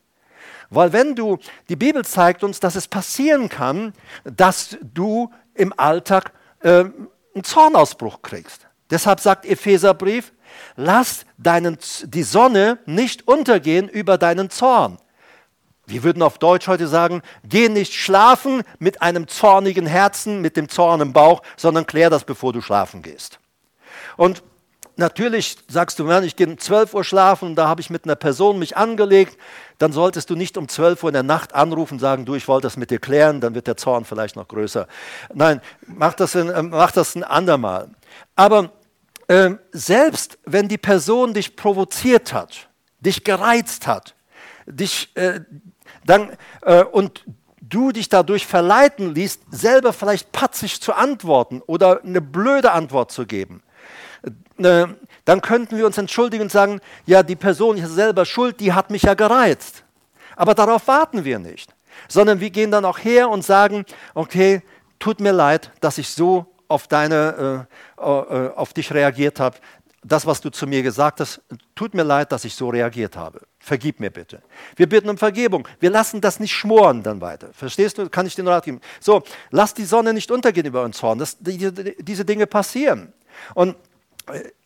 Weil 0.70 0.94
wenn 0.94 1.16
du, 1.16 1.38
die 1.68 1.76
Bibel 1.76 2.06
zeigt 2.06 2.46
uns, 2.46 2.62
dass 2.62 2.78
es 2.78 2.88
passieren 2.88 3.50
kann, 3.50 3.92
dass 4.24 4.78
du 4.82 5.30
im 5.54 5.78
Alltag 5.78 6.32
äh, 6.62 6.86
einen 6.86 7.44
Zornausbruch 7.44 8.22
kriegst. 8.22 8.66
Deshalb 8.90 9.20
sagt 9.20 9.46
Epheserbrief, 9.46 10.32
lass 10.78 11.26
deinen, 11.38 11.78
die 12.06 12.24
Sonne 12.24 12.80
nicht 12.86 13.28
untergehen 13.28 13.90
über 13.90 14.18
deinen 14.18 14.50
Zorn. 14.50 14.98
Wir 15.90 16.04
würden 16.04 16.22
auf 16.22 16.38
Deutsch 16.38 16.68
heute 16.68 16.88
sagen, 16.88 17.24
geh 17.44 17.68
nicht 17.68 17.94
schlafen 17.94 18.62
mit 18.78 19.02
einem 19.02 19.28
zornigen 19.28 19.88
Herzen, 19.88 20.40
mit 20.40 20.56
dem 20.56 20.70
Zorn 20.70 21.02
im 21.02 21.14
Bauch, 21.14 21.42
sondern 21.58 21.88
klär 21.88 22.12
das, 22.12 22.24
bevor 22.24 22.54
du 22.54 22.62
schlafen 22.62 23.02
gehst. 23.02 23.40
Und 24.16 24.44
natürlich 24.98 25.58
sagst 25.68 25.98
du, 25.98 26.08
ich 26.22 26.36
gehe 26.36 26.48
um 26.48 26.60
12 26.60 26.94
Uhr 26.94 27.04
schlafen 27.04 27.56
da 27.56 27.68
habe 27.68 27.82
ich 27.82 27.90
mit 27.90 28.06
einer 28.06 28.16
Person 28.16 28.60
mich 28.60 28.78
angelegt, 28.78 29.38
dann 29.80 29.92
solltest 29.92 30.30
du 30.30 30.36
nicht 30.36 30.58
um 30.58 30.68
12 30.68 31.04
Uhr 31.04 31.10
in 31.10 31.14
der 31.14 31.24
Nacht 31.24 31.56
anrufen 31.56 31.96
und 31.96 32.00
sagen, 32.00 32.26
du, 32.26 32.36
ich 32.36 32.48
wollte 32.48 32.68
das 32.68 32.78
mit 32.78 32.92
dir 32.92 33.00
klären, 33.00 33.42
dann 33.42 33.56
wird 33.56 33.66
der 33.66 33.78
Zorn 33.78 34.06
vielleicht 34.06 34.36
noch 34.36 34.48
größer. 34.48 34.88
Nein, 35.34 35.60
mach 35.88 36.14
das, 36.14 36.36
in, 36.36 36.70
mach 36.70 36.92
das 36.92 37.16
ein 37.16 37.24
andermal. 37.24 37.90
Aber 38.36 38.74
äh, 39.28 39.52
selbst 39.72 40.38
wenn 40.46 40.68
die 40.68 40.78
Person 40.78 41.34
dich 41.34 41.56
provoziert 41.56 42.32
hat, 42.34 42.70
dich 43.00 43.24
gereizt 43.24 43.88
hat, 43.88 44.16
dich, 44.70 45.16
äh, 45.16 45.42
dann, 46.06 46.30
äh, 46.62 46.84
und 46.84 47.26
du 47.62 47.92
dich 47.92 48.10
dadurch 48.10 48.48
verleiten 48.48 49.14
ließt, 49.14 49.42
selber 49.52 49.94
vielleicht 49.94 50.32
patzig 50.32 50.82
zu 50.82 50.94
antworten 50.94 51.62
oder 51.66 52.04
eine 52.04 52.22
blöde 52.22 52.72
Antwort 52.72 53.12
zu 53.12 53.26
geben, 53.26 53.62
äh, 54.58 54.88
dann 55.26 55.42
könnten 55.42 55.78
wir 55.78 55.86
uns 55.86 55.98
entschuldigen 55.98 56.44
und 56.44 56.52
sagen, 56.52 56.82
ja, 57.06 57.24
die 57.24 57.36
Person 57.36 57.78
ist 57.78 57.94
selber 57.94 58.26
schuld, 58.26 58.60
die 58.60 58.74
hat 58.74 58.90
mich 58.90 59.04
ja 59.04 59.14
gereizt. 59.14 59.84
Aber 60.36 60.56
darauf 60.56 60.88
warten 60.88 61.24
wir 61.24 61.40
nicht, 61.40 61.74
sondern 62.08 62.40
wir 62.40 62.50
gehen 62.50 62.72
dann 62.72 62.86
auch 62.86 62.98
her 62.98 63.30
und 63.30 63.44
sagen, 63.44 63.86
okay, 64.14 64.62
tut 65.00 65.20
mir 65.20 65.32
leid, 65.32 65.72
dass 65.82 65.98
ich 65.98 66.10
so 66.10 66.46
auf, 66.68 66.88
deine, 66.88 67.68
äh, 67.98 68.02
äh, 68.02 68.50
auf 68.56 68.74
dich 68.74 68.94
reagiert 68.94 69.40
habe. 69.40 69.58
Das, 70.04 70.26
was 70.26 70.40
du 70.40 70.50
zu 70.50 70.66
mir 70.66 70.82
gesagt 70.82 71.20
hast, 71.20 71.42
tut 71.76 71.94
mir 71.94 72.04
leid, 72.04 72.32
dass 72.32 72.46
ich 72.46 72.56
so 72.56 72.70
reagiert 72.70 73.18
habe. 73.18 73.42
Vergib 73.60 74.00
mir 74.00 74.10
bitte. 74.10 74.42
Wir 74.78 74.88
bitten 74.88 75.10
um 75.10 75.18
Vergebung. 75.18 75.68
Wir 75.82 75.90
lassen 75.90 76.22
das 76.22 76.40
nicht 76.40 76.54
schmoren 76.54 77.04
dann 77.04 77.20
weiter. 77.20 77.50
Verstehst 77.54 77.98
du? 77.98 78.10
Kann 78.10 78.26
ich 78.26 78.36
den 78.36 78.48
Rat 78.48 78.64
geben? 78.64 78.80
So, 79.02 79.24
lass 79.52 79.74
die 79.74 79.84
Sonne 79.84 80.14
nicht 80.14 80.32
untergehen 80.32 80.66
über 80.66 80.84
uns 80.84 81.04
Horn. 81.04 81.20
Das, 81.20 81.38
die, 81.40 81.96
diese 82.00 82.24
Dinge 82.24 82.48
passieren. 82.48 83.12
Und 83.54 83.76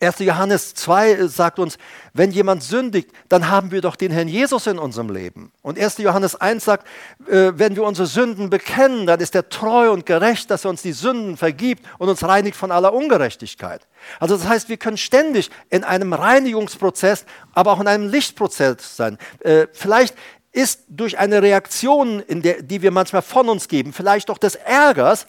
1. 0.00 0.18
Johannes 0.20 0.74
2 0.74 1.26
sagt 1.26 1.58
uns, 1.58 1.78
wenn 2.12 2.30
jemand 2.30 2.62
sündigt, 2.62 3.10
dann 3.28 3.48
haben 3.48 3.70
wir 3.70 3.80
doch 3.80 3.96
den 3.96 4.12
Herrn 4.12 4.28
Jesus 4.28 4.66
in 4.66 4.78
unserem 4.78 5.10
Leben. 5.10 5.52
Und 5.62 5.78
1. 5.78 5.98
Johannes 5.98 6.36
1 6.36 6.64
sagt, 6.64 6.86
äh, 7.26 7.52
wenn 7.54 7.76
wir 7.76 7.84
unsere 7.84 8.06
Sünden 8.06 8.50
bekennen, 8.50 9.06
dann 9.06 9.20
ist 9.20 9.34
er 9.34 9.48
treu 9.48 9.90
und 9.90 10.06
gerecht, 10.06 10.50
dass 10.50 10.64
er 10.64 10.70
uns 10.70 10.82
die 10.82 10.92
Sünden 10.92 11.36
vergibt 11.36 11.84
und 11.98 12.08
uns 12.08 12.22
reinigt 12.22 12.56
von 12.56 12.70
aller 12.70 12.92
Ungerechtigkeit. 12.92 13.86
Also 14.20 14.36
das 14.36 14.46
heißt, 14.46 14.68
wir 14.68 14.76
können 14.76 14.96
ständig 14.96 15.50
in 15.70 15.84
einem 15.84 16.12
Reinigungsprozess, 16.12 17.24
aber 17.52 17.72
auch 17.72 17.80
in 17.80 17.88
einem 17.88 18.08
Lichtprozess 18.08 18.96
sein. 18.96 19.18
Äh, 19.40 19.66
vielleicht 19.72 20.14
ist 20.52 20.84
durch 20.88 21.18
eine 21.18 21.42
Reaktion, 21.42 22.22
der, 22.28 22.62
die 22.62 22.80
wir 22.80 22.92
manchmal 22.92 23.22
von 23.22 23.48
uns 23.48 23.66
geben, 23.66 23.92
vielleicht 23.92 24.30
auch 24.30 24.38
des 24.38 24.54
Ärgers, 24.54 25.26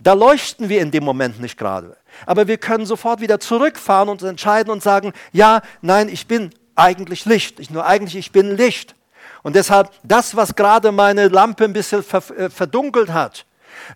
da 0.00 0.12
leuchten 0.12 0.68
wir 0.68 0.80
in 0.80 0.90
dem 0.90 1.04
Moment 1.04 1.40
nicht 1.40 1.58
gerade. 1.58 1.96
Aber 2.26 2.46
wir 2.46 2.58
können 2.58 2.86
sofort 2.86 3.20
wieder 3.20 3.40
zurückfahren 3.40 4.08
und 4.08 4.22
entscheiden 4.22 4.70
und 4.70 4.82
sagen, 4.82 5.12
ja, 5.32 5.62
nein, 5.82 6.08
ich 6.08 6.26
bin 6.26 6.50
eigentlich 6.74 7.24
Licht. 7.24 7.60
Ich, 7.60 7.70
nur 7.70 7.86
eigentlich, 7.86 8.16
ich 8.16 8.32
bin 8.32 8.56
Licht. 8.56 8.94
Und 9.42 9.56
deshalb, 9.56 9.90
das, 10.02 10.36
was 10.36 10.54
gerade 10.54 10.90
meine 10.92 11.28
Lampe 11.28 11.64
ein 11.64 11.72
bisschen 11.72 12.04
äh, 12.36 12.48
verdunkelt 12.48 13.12
hat, 13.12 13.46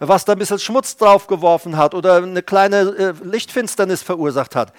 was 0.01 0.25
da 0.25 0.33
ein 0.33 0.39
bisschen 0.39 0.59
Schmutz 0.59 0.97
draufgeworfen 0.97 1.77
hat 1.77 1.95
oder 1.95 2.17
eine 2.17 2.43
kleine 2.43 2.81
äh, 2.81 3.15
Lichtfinsternis 3.23 4.03
verursacht 4.03 4.55
hat, 4.55 4.73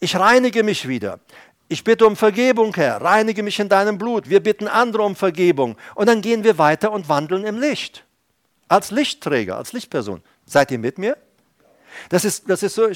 ich 0.00 0.16
reinige 0.16 0.62
mich 0.62 0.86
wieder. 0.86 1.20
Ich 1.68 1.82
bitte 1.82 2.06
um 2.06 2.14
Vergebung, 2.14 2.74
Herr. 2.74 3.00
Reinige 3.00 3.42
mich 3.42 3.58
in 3.58 3.70
deinem 3.70 3.96
Blut. 3.96 4.28
Wir 4.28 4.42
bitten 4.42 4.68
andere 4.68 5.02
um 5.02 5.16
Vergebung. 5.16 5.76
Und 5.94 6.08
dann 6.08 6.20
gehen 6.20 6.44
wir 6.44 6.58
weiter 6.58 6.92
und 6.92 7.08
wandeln 7.08 7.44
im 7.44 7.58
Licht. 7.58 8.03
Als 8.74 8.90
Lichtträger, 8.90 9.56
als 9.56 9.72
Lichtperson. 9.72 10.20
Seid 10.46 10.72
ihr 10.72 10.80
mit 10.80 10.98
mir? 10.98 11.16
Das 12.08 12.24
ist, 12.24 12.50
das 12.50 12.60
ist 12.64 12.74
so. 12.74 12.90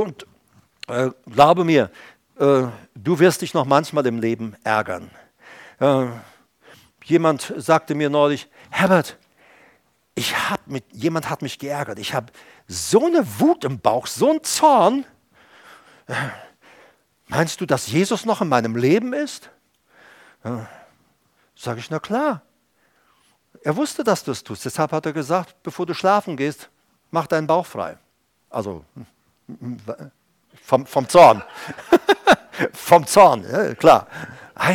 Und 0.00 0.26
äh, 0.88 1.10
glaube 1.30 1.62
mir, 1.62 1.90
äh, 2.38 2.62
du 2.94 3.18
wirst 3.18 3.42
dich 3.42 3.52
noch 3.52 3.66
manchmal 3.66 4.06
im 4.06 4.18
Leben 4.18 4.56
ärgern. 4.64 5.10
Äh, 5.78 6.06
jemand 7.04 7.52
sagte 7.58 7.94
mir 7.94 8.08
neulich, 8.08 8.48
Herbert, 8.70 9.18
ich 10.14 10.34
hab 10.48 10.66
mit, 10.66 10.84
jemand 10.90 11.28
hat 11.28 11.42
mich 11.42 11.58
geärgert. 11.58 11.98
Ich 11.98 12.14
habe 12.14 12.32
so 12.66 13.04
eine 13.04 13.22
Wut 13.40 13.64
im 13.64 13.78
Bauch, 13.78 14.06
so 14.06 14.30
einen 14.30 14.42
Zorn. 14.42 15.04
Meinst 17.26 17.60
du, 17.60 17.66
dass 17.66 17.88
Jesus 17.88 18.24
noch 18.24 18.40
in 18.40 18.48
meinem 18.48 18.74
Leben 18.74 19.12
ist? 19.12 19.50
Ja. 20.42 20.66
Sage 21.54 21.80
ich, 21.80 21.90
na 21.90 21.98
klar. 21.98 22.40
Er 23.62 23.76
wusste, 23.76 24.02
dass 24.04 24.24
du 24.24 24.32
es 24.32 24.42
tust. 24.42 24.64
Deshalb 24.64 24.92
hat 24.92 25.06
er 25.06 25.12
gesagt, 25.12 25.62
bevor 25.62 25.86
du 25.86 25.94
schlafen 25.94 26.36
gehst, 26.36 26.68
mach 27.10 27.26
deinen 27.26 27.46
Bauch 27.46 27.66
frei. 27.66 27.98
Also 28.48 28.84
vom, 30.62 30.86
vom 30.86 31.08
Zorn. 31.08 31.42
vom 32.72 33.06
Zorn, 33.06 33.44
ja, 33.50 33.74
klar. 33.74 34.06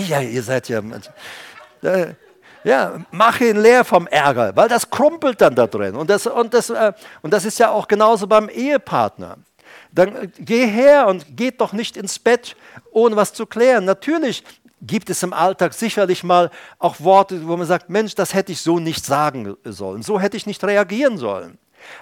Ja, 0.07 0.21
ihr 0.21 0.43
seid 0.43 0.69
ja. 0.69 0.81
Äh, 1.81 2.13
ja, 2.63 2.99
mach 3.11 3.39
ihn 3.41 3.57
leer 3.57 3.85
vom 3.85 4.07
Ärger, 4.07 4.55
weil 4.55 4.67
das 4.67 4.89
krumpelt 4.89 5.39
dann 5.39 5.53
da 5.53 5.67
drin. 5.67 5.95
Und 5.95 6.09
das, 6.09 6.25
und 6.25 6.53
das, 6.53 6.71
äh, 6.71 6.93
und 7.21 7.31
das 7.31 7.45
ist 7.45 7.59
ja 7.59 7.69
auch 7.69 7.87
genauso 7.87 8.25
beim 8.25 8.49
Ehepartner. 8.49 9.37
Dann 9.91 10.15
äh, 10.15 10.27
geh 10.39 10.65
her 10.65 11.07
und 11.07 11.37
geht 11.37 11.61
doch 11.61 11.73
nicht 11.73 11.95
ins 11.95 12.17
Bett, 12.17 12.55
ohne 12.91 13.15
was 13.15 13.33
zu 13.33 13.45
klären. 13.45 13.85
Natürlich 13.85 14.43
gibt 14.85 15.09
es 15.09 15.23
im 15.23 15.33
Alltag 15.33 15.73
sicherlich 15.73 16.23
mal 16.23 16.51
auch 16.79 16.99
Worte, 16.99 17.47
wo 17.47 17.57
man 17.57 17.67
sagt, 17.67 17.89
Mensch, 17.89 18.15
das 18.15 18.33
hätte 18.33 18.51
ich 18.51 18.61
so 18.61 18.79
nicht 18.79 19.05
sagen 19.05 19.55
sollen, 19.63 20.03
so 20.03 20.19
hätte 20.19 20.37
ich 20.37 20.45
nicht 20.45 20.63
reagieren 20.63 21.17
sollen. 21.17 21.57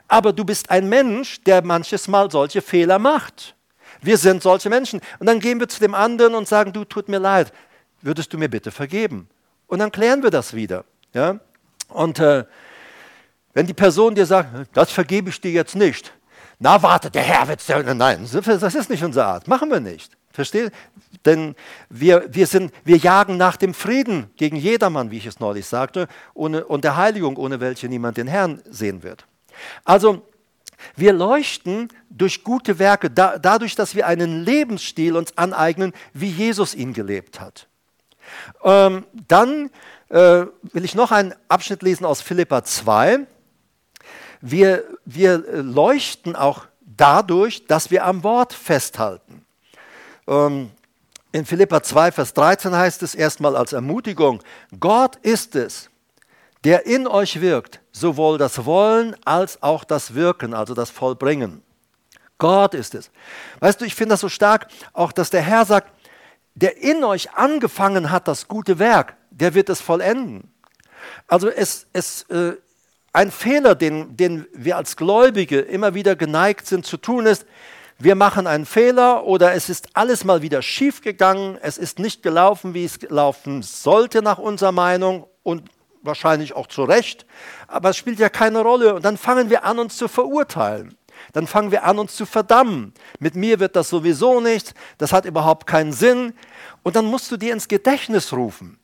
Aber 0.07 0.33
du 0.33 0.45
bist 0.45 0.69
ein 0.69 0.87
Mensch, 0.89 1.41
der 1.43 1.63
manches 1.63 2.07
Mal 2.07 2.31
solche 2.31 2.61
Fehler 2.61 2.99
macht. 2.99 3.55
Wir 4.01 4.17
sind 4.17 4.43
solche 4.43 4.69
Menschen. 4.69 5.01
Und 5.19 5.27
dann 5.27 5.39
gehen 5.39 5.59
wir 5.59 5.67
zu 5.67 5.79
dem 5.79 5.93
anderen 5.93 6.35
und 6.35 6.47
sagen, 6.47 6.73
du 6.73 6.85
tut 6.85 7.09
mir 7.09 7.19
leid, 7.19 7.51
würdest 8.01 8.33
du 8.33 8.37
mir 8.37 8.49
bitte 8.49 8.71
vergeben? 8.71 9.27
Und 9.67 9.79
dann 9.79 9.91
klären 9.91 10.23
wir 10.23 10.29
das 10.29 10.53
wieder. 10.53 10.85
Ja? 11.13 11.39
Und 11.89 12.19
äh, 12.19 12.45
wenn 13.53 13.67
die 13.67 13.73
Person 13.73 14.15
dir 14.15 14.25
sagt, 14.25 14.49
das 14.73 14.91
vergebe 14.91 15.29
ich 15.29 15.39
dir 15.39 15.51
jetzt 15.51 15.75
nicht, 15.75 16.13
na 16.59 16.81
warte, 16.81 17.11
der 17.11 17.23
Herr 17.23 17.47
wird 17.47 17.59
es 17.59 17.95
Nein, 17.95 18.27
das 18.31 18.75
ist 18.75 18.89
nicht 18.89 19.03
unsere 19.03 19.25
Art. 19.25 19.47
Machen 19.47 19.69
wir 19.69 19.79
nicht. 19.79 20.15
Versteht? 20.33 20.73
Denn 21.25 21.55
wir, 21.89 22.25
wir, 22.33 22.47
sind, 22.47 22.73
wir 22.83 22.97
jagen 22.97 23.37
nach 23.37 23.55
dem 23.55 23.75
Frieden 23.75 24.31
gegen 24.35 24.55
jedermann, 24.55 25.11
wie 25.11 25.17
ich 25.17 25.27
es 25.27 25.39
neulich 25.39 25.67
sagte, 25.67 26.07
ohne, 26.33 26.65
und 26.65 26.83
der 26.83 26.97
Heiligung, 26.97 27.37
ohne 27.37 27.59
welche 27.59 27.87
niemand 27.87 28.17
den 28.17 28.27
Herrn 28.27 28.61
sehen 28.69 29.03
wird. 29.03 29.27
Also, 29.85 30.23
wir 30.95 31.13
leuchten 31.13 31.87
durch 32.09 32.43
gute 32.43 32.79
Werke, 32.79 33.11
da, 33.11 33.37
dadurch, 33.37 33.75
dass 33.75 33.95
wir 33.95 34.07
einen 34.07 34.43
Lebensstil 34.43 35.15
uns 35.15 35.37
aneignen, 35.37 35.93
wie 36.13 36.29
Jesus 36.29 36.73
ihn 36.73 36.93
gelebt 36.93 37.39
hat. 37.39 37.67
Ähm, 38.63 39.05
dann 39.27 39.69
äh, 40.09 40.45
will 40.63 40.83
ich 40.83 40.95
noch 40.95 41.11
einen 41.11 41.35
Abschnitt 41.47 41.83
lesen 41.83 42.05
aus 42.05 42.21
Philippa 42.21 42.63
2. 42.63 43.19
Wir, 44.41 44.83
wir 45.05 45.37
leuchten 45.37 46.35
auch 46.35 46.65
dadurch, 46.81 47.67
dass 47.67 47.91
wir 47.91 48.03
am 48.05 48.23
Wort 48.23 48.51
festhalten. 48.51 49.42
Ähm, 50.27 50.71
in 51.31 51.45
Philippa 51.45 51.81
2, 51.81 52.11
Vers 52.11 52.33
13 52.33 52.75
heißt 52.75 53.03
es 53.03 53.15
erstmal 53.15 53.55
als 53.55 53.73
Ermutigung, 53.73 54.41
Gott 54.79 55.15
ist 55.17 55.55
es, 55.55 55.89
der 56.63 56.85
in 56.85 57.07
euch 57.07 57.41
wirkt, 57.41 57.81
sowohl 57.91 58.37
das 58.37 58.65
Wollen 58.65 59.15
als 59.25 59.61
auch 59.61 59.83
das 59.83 60.13
Wirken, 60.13 60.53
also 60.53 60.73
das 60.73 60.89
Vollbringen. 60.89 61.61
Gott 62.37 62.73
ist 62.73 62.95
es. 62.95 63.09
Weißt 63.59 63.81
du, 63.81 63.85
ich 63.85 63.95
finde 63.95 64.13
das 64.13 64.21
so 64.21 64.29
stark, 64.29 64.67
auch 64.93 65.11
dass 65.11 65.29
der 65.29 65.41
Herr 65.41 65.65
sagt, 65.65 65.91
der 66.55 66.77
in 66.77 67.03
euch 67.03 67.33
angefangen 67.33 68.11
hat, 68.11 68.27
das 68.27 68.47
gute 68.47 68.79
Werk, 68.79 69.15
der 69.31 69.53
wird 69.53 69.69
es 69.69 69.81
vollenden. 69.81 70.51
Also 71.27 71.49
es, 71.49 71.87
es, 71.93 72.23
äh, 72.29 72.53
ein 73.11 73.31
Fehler, 73.31 73.75
den, 73.75 74.15
den 74.17 74.45
wir 74.53 74.77
als 74.77 74.95
Gläubige 74.95 75.59
immer 75.59 75.93
wieder 75.93 76.15
geneigt 76.15 76.67
sind 76.67 76.85
zu 76.85 76.97
tun, 76.97 77.25
ist, 77.25 77.45
wir 77.99 78.15
machen 78.15 78.47
einen 78.47 78.65
Fehler 78.65 79.25
oder 79.25 79.53
es 79.53 79.69
ist 79.69 79.89
alles 79.93 80.23
mal 80.23 80.41
wieder 80.41 80.61
schief 80.61 81.01
gegangen, 81.01 81.57
es 81.61 81.77
ist 81.77 81.99
nicht 81.99 82.23
gelaufen, 82.23 82.73
wie 82.73 82.85
es 82.85 82.99
laufen 83.09 83.61
sollte 83.61 84.21
nach 84.21 84.37
unserer 84.37 84.71
Meinung 84.71 85.27
und 85.43 85.69
wahrscheinlich 86.01 86.55
auch 86.55 86.67
zu 86.67 86.83
Recht, 86.83 87.25
aber 87.67 87.91
es 87.91 87.97
spielt 87.97 88.19
ja 88.19 88.29
keine 88.29 88.59
Rolle 88.61 88.95
und 88.95 89.05
dann 89.05 89.17
fangen 89.17 89.49
wir 89.49 89.63
an, 89.63 89.79
uns 89.79 89.95
zu 89.95 90.07
verurteilen 90.07 90.97
dann 91.31 91.47
fangen 91.47 91.71
wir 91.71 91.83
an, 91.83 91.99
uns 91.99 92.15
zu 92.15 92.25
verdammen. 92.25 92.93
Mit 93.19 93.35
mir 93.35 93.59
wird 93.59 93.75
das 93.75 93.89
sowieso 93.89 94.41
nicht, 94.41 94.73
das 94.97 95.13
hat 95.13 95.25
überhaupt 95.25 95.67
keinen 95.67 95.93
Sinn. 95.93 96.33
Und 96.83 96.95
dann 96.95 97.05
musst 97.05 97.31
du 97.31 97.37
dir 97.37 97.53
ins 97.53 97.67
Gedächtnis 97.67 98.33
rufen. 98.33 98.77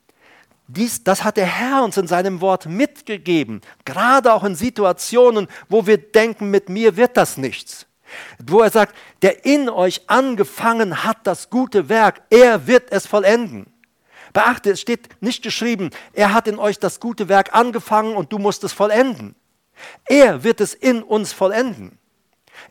Dies, 0.68 1.04
das 1.04 1.24
hat 1.24 1.38
der 1.38 1.48
Herr 1.48 1.84
uns 1.84 1.98
in 1.98 2.08
seinem 2.08 2.42
Wort 2.42 2.68
mitgegeben, 2.68 3.62
gerade 3.86 4.32
auch 4.32 4.44
in 4.44 4.56
Situationen, 4.56 5.48
wo 5.68 5.88
wir 5.88 5.98
denken, 5.98 6.52
mit 6.52 6.70
mir 6.70 6.96
wird 6.96 7.18
das 7.18 7.38
nichts. 7.38 7.88
Wo 8.44 8.62
er 8.62 8.72
sagt, 8.72 8.96
der 9.22 9.46
in 9.46 9.70
euch 9.70 10.02
angefangen 10.08 11.04
hat 11.04 11.18
das 11.24 11.50
gute 11.50 11.90
Werk, 11.90 12.22
er 12.30 12.68
wird 12.68 12.92
es 12.92 13.06
vollenden. 13.06 13.72
Beachte, 14.34 14.72
es 14.72 14.82
steht 14.82 15.22
nicht 15.22 15.44
geschrieben, 15.44 15.90
er 16.14 16.34
hat 16.34 16.48
in 16.48 16.60
euch 16.60 16.80
das 16.80 17.00
gute 17.00 17.30
Werk 17.30 17.54
angefangen 17.54 18.16
und 18.16 18.32
du 18.32 18.38
musst 18.38 18.64
es 18.64 18.74
vollenden. 18.74 19.36
Er 20.06 20.44
wird 20.44 20.62
es 20.62 20.74
in 20.74 21.04
uns 21.04 21.34
vollenden. 21.34 21.99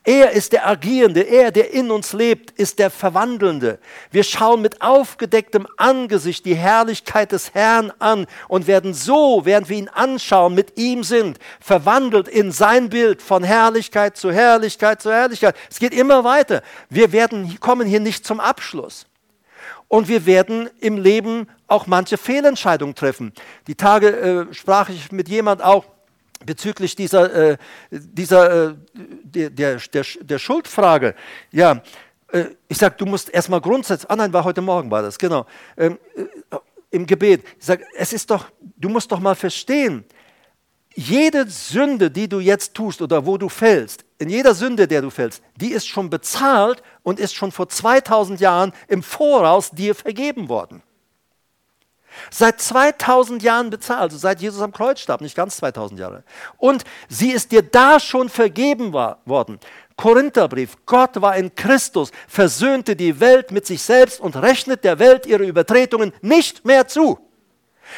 Er 0.04 0.30
ist 0.30 0.52
der 0.52 0.66
Agierende, 0.66 1.20
er, 1.20 1.50
der 1.50 1.72
in 1.72 1.90
uns 1.90 2.12
lebt, 2.12 2.50
ist 2.52 2.78
der 2.78 2.90
Verwandelnde. 2.90 3.78
Wir 4.10 4.24
schauen 4.24 4.62
mit 4.62 4.80
aufgedecktem 4.80 5.66
Angesicht 5.76 6.46
die 6.46 6.54
Herrlichkeit 6.54 7.32
des 7.32 7.52
Herrn 7.54 7.92
an 7.98 8.26
und 8.48 8.66
werden 8.66 8.94
so, 8.94 9.42
während 9.44 9.68
wir 9.68 9.76
ihn 9.76 9.88
anschauen, 9.88 10.54
mit 10.54 10.78
ihm 10.78 11.04
sind, 11.04 11.38
verwandelt 11.60 12.28
in 12.28 12.52
sein 12.52 12.88
Bild 12.88 13.20
von 13.20 13.42
Herrlichkeit 13.42 14.16
zu 14.16 14.32
Herrlichkeit 14.32 15.02
zu 15.02 15.12
Herrlichkeit. 15.12 15.56
Es 15.70 15.78
geht 15.78 15.92
immer 15.92 16.24
weiter. 16.24 16.62
Wir 16.88 17.12
werden, 17.12 17.58
kommen 17.60 17.86
hier 17.86 18.00
nicht 18.00 18.26
zum 18.26 18.40
Abschluss. 18.40 19.06
Und 19.88 20.08
wir 20.08 20.26
werden 20.26 20.68
im 20.80 20.98
Leben 20.98 21.48
auch 21.66 21.86
manche 21.86 22.18
Fehlentscheidungen 22.18 22.94
treffen. 22.94 23.32
Die 23.66 23.74
Tage 23.74 24.48
äh, 24.50 24.54
sprach 24.54 24.88
ich 24.90 25.12
mit 25.12 25.28
jemand 25.28 25.62
auch, 25.62 25.84
bezüglich 26.44 26.94
dieser, 26.96 27.52
äh, 27.52 27.58
dieser 27.90 28.70
äh, 28.70 28.74
der, 28.94 29.50
der, 29.50 29.80
der, 30.20 30.38
Schuldfrage. 30.38 31.14
Ja, 31.50 31.82
äh, 32.32 32.46
ich 32.68 32.78
sage, 32.78 32.94
du 32.98 33.06
musst 33.06 33.30
erstmal 33.30 33.60
grundsätzlich, 33.60 34.10
ah 34.10 34.16
nein, 34.16 34.32
war 34.32 34.44
heute 34.44 34.60
Morgen 34.60 34.90
war 34.90 35.02
das, 35.02 35.18
genau, 35.18 35.46
ähm, 35.76 35.98
äh, 36.16 36.56
im 36.90 37.06
Gebet. 37.06 37.44
Ich 37.58 37.66
sage, 37.66 37.84
es 37.96 38.12
ist 38.12 38.30
doch, 38.30 38.46
du 38.76 38.88
musst 38.88 39.10
doch 39.12 39.20
mal 39.20 39.34
verstehen, 39.34 40.04
jede 40.94 41.48
Sünde, 41.48 42.10
die 42.10 42.28
du 42.28 42.40
jetzt 42.40 42.74
tust 42.74 43.00
oder 43.00 43.24
wo 43.24 43.38
du 43.38 43.48
fällst, 43.48 44.04
in 44.18 44.30
jeder 44.30 44.54
Sünde, 44.54 44.88
der 44.88 45.00
du 45.02 45.10
fällst, 45.10 45.42
die 45.56 45.70
ist 45.70 45.86
schon 45.86 46.10
bezahlt 46.10 46.82
und 47.04 47.20
ist 47.20 47.34
schon 47.34 47.52
vor 47.52 47.68
2000 47.68 48.40
Jahren 48.40 48.72
im 48.88 49.02
Voraus 49.02 49.70
dir 49.70 49.94
vergeben 49.94 50.48
worden. 50.48 50.82
Seit 52.30 52.60
2000 52.60 53.42
Jahren 53.42 53.70
bezahlt, 53.70 54.00
also 54.00 54.18
seit 54.18 54.40
Jesus 54.40 54.60
am 54.60 54.72
Kreuz 54.72 55.00
starb, 55.00 55.20
nicht 55.20 55.36
ganz 55.36 55.56
2000 55.56 56.00
Jahre. 56.00 56.24
Und 56.56 56.84
sie 57.08 57.30
ist 57.30 57.52
dir 57.52 57.62
da 57.62 58.00
schon 58.00 58.28
vergeben 58.28 58.92
war, 58.92 59.18
worden. 59.24 59.58
Korintherbrief, 59.96 60.76
Gott 60.86 61.20
war 61.20 61.36
in 61.36 61.54
Christus, 61.54 62.12
versöhnte 62.28 62.94
die 62.94 63.18
Welt 63.18 63.50
mit 63.50 63.66
sich 63.66 63.82
selbst 63.82 64.20
und 64.20 64.36
rechnet 64.36 64.84
der 64.84 64.98
Welt 64.98 65.26
ihre 65.26 65.44
Übertretungen 65.44 66.12
nicht 66.22 66.64
mehr 66.64 66.86
zu. 66.86 67.18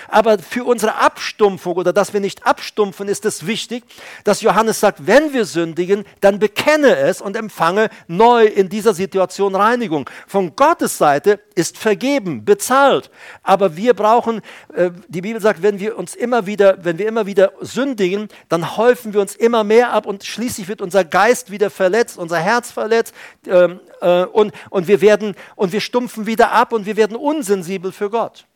Aber 0.09 0.39
für 0.39 0.65
unsere 0.65 0.97
Abstumpfung 0.97 1.77
oder 1.77 1.93
dass 1.93 2.13
wir 2.13 2.21
nicht 2.21 2.47
abstumpfen, 2.47 3.09
ist 3.09 3.25
es 3.25 3.47
wichtig, 3.47 3.85
dass 4.25 4.41
Johannes 4.41 4.81
sagt, 4.81 5.07
wenn 5.07 5.33
wir 5.33 5.45
sündigen, 5.45 6.05
dann 6.21 6.39
bekenne 6.39 6.97
es 6.97 7.21
und 7.21 7.37
empfange 7.37 7.91
neu 8.07 8.45
in 8.45 8.69
dieser 8.69 8.95
Situation 8.95 9.55
Reinigung. 9.55 10.09
Von 10.27 10.57
Gottes 10.57 10.99
Seite 10.99 11.41
ist 11.55 11.79
vergeben, 11.79 12.45
bezahlt. 12.45 13.11
Aber 13.43 13.77
wir 13.77 13.95
brauchen, 13.95 14.41
äh, 14.75 14.91
die 15.09 15.21
Bibel 15.21 15.41
sagt, 15.41 15.63
wenn 15.63 15.79
wir 15.79 15.99
uns 15.99 16.15
immer 16.15 16.47
wieder, 16.47 16.79
wenn 16.85 16.99
wir 16.99 17.09
immer 17.09 17.27
wieder 17.27 17.53
sündigen, 17.61 18.29
dann 18.49 18.77
häufen 18.77 19.13
wir 19.13 19.21
uns 19.21 19.35
immer 19.35 19.65
mehr 19.65 19.93
ab 19.93 20.07
und 20.07 20.25
schließlich 20.25 20.69
wird 20.69 20.81
unser 20.81 21.05
Geist 21.05 21.51
wieder 21.51 21.71
verletzt, 21.71 22.19
unser 22.19 22.39
Herz 22.39 22.71
verletzt 22.71 23.15
ähm, 23.47 23.81
äh, 24.01 24.25
und, 24.25 24.53
und 24.71 24.89
wir 24.89 25.01
werden, 25.01 25.35
und 25.57 25.73
wir 25.73 25.81
stumpfen 25.81 26.27
wieder 26.27 26.53
ab 26.53 26.73
und 26.73 26.87
wir 26.87 26.97
werden 26.97 27.17
unsensibel 27.17 27.93
für 27.93 28.11
Gott. 28.11 28.47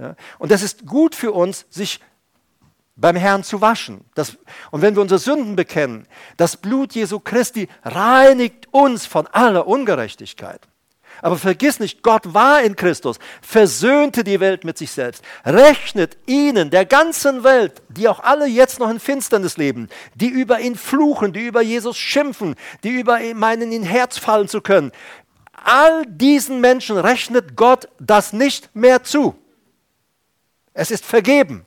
Ja? 0.00 0.16
Und 0.38 0.50
das 0.50 0.62
ist 0.62 0.86
gut 0.86 1.14
für 1.14 1.32
uns, 1.32 1.66
sich 1.70 2.00
beim 2.96 3.16
Herrn 3.16 3.42
zu 3.42 3.60
waschen. 3.60 4.04
Das, 4.14 4.36
und 4.70 4.82
wenn 4.82 4.94
wir 4.94 5.02
unsere 5.02 5.18
Sünden 5.18 5.56
bekennen, 5.56 6.06
das 6.36 6.56
Blut 6.56 6.94
Jesu 6.94 7.18
Christi 7.18 7.68
reinigt 7.82 8.68
uns 8.72 9.06
von 9.06 9.26
aller 9.28 9.66
Ungerechtigkeit. 9.66 10.60
Aber 11.22 11.36
vergiss 11.36 11.80
nicht, 11.80 12.02
Gott 12.02 12.32
war 12.32 12.62
in 12.62 12.76
Christus, 12.76 13.18
versöhnte 13.42 14.24
die 14.24 14.40
Welt 14.40 14.64
mit 14.64 14.78
sich 14.78 14.90
selbst, 14.90 15.22
rechnet 15.44 16.16
ihnen, 16.26 16.70
der 16.70 16.86
ganzen 16.86 17.44
Welt, 17.44 17.82
die 17.88 18.08
auch 18.08 18.20
alle 18.20 18.46
jetzt 18.46 18.78
noch 18.78 18.88
in 18.88 19.00
Finsternis 19.00 19.56
leben, 19.56 19.88
die 20.14 20.28
über 20.28 20.60
ihn 20.60 20.76
fluchen, 20.76 21.32
die 21.32 21.46
über 21.46 21.60
Jesus 21.60 21.98
schimpfen, 21.98 22.54
die 22.84 22.90
über 22.90 23.20
ihn 23.20 23.38
meinen, 23.38 23.72
in 23.72 23.82
Herz 23.82 24.16
fallen 24.16 24.48
zu 24.48 24.62
können. 24.62 24.92
All 25.52 26.06
diesen 26.06 26.60
Menschen 26.60 26.96
rechnet 26.96 27.54
Gott 27.54 27.88
das 27.98 28.32
nicht 28.32 28.74
mehr 28.74 29.04
zu. 29.04 29.36
Es 30.80 30.90
ist 30.90 31.04
vergeben, 31.04 31.66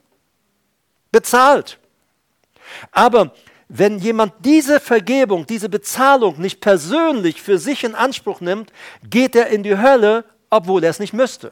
bezahlt. 1.11 1.78
Aber 2.91 3.32
wenn 3.68 3.99
jemand 3.99 4.34
diese 4.39 4.80
Vergebung, 4.80 5.45
diese 5.45 5.70
Bezahlung 5.70 6.41
nicht 6.41 6.61
persönlich 6.61 7.39
für 7.39 7.59
sich 7.59 7.84
in 7.84 7.93
Anspruch 7.93 8.41
nimmt, 8.41 8.74
geht 9.03 9.36
er 9.36 9.49
in 9.49 9.61
die 9.61 9.78
Hölle, 9.78 10.26
obwohl 10.49 10.84
er 10.84 10.89
es 10.89 10.97
nicht 10.97 11.14
müsste. 11.14 11.51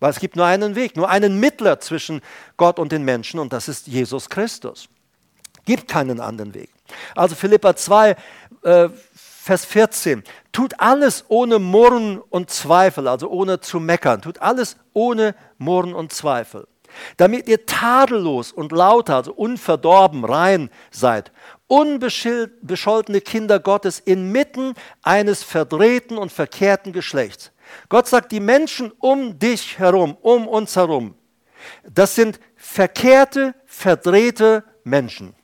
Weil 0.00 0.10
es 0.10 0.20
gibt 0.20 0.36
nur 0.36 0.44
einen 0.44 0.74
Weg, 0.74 0.98
nur 0.98 1.08
einen 1.08 1.40
Mittler 1.40 1.80
zwischen 1.80 2.20
Gott 2.58 2.78
und 2.78 2.92
den 2.92 3.04
Menschen 3.06 3.40
und 3.40 3.54
das 3.54 3.66
ist 3.66 3.86
Jesus 3.86 4.28
Christus. 4.28 4.86
Gibt 5.64 5.88
keinen 5.88 6.20
anderen 6.20 6.52
Weg. 6.52 6.68
Also 7.14 7.36
Philippa 7.36 7.74
2, 7.74 8.16
äh, 8.64 8.88
Vers 9.48 9.64
14. 9.64 10.24
Tut 10.52 10.78
alles 10.78 11.24
ohne 11.28 11.58
Murren 11.58 12.20
und 12.20 12.50
Zweifel, 12.50 13.08
also 13.08 13.30
ohne 13.30 13.60
zu 13.60 13.80
meckern. 13.80 14.20
Tut 14.20 14.42
alles 14.42 14.76
ohne 14.92 15.34
Murren 15.56 15.94
und 15.94 16.12
Zweifel. 16.12 16.68
Damit 17.16 17.48
ihr 17.48 17.64
tadellos 17.64 18.52
und 18.52 18.72
lauter, 18.72 19.16
also 19.16 19.32
unverdorben, 19.32 20.26
rein 20.26 20.68
seid. 20.90 21.32
Unbescholtene 21.66 23.22
Kinder 23.22 23.58
Gottes 23.58 24.00
inmitten 24.00 24.74
eines 25.02 25.44
verdrehten 25.44 26.18
und 26.18 26.30
verkehrten 26.30 26.92
Geschlechts. 26.92 27.50
Gott 27.88 28.06
sagt, 28.06 28.32
die 28.32 28.40
Menschen 28.40 28.92
um 28.98 29.38
dich 29.38 29.78
herum, 29.78 30.18
um 30.20 30.46
uns 30.46 30.76
herum, 30.76 31.14
das 31.90 32.14
sind 32.14 32.38
verkehrte, 32.54 33.54
verdrehte 33.64 34.62
Menschen. 34.84 35.37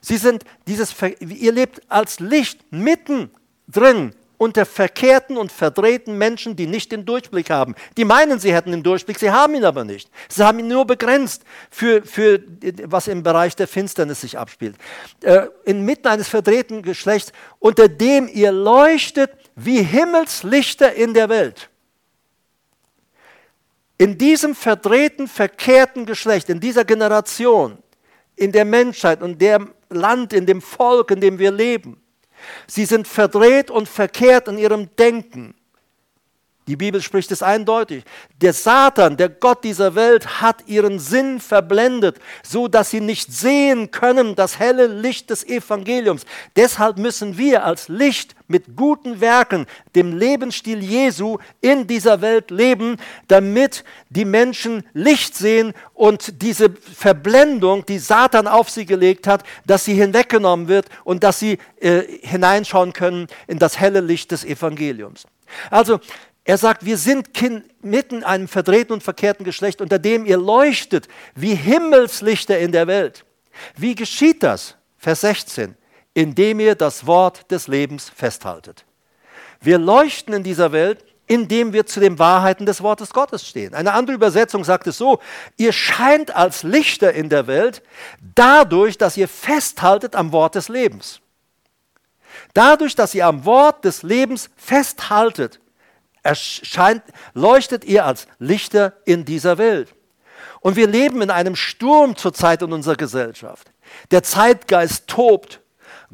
Sie 0.00 0.16
sind 0.16 0.44
dieses, 0.66 0.94
ihr 1.20 1.52
lebt 1.52 1.82
als 1.88 2.20
Licht 2.20 2.72
mitten 2.72 3.30
drin 3.66 4.14
unter 4.38 4.64
verkehrten 4.64 5.36
und 5.36 5.50
verdrehten 5.50 6.16
Menschen, 6.16 6.54
die 6.54 6.68
nicht 6.68 6.92
den 6.92 7.04
Durchblick 7.04 7.50
haben. 7.50 7.74
Die 7.96 8.04
meinen, 8.04 8.38
sie 8.38 8.54
hätten 8.54 8.70
den 8.70 8.84
Durchblick, 8.84 9.18
sie 9.18 9.30
haben 9.30 9.54
ihn 9.56 9.64
aber 9.64 9.84
nicht. 9.84 10.08
Sie 10.28 10.44
haben 10.44 10.60
ihn 10.60 10.68
nur 10.68 10.86
begrenzt 10.86 11.42
für, 11.70 12.02
für 12.04 12.40
was 12.84 13.08
im 13.08 13.24
Bereich 13.24 13.56
der 13.56 13.66
Finsternis 13.66 14.20
sich 14.20 14.38
abspielt. 14.38 14.76
Äh, 15.22 15.48
inmitten 15.64 16.06
eines 16.06 16.28
verdrehten 16.28 16.82
Geschlechts, 16.82 17.32
unter 17.58 17.88
dem 17.88 18.28
ihr 18.32 18.52
leuchtet 18.52 19.32
wie 19.56 19.82
Himmelslichter 19.82 20.94
in 20.94 21.14
der 21.14 21.28
Welt. 21.28 21.68
In 23.98 24.16
diesem 24.16 24.54
verdrehten, 24.54 25.26
verkehrten 25.26 26.06
Geschlecht, 26.06 26.48
in 26.48 26.60
dieser 26.60 26.84
Generation, 26.84 27.78
in 28.36 28.52
der 28.52 28.64
Menschheit 28.64 29.20
und 29.20 29.42
dem 29.42 29.72
Land, 29.90 30.32
in 30.32 30.46
dem 30.46 30.60
Volk, 30.60 31.10
in 31.10 31.20
dem 31.20 31.38
wir 31.38 31.50
leben. 31.50 32.00
Sie 32.66 32.84
sind 32.84 33.08
verdreht 33.08 33.70
und 33.70 33.88
verkehrt 33.88 34.48
in 34.48 34.58
ihrem 34.58 34.94
Denken. 34.96 35.54
Die 36.68 36.76
Bibel 36.76 37.00
spricht 37.00 37.32
es 37.32 37.42
eindeutig. 37.42 38.04
Der 38.42 38.52
Satan, 38.52 39.16
der 39.16 39.30
Gott 39.30 39.64
dieser 39.64 39.94
Welt, 39.94 40.42
hat 40.42 40.68
ihren 40.68 40.98
Sinn 40.98 41.40
verblendet, 41.40 42.18
so 42.42 42.68
dass 42.68 42.90
sie 42.90 43.00
nicht 43.00 43.32
sehen 43.32 43.90
können 43.90 44.34
das 44.34 44.58
helle 44.58 44.86
Licht 44.86 45.30
des 45.30 45.44
Evangeliums. 45.44 46.26
Deshalb 46.56 46.98
müssen 46.98 47.38
wir 47.38 47.64
als 47.64 47.88
Licht 47.88 48.36
mit 48.48 48.76
guten 48.76 49.22
Werken, 49.22 49.66
dem 49.94 50.16
Lebensstil 50.16 50.82
Jesu 50.82 51.38
in 51.62 51.86
dieser 51.86 52.20
Welt 52.20 52.50
leben, 52.50 52.98
damit 53.28 53.82
die 54.10 54.26
Menschen 54.26 54.84
Licht 54.92 55.36
sehen 55.36 55.72
und 55.94 56.42
diese 56.42 56.70
Verblendung, 56.70 57.86
die 57.86 57.98
Satan 57.98 58.46
auf 58.46 58.68
sie 58.68 58.84
gelegt 58.84 59.26
hat, 59.26 59.42
dass 59.64 59.86
sie 59.86 59.94
hinweggenommen 59.94 60.68
wird 60.68 60.86
und 61.04 61.24
dass 61.24 61.38
sie 61.38 61.58
äh, 61.80 62.02
hineinschauen 62.20 62.92
können 62.92 63.26
in 63.46 63.58
das 63.58 63.80
helle 63.80 64.00
Licht 64.00 64.32
des 64.32 64.44
Evangeliums. 64.44 65.24
Also 65.70 66.00
er 66.48 66.56
sagt, 66.56 66.86
wir 66.86 66.96
sind 66.96 67.34
kind, 67.34 67.62
mitten 67.84 68.24
einem 68.24 68.48
verdrehten 68.48 68.94
und 68.94 69.02
verkehrten 69.02 69.44
Geschlecht, 69.44 69.82
unter 69.82 69.98
dem 69.98 70.24
ihr 70.24 70.38
leuchtet 70.38 71.06
wie 71.34 71.54
Himmelslichter 71.54 72.58
in 72.58 72.72
der 72.72 72.86
Welt. 72.86 73.26
Wie 73.76 73.94
geschieht 73.94 74.42
das? 74.42 74.74
Vers 74.96 75.20
16. 75.20 75.76
Indem 76.14 76.60
ihr 76.60 76.74
das 76.74 77.06
Wort 77.06 77.50
des 77.50 77.68
Lebens 77.68 78.08
festhaltet. 78.08 78.86
Wir 79.60 79.76
leuchten 79.76 80.32
in 80.32 80.42
dieser 80.42 80.72
Welt, 80.72 81.04
indem 81.26 81.74
wir 81.74 81.84
zu 81.84 82.00
den 82.00 82.18
Wahrheiten 82.18 82.64
des 82.64 82.82
Wortes 82.82 83.10
Gottes 83.10 83.46
stehen. 83.46 83.74
Eine 83.74 83.92
andere 83.92 84.14
Übersetzung 84.14 84.64
sagt 84.64 84.86
es 84.86 84.96
so, 84.96 85.20
ihr 85.58 85.72
scheint 85.72 86.34
als 86.34 86.62
Lichter 86.62 87.12
in 87.12 87.28
der 87.28 87.46
Welt 87.46 87.82
dadurch, 88.34 88.96
dass 88.96 89.18
ihr 89.18 89.28
festhaltet 89.28 90.16
am 90.16 90.32
Wort 90.32 90.54
des 90.54 90.70
Lebens. 90.70 91.20
Dadurch, 92.54 92.94
dass 92.94 93.14
ihr 93.14 93.26
am 93.26 93.44
Wort 93.44 93.84
des 93.84 94.02
Lebens 94.02 94.48
festhaltet, 94.56 95.60
erscheint, 96.28 97.02
leuchtet 97.34 97.84
ihr 97.84 98.04
als 98.04 98.26
Lichter 98.38 98.92
in 99.04 99.24
dieser 99.24 99.58
Welt. 99.58 99.94
Und 100.60 100.76
wir 100.76 100.86
leben 100.86 101.22
in 101.22 101.30
einem 101.30 101.56
Sturm 101.56 102.16
zurzeit 102.16 102.62
in 102.62 102.72
unserer 102.72 102.96
Gesellschaft. 102.96 103.70
Der 104.10 104.22
Zeitgeist 104.22 105.06
tobt. 105.06 105.60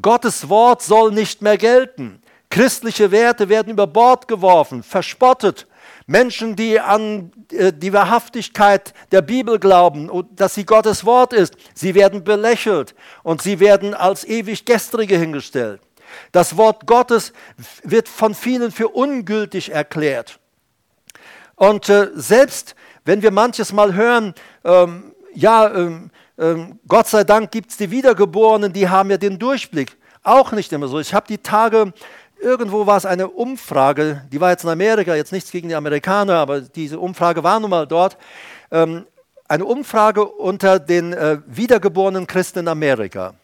Gottes 0.00 0.48
Wort 0.48 0.82
soll 0.82 1.12
nicht 1.12 1.42
mehr 1.42 1.56
gelten. 1.56 2.22
Christliche 2.50 3.10
Werte 3.10 3.48
werden 3.48 3.72
über 3.72 3.86
Bord 3.86 4.28
geworfen, 4.28 4.82
verspottet. 4.82 5.66
Menschen, 6.06 6.54
die 6.54 6.78
an 6.78 7.32
äh, 7.50 7.72
die 7.72 7.92
Wahrhaftigkeit 7.92 8.92
der 9.10 9.22
Bibel 9.22 9.58
glauben 9.58 10.10
dass 10.36 10.54
sie 10.54 10.64
Gottes 10.64 11.04
Wort 11.04 11.32
ist, 11.32 11.56
sie 11.74 11.94
werden 11.94 12.22
belächelt 12.22 12.94
und 13.22 13.42
sie 13.42 13.58
werden 13.58 13.94
als 13.94 14.24
ewig 14.24 14.64
Gestrige 14.64 15.16
hingestellt. 15.16 15.80
Das 16.32 16.56
Wort 16.56 16.86
Gottes 16.86 17.32
wird 17.82 18.08
von 18.08 18.34
vielen 18.34 18.72
für 18.72 18.88
ungültig 18.88 19.72
erklärt. 19.72 20.38
Und 21.56 21.88
äh, 21.88 22.08
selbst 22.14 22.74
wenn 23.04 23.22
wir 23.22 23.30
manches 23.30 23.72
Mal 23.72 23.94
hören, 23.94 24.34
ähm, 24.64 25.14
ja, 25.34 25.72
ähm, 25.74 26.10
ähm, 26.38 26.80
Gott 26.88 27.06
sei 27.06 27.24
Dank 27.24 27.50
gibt 27.50 27.70
es 27.70 27.76
die 27.76 27.90
Wiedergeborenen, 27.90 28.72
die 28.72 28.88
haben 28.88 29.10
ja 29.10 29.16
den 29.16 29.38
Durchblick. 29.38 29.96
Auch 30.22 30.52
nicht 30.52 30.72
immer 30.72 30.88
so. 30.88 30.98
Ich 30.98 31.12
habe 31.12 31.26
die 31.28 31.38
Tage, 31.38 31.92
irgendwo 32.40 32.86
war 32.86 32.96
es 32.96 33.06
eine 33.06 33.28
Umfrage, 33.28 34.22
die 34.32 34.40
war 34.40 34.50
jetzt 34.50 34.64
in 34.64 34.70
Amerika, 34.70 35.14
jetzt 35.14 35.32
nichts 35.32 35.50
gegen 35.50 35.68
die 35.68 35.74
Amerikaner, 35.74 36.36
aber 36.36 36.60
diese 36.62 36.98
Umfrage 36.98 37.42
war 37.42 37.60
nun 37.60 37.70
mal 37.70 37.86
dort. 37.86 38.16
Ähm, 38.70 39.06
eine 39.46 39.64
Umfrage 39.66 40.24
unter 40.24 40.78
den 40.78 41.12
äh, 41.12 41.38
wiedergeborenen 41.46 42.26
Christen 42.26 42.60
in 42.60 42.68
Amerika. 42.68 43.34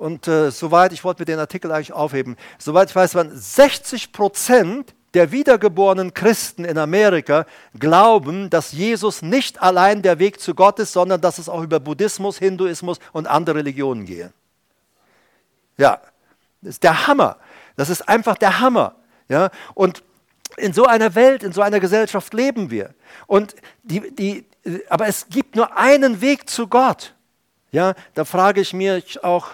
Und 0.00 0.28
äh, 0.28 0.50
soweit, 0.50 0.94
ich 0.94 1.04
wollte 1.04 1.20
mir 1.20 1.26
den 1.26 1.38
Artikel 1.38 1.70
eigentlich 1.70 1.92
aufheben, 1.92 2.38
soweit 2.58 2.88
ich 2.88 2.96
weiß, 2.96 3.14
waren 3.16 3.36
60 3.36 4.12
Prozent 4.12 4.94
der 5.12 5.30
wiedergeborenen 5.30 6.14
Christen 6.14 6.64
in 6.64 6.78
Amerika 6.78 7.44
glauben, 7.78 8.48
dass 8.48 8.72
Jesus 8.72 9.20
nicht 9.20 9.60
allein 9.60 10.00
der 10.00 10.18
Weg 10.18 10.40
zu 10.40 10.54
Gott 10.54 10.78
ist, 10.78 10.94
sondern 10.94 11.20
dass 11.20 11.36
es 11.36 11.50
auch 11.50 11.62
über 11.62 11.80
Buddhismus, 11.80 12.38
Hinduismus 12.38 12.98
und 13.12 13.26
andere 13.26 13.56
Religionen 13.56 14.06
gehe. 14.06 14.32
Ja, 15.76 16.00
das 16.62 16.70
ist 16.76 16.82
der 16.82 17.06
Hammer. 17.06 17.36
Das 17.76 17.90
ist 17.90 18.08
einfach 18.08 18.38
der 18.38 18.58
Hammer. 18.58 18.94
Ja? 19.28 19.50
Und 19.74 20.02
in 20.56 20.72
so 20.72 20.86
einer 20.86 21.14
Welt, 21.14 21.42
in 21.42 21.52
so 21.52 21.60
einer 21.60 21.78
Gesellschaft 21.78 22.32
leben 22.32 22.70
wir. 22.70 22.94
Und 23.26 23.54
die, 23.82 24.10
die, 24.14 24.46
aber 24.88 25.08
es 25.08 25.28
gibt 25.28 25.56
nur 25.56 25.76
einen 25.76 26.22
Weg 26.22 26.48
zu 26.48 26.68
Gott. 26.68 27.14
Ja, 27.72 27.94
da 28.14 28.24
frage 28.24 28.60
ich 28.62 28.72
mich 28.72 29.22
auch, 29.22 29.48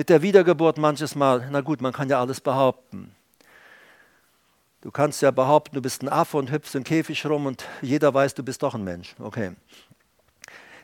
mit 0.00 0.08
der 0.08 0.22
Wiedergeburt 0.22 0.78
manches 0.78 1.14
Mal, 1.14 1.46
na 1.50 1.60
gut, 1.60 1.82
man 1.82 1.92
kann 1.92 2.08
ja 2.08 2.18
alles 2.18 2.40
behaupten. 2.40 3.14
Du 4.80 4.90
kannst 4.90 5.20
ja 5.20 5.30
behaupten, 5.30 5.74
du 5.74 5.82
bist 5.82 6.02
ein 6.02 6.08
Affe 6.08 6.38
und 6.38 6.50
hüpfst 6.50 6.74
im 6.74 6.84
Käfig 6.84 7.26
rum 7.26 7.44
und 7.44 7.66
jeder 7.82 8.14
weiß, 8.14 8.32
du 8.32 8.42
bist 8.42 8.62
doch 8.62 8.74
ein 8.74 8.82
Mensch. 8.82 9.14
Okay. 9.18 9.52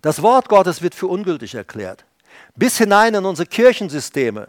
Das 0.03 0.21
Wort 0.21 0.51
Gottes 0.51 0.83
wird 0.83 0.95
für 0.95 1.07
ungültig 1.07 1.55
erklärt. 1.55 2.05
Bis 2.57 2.77
hinein 2.77 3.15
in 3.15 3.25
unsere 3.25 3.47
Kirchensysteme. 3.47 4.49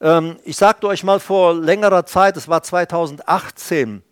Ähm, 0.00 0.36
ich 0.44 0.58
sagte 0.58 0.86
euch 0.86 1.02
mal 1.02 1.18
vor 1.18 1.52
längerer 1.52 2.06
Zeit, 2.06 2.36
es 2.36 2.46
war 2.46 2.62
2018, 2.62 4.04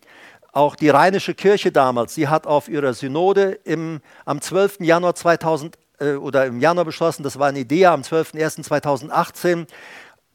auch 0.51 0.75
die 0.75 0.89
Rheinische 0.89 1.33
Kirche 1.33 1.71
damals, 1.71 2.13
sie 2.13 2.27
hat 2.27 2.45
auf 2.45 2.67
ihrer 2.67 2.93
Synode 2.93 3.57
im, 3.63 4.01
am 4.25 4.41
12. 4.41 4.81
Januar 4.81 5.15
2018 5.15 5.82
äh, 5.99 6.13
oder 6.13 6.45
im 6.45 6.59
Januar 6.59 6.85
beschlossen, 6.85 7.23
das 7.23 7.39
war 7.39 7.47
eine 7.47 7.59
Idee 7.59 7.85
am 7.85 8.01
12.01.2018. 8.01 9.67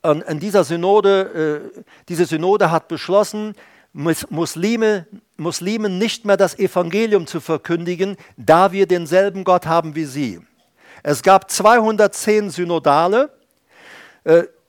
Und 0.03 0.23
in 0.23 0.41
dieser 0.41 0.65
Synode, 0.65 1.73
äh, 1.77 1.83
diese 2.09 2.25
Synode 2.25 2.71
hat 2.71 2.89
beschlossen, 2.89 3.55
Muslime, 3.93 5.07
Muslimen 5.37 5.99
nicht 5.99 6.25
mehr 6.25 6.37
das 6.37 6.59
Evangelium 6.59 7.27
zu 7.27 7.41
verkündigen, 7.41 8.17
da 8.37 8.71
wir 8.71 8.87
denselben 8.87 9.45
Gott 9.45 9.67
haben 9.67 9.95
wie 9.95 10.05
sie. 10.05 10.41
Es 11.03 11.23
gab 11.23 11.51
210 11.51 12.51
Synodale. 12.51 13.31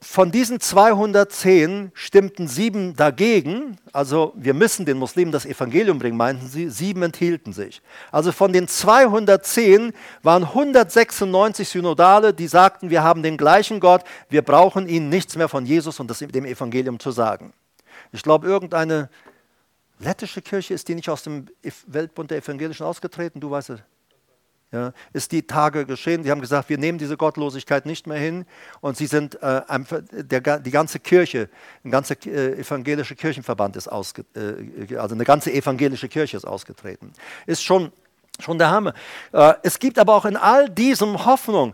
Von 0.01 0.31
diesen 0.31 0.61
210 0.61 1.91
stimmten 1.93 2.47
sieben 2.47 2.95
dagegen, 2.95 3.77
also 3.91 4.31
wir 4.37 4.53
müssen 4.53 4.85
den 4.85 4.97
Muslimen 4.97 5.33
das 5.33 5.45
Evangelium 5.45 5.99
bringen, 5.99 6.15
meinten 6.15 6.47
sie, 6.47 6.69
sieben 6.69 7.03
enthielten 7.03 7.51
sich. 7.51 7.81
Also 8.09 8.31
von 8.31 8.53
den 8.53 8.69
210 8.69 9.91
waren 10.23 10.43
196 10.43 11.67
Synodale, 11.67 12.33
die 12.33 12.47
sagten, 12.47 12.89
wir 12.89 13.03
haben 13.03 13.23
den 13.23 13.35
gleichen 13.35 13.81
Gott, 13.81 14.05
wir 14.29 14.41
brauchen 14.41 14.87
ihnen 14.87 15.09
nichts 15.09 15.35
mehr 15.35 15.49
von 15.49 15.65
Jesus 15.65 15.99
und 15.99 16.09
dem 16.33 16.45
Evangelium 16.45 16.97
zu 16.97 17.11
sagen. 17.11 17.51
Ich 18.13 18.23
glaube, 18.23 18.47
irgendeine 18.47 19.09
lettische 19.99 20.41
Kirche 20.41 20.73
ist 20.73 20.87
die 20.87 20.95
nicht 20.95 21.09
aus 21.09 21.23
dem 21.23 21.47
Weltbund 21.87 22.31
der 22.31 22.37
Evangelischen 22.37 22.85
ausgetreten, 22.85 23.41
du 23.41 23.51
weißt 23.51 23.71
es. 23.71 23.79
Ja, 24.71 24.93
ist 25.13 25.31
die 25.31 25.43
Tage 25.43 25.85
geschehen. 25.85 26.23
Sie 26.23 26.29
haben 26.29 26.41
gesagt, 26.41 26.69
wir 26.69 26.77
nehmen 26.77 26.99
diese 26.99 27.17
Gottlosigkeit 27.17 27.85
nicht 27.85 28.05
mehr 28.05 28.19
hin 28.19 28.45
und 28.81 28.97
sie 28.97 29.07
sind 29.07 29.41
äh, 29.41 29.61
der, 30.11 30.59
die 30.59 30.71
ganze 30.71 30.99
Kirche, 30.99 31.49
ein 31.83 31.91
ganzer 31.91 32.15
äh, 32.25 32.59
evangelische 32.59 33.15
Kirchenverband 33.15 33.75
ist 33.75 33.87
ausge, 33.87 34.25
äh, 34.35 34.95
also 34.95 35.15
eine 35.15 35.23
ganze 35.23 35.51
evangelische 35.51 36.07
Kirche 36.07 36.37
ist 36.37 36.45
ausgetreten. 36.45 37.13
Ist 37.47 37.63
schon, 37.63 37.91
schon 38.39 38.59
der 38.59 38.69
Hammer. 38.69 38.93
Äh, 39.31 39.53
es 39.63 39.79
gibt 39.79 39.97
aber 39.97 40.13
auch 40.13 40.25
in 40.25 40.37
all 40.37 40.69
diesem 40.69 41.25
Hoffnung. 41.25 41.73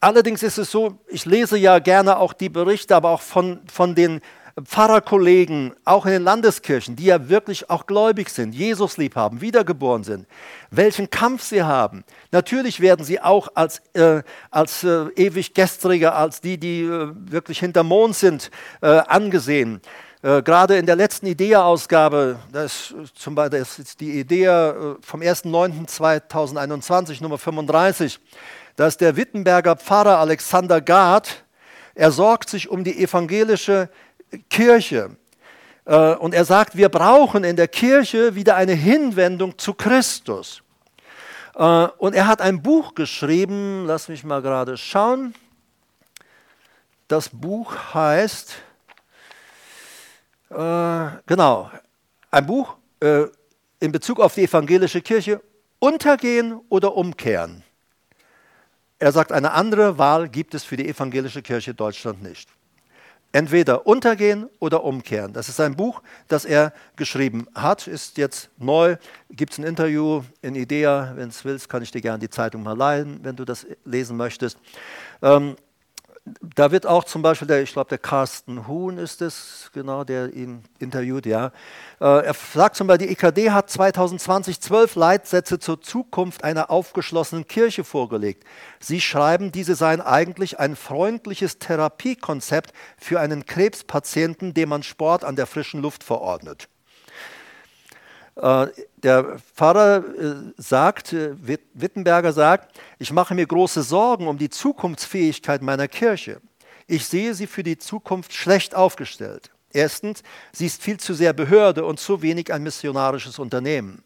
Allerdings 0.00 0.42
ist 0.42 0.58
es 0.58 0.70
so, 0.70 0.98
ich 1.06 1.24
lese 1.26 1.56
ja 1.56 1.78
gerne 1.78 2.18
auch 2.18 2.32
die 2.32 2.48
Berichte, 2.48 2.94
aber 2.96 3.10
auch 3.10 3.22
von, 3.22 3.60
von 3.72 3.94
den 3.94 4.20
Pfarrerkollegen, 4.64 5.74
auch 5.84 6.06
in 6.06 6.12
den 6.12 6.22
Landeskirchen, 6.22 6.96
die 6.96 7.04
ja 7.04 7.28
wirklich 7.28 7.68
auch 7.68 7.86
gläubig 7.86 8.30
sind, 8.30 8.54
Jesus 8.54 8.96
lieb 8.96 9.14
haben, 9.14 9.42
wiedergeboren 9.42 10.02
sind, 10.02 10.26
welchen 10.70 11.10
Kampf 11.10 11.42
sie 11.42 11.62
haben. 11.62 12.04
Natürlich 12.32 12.80
werden 12.80 13.04
sie 13.04 13.20
auch 13.20 13.48
als, 13.54 13.82
äh, 13.92 14.22
als 14.50 14.82
äh, 14.82 15.08
ewig 15.16 15.52
Gestrige, 15.52 16.14
als 16.14 16.40
die, 16.40 16.56
die 16.56 16.84
äh, 16.84 17.12
wirklich 17.14 17.58
hinter 17.58 17.82
Mond 17.82 18.16
sind, 18.16 18.50
äh, 18.80 18.86
angesehen. 18.86 19.82
Äh, 20.22 20.42
gerade 20.42 20.78
in 20.78 20.86
der 20.86 20.96
letzten 20.96 21.26
IDEA-Ausgabe, 21.26 22.38
das, 22.50 22.94
das 23.50 23.78
ist 23.78 24.00
die 24.00 24.20
IDEA 24.20 24.70
äh, 24.70 24.94
vom 25.02 25.20
1.9.2021, 25.20 27.22
Nummer 27.22 27.36
35, 27.36 28.18
da 28.74 28.86
ist 28.86 29.02
der 29.02 29.16
Wittenberger 29.16 29.76
Pfarrer 29.76 30.18
Alexander 30.18 30.80
Gard, 30.80 31.44
er 31.94 32.10
sorgt 32.10 32.48
sich 32.50 32.68
um 32.68 32.84
die 32.84 33.02
evangelische 33.02 33.88
Kirche. 34.50 35.16
Äh, 35.86 36.14
und 36.14 36.34
er 36.34 36.44
sagt, 36.44 36.76
wir 36.76 36.88
brauchen 36.88 37.44
in 37.44 37.56
der 37.56 37.68
Kirche 37.68 38.34
wieder 38.34 38.56
eine 38.56 38.72
Hinwendung 38.72 39.56
zu 39.56 39.72
Christus. 39.72 40.62
Äh, 41.54 41.62
und 41.98 42.14
er 42.14 42.26
hat 42.26 42.40
ein 42.40 42.62
Buch 42.62 42.94
geschrieben, 42.94 43.84
lass 43.86 44.08
mich 44.08 44.24
mal 44.24 44.42
gerade 44.42 44.76
schauen. 44.76 45.34
Das 47.08 47.28
Buch 47.28 47.72
heißt, 47.94 48.54
äh, 50.50 51.06
genau, 51.26 51.70
ein 52.30 52.46
Buch 52.46 52.76
in 53.78 53.92
Bezug 53.92 54.20
auf 54.20 54.34
die 54.34 54.44
evangelische 54.44 55.02
Kirche, 55.02 55.42
Untergehen 55.78 56.58
oder 56.70 56.96
Umkehren. 56.96 57.62
Er 58.98 59.12
sagt, 59.12 59.32
eine 59.32 59.52
andere 59.52 59.98
Wahl 59.98 60.30
gibt 60.30 60.54
es 60.54 60.64
für 60.64 60.78
die 60.78 60.88
evangelische 60.88 61.42
Kirche 61.42 61.74
Deutschland 61.74 62.22
nicht. 62.22 62.48
Entweder 63.32 63.86
untergehen 63.86 64.48
oder 64.60 64.82
umkehren. 64.84 65.32
Das 65.32 65.48
ist 65.48 65.60
ein 65.60 65.76
Buch, 65.76 66.02
das 66.28 66.44
er 66.44 66.72
geschrieben 66.96 67.46
hat, 67.54 67.86
ist 67.86 68.16
jetzt 68.16 68.48
neu. 68.56 68.96
Gibt 69.30 69.52
es 69.52 69.58
ein 69.58 69.64
Interview 69.64 70.22
in 70.40 70.54
Idea, 70.54 71.12
wenn 71.16 71.28
es 71.28 71.44
willst, 71.44 71.68
kann 71.68 71.82
ich 71.82 71.90
dir 71.90 72.00
gerne 72.00 72.18
die 72.18 72.30
Zeitung 72.30 72.62
mal 72.62 72.76
leihen, 72.76 73.20
wenn 73.22 73.36
du 73.36 73.44
das 73.44 73.66
lesen 73.84 74.16
möchtest. 74.16 74.58
Ähm, 75.20 75.56
da 76.40 76.72
wird 76.72 76.86
auch 76.86 77.04
zum 77.04 77.22
Beispiel 77.22 77.46
der, 77.46 77.62
ich 77.62 77.72
glaube, 77.72 77.88
der 77.88 77.98
Carsten 77.98 78.66
Huhn 78.66 78.98
ist 78.98 79.22
es, 79.22 79.70
genau, 79.72 80.02
der 80.02 80.32
ihn 80.32 80.64
interviewt, 80.78 81.24
ja. 81.24 81.52
Äh, 82.00 82.26
er 82.26 82.34
sagt 82.34 82.76
zum 82.76 82.88
Beispiel, 82.88 83.06
die 83.06 83.12
EKD 83.12 83.50
hat 83.52 83.70
2020 83.70 84.60
zwölf 84.60 84.96
Leitsätze 84.96 85.58
zur 85.58 85.80
Zukunft 85.80 86.42
einer 86.42 86.70
aufgeschlossenen 86.70 87.46
Kirche 87.46 87.84
vorgelegt. 87.84 88.44
Sie 88.80 89.00
schreiben, 89.00 89.52
diese 89.52 89.76
seien 89.76 90.00
eigentlich 90.00 90.58
ein 90.58 90.74
freundliches 90.74 91.58
Therapiekonzept 91.58 92.72
für 92.98 93.20
einen 93.20 93.46
Krebspatienten, 93.46 94.52
dem 94.52 94.70
man 94.70 94.82
Sport 94.82 95.24
an 95.24 95.36
der 95.36 95.46
frischen 95.46 95.80
Luft 95.80 96.02
verordnet. 96.02 96.68
Äh, 98.36 98.66
der 98.96 99.38
Pfarrer 99.54 100.04
äh, 100.04 100.34
sagt, 100.58 101.12
äh, 101.12 101.34
Wittenberger 101.74 102.32
sagt, 102.32 102.78
ich 102.98 103.12
mache 103.12 103.34
mir 103.34 103.46
große 103.46 103.82
Sorgen 103.82 104.28
um 104.28 104.36
die 104.36 104.50
Zukunftsfähigkeit 104.50 105.62
meiner 105.62 105.88
Kirche. 105.88 106.40
Ich 106.86 107.06
sehe 107.06 107.34
sie 107.34 107.46
für 107.46 107.62
die 107.62 107.78
Zukunft 107.78 108.32
schlecht 108.32 108.74
aufgestellt. 108.74 109.50
Erstens, 109.72 110.22
sie 110.52 110.66
ist 110.66 110.82
viel 110.82 110.98
zu 110.98 111.14
sehr 111.14 111.32
Behörde 111.32 111.84
und 111.84 111.98
zu 111.98 112.22
wenig 112.22 112.52
ein 112.52 112.62
missionarisches 112.62 113.38
Unternehmen. 113.38 114.02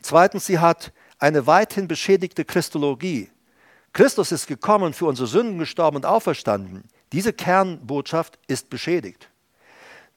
Zweitens, 0.00 0.46
sie 0.46 0.58
hat 0.58 0.92
eine 1.18 1.46
weithin 1.46 1.86
beschädigte 1.86 2.44
Christologie. 2.44 3.30
Christus 3.92 4.32
ist 4.32 4.46
gekommen, 4.46 4.94
für 4.94 5.06
unsere 5.06 5.28
Sünden 5.28 5.58
gestorben 5.58 5.98
und 5.98 6.06
auferstanden. 6.06 6.84
Diese 7.12 7.32
Kernbotschaft 7.32 8.38
ist 8.48 8.70
beschädigt. 8.70 9.28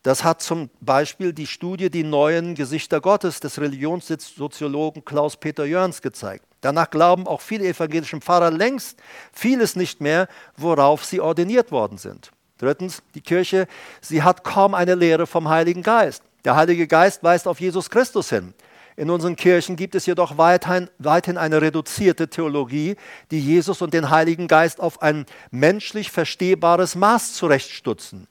Das 0.06 0.24
hat 0.24 0.44
zum 0.44 0.70
Beispiel 0.82 1.34
die 1.34 1.48
Studie 1.48 1.90
Die 1.90 2.04
neuen 2.04 2.54
Gesichter 2.54 3.02
Gottes 3.02 3.40
des 3.40 3.60
Religionssoziologen 3.60 5.04
Klaus-Peter 5.04 5.66
Jörns 5.66 6.04
gezeigt. 6.04 6.46
Danach 6.62 6.92
glauben 6.92 7.26
auch 7.26 7.42
viele 7.42 7.66
evangelische 7.66 8.20
Pfarrer 8.20 8.52
längst 8.52 9.00
vieles 9.34 9.76
nicht 9.76 10.02
mehr, 10.02 10.28
worauf 10.58 11.04
sie 11.04 11.22
ordiniert 11.22 11.72
worden 11.72 11.98
sind. 11.98 12.30
Drittens, 12.60 13.02
die 13.16 13.22
Kirche, 13.22 13.66
sie 14.00 14.22
hat 14.22 14.44
kaum 14.44 14.76
eine 14.76 14.94
Lehre 14.94 15.26
vom 15.26 15.50
Heiligen 15.50 15.82
Geist. 15.82 16.22
Der 16.44 16.56
Heilige 16.56 16.86
Geist 16.86 17.24
weist 17.24 17.48
auf 17.48 17.60
Jesus 17.60 17.90
Christus 17.90 18.30
hin. 18.30 18.54
In 18.98 19.10
unseren 19.10 19.36
Kirchen 19.36 19.76
gibt 19.76 19.96
es 19.96 20.06
jedoch 20.06 20.38
weithin, 20.38 20.88
weithin 21.00 21.40
eine 21.40 21.64
reduzierte 21.64 22.28
Theologie, 22.28 22.96
die 23.32 23.40
Jesus 23.40 23.82
und 23.82 23.96
den 23.96 24.12
Heiligen 24.12 24.48
Geist 24.48 24.80
auf 24.80 25.02
ein 25.02 25.26
menschlich 25.50 26.12
verstehbares 26.12 26.94
Maß 26.94 27.34
zurechtstutzen. 27.34 28.28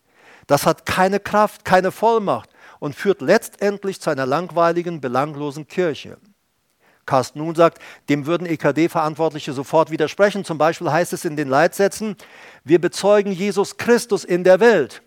Das 0.47 0.67
hat 0.67 0.87
keine 0.87 1.21
Kraft, 1.21 1.65
keine 1.65 1.91
Vollmacht 1.91 2.51
und 2.79 2.95
führt 2.95 3.21
letztendlich 3.21 4.01
zu 4.01 4.11
einer 4.11 4.27
langweiligen, 4.27 5.01
belanglosen 5.01 5.67
Kirche. 5.67 6.19
Carsten 7.07 7.39
Nun 7.39 7.55
sagt, 7.55 7.79
dem 8.09 8.27
würden 8.27 8.47
EKD-Verantwortliche 8.47 9.53
sofort 9.53 9.91
widersprechen. 9.91 10.45
Zum 10.45 10.59
Beispiel 10.59 10.91
heißt 10.91 11.13
es 11.13 11.25
in 11.25 11.37
den 11.37 11.49
Leitsätzen, 11.49 12.17
wir 12.65 12.81
bezeugen 12.81 13.33
Jesus 13.33 13.77
Christus 13.77 14.25
in 14.25 14.45
der 14.45 14.61
Welt. 14.61 15.03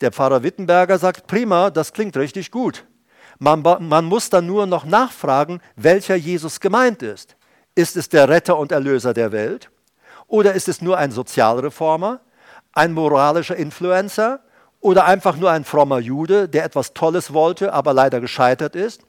Der 0.00 0.10
Pfarrer 0.10 0.42
Wittenberger 0.42 0.98
sagt, 0.98 1.28
prima, 1.28 1.70
das 1.70 1.92
klingt 1.92 2.16
richtig 2.16 2.50
gut. 2.50 2.84
Man, 3.38 3.62
man 3.62 4.04
muss 4.04 4.30
dann 4.30 4.46
nur 4.46 4.66
noch 4.66 4.84
nachfragen, 4.84 5.60
welcher 5.76 6.16
Jesus 6.16 6.60
gemeint 6.60 7.02
ist. 7.02 7.36
Ist 7.74 7.96
es 7.96 8.08
der 8.08 8.28
Retter 8.28 8.58
und 8.58 8.72
Erlöser 8.72 9.14
der 9.14 9.32
Welt? 9.32 9.70
Oder 10.26 10.54
ist 10.54 10.68
es 10.68 10.82
nur 10.82 10.98
ein 10.98 11.12
Sozialreformer? 11.12 12.20
Ein 12.72 12.92
moralischer 12.92 13.56
Influencer 13.56 14.40
oder 14.80 15.04
einfach 15.04 15.36
nur 15.36 15.50
ein 15.50 15.64
frommer 15.64 15.98
Jude, 15.98 16.48
der 16.48 16.64
etwas 16.64 16.92
Tolles 16.94 17.32
wollte, 17.32 17.72
aber 17.72 17.94
leider 17.94 18.20
gescheitert 18.20 18.74
ist. 18.74 19.02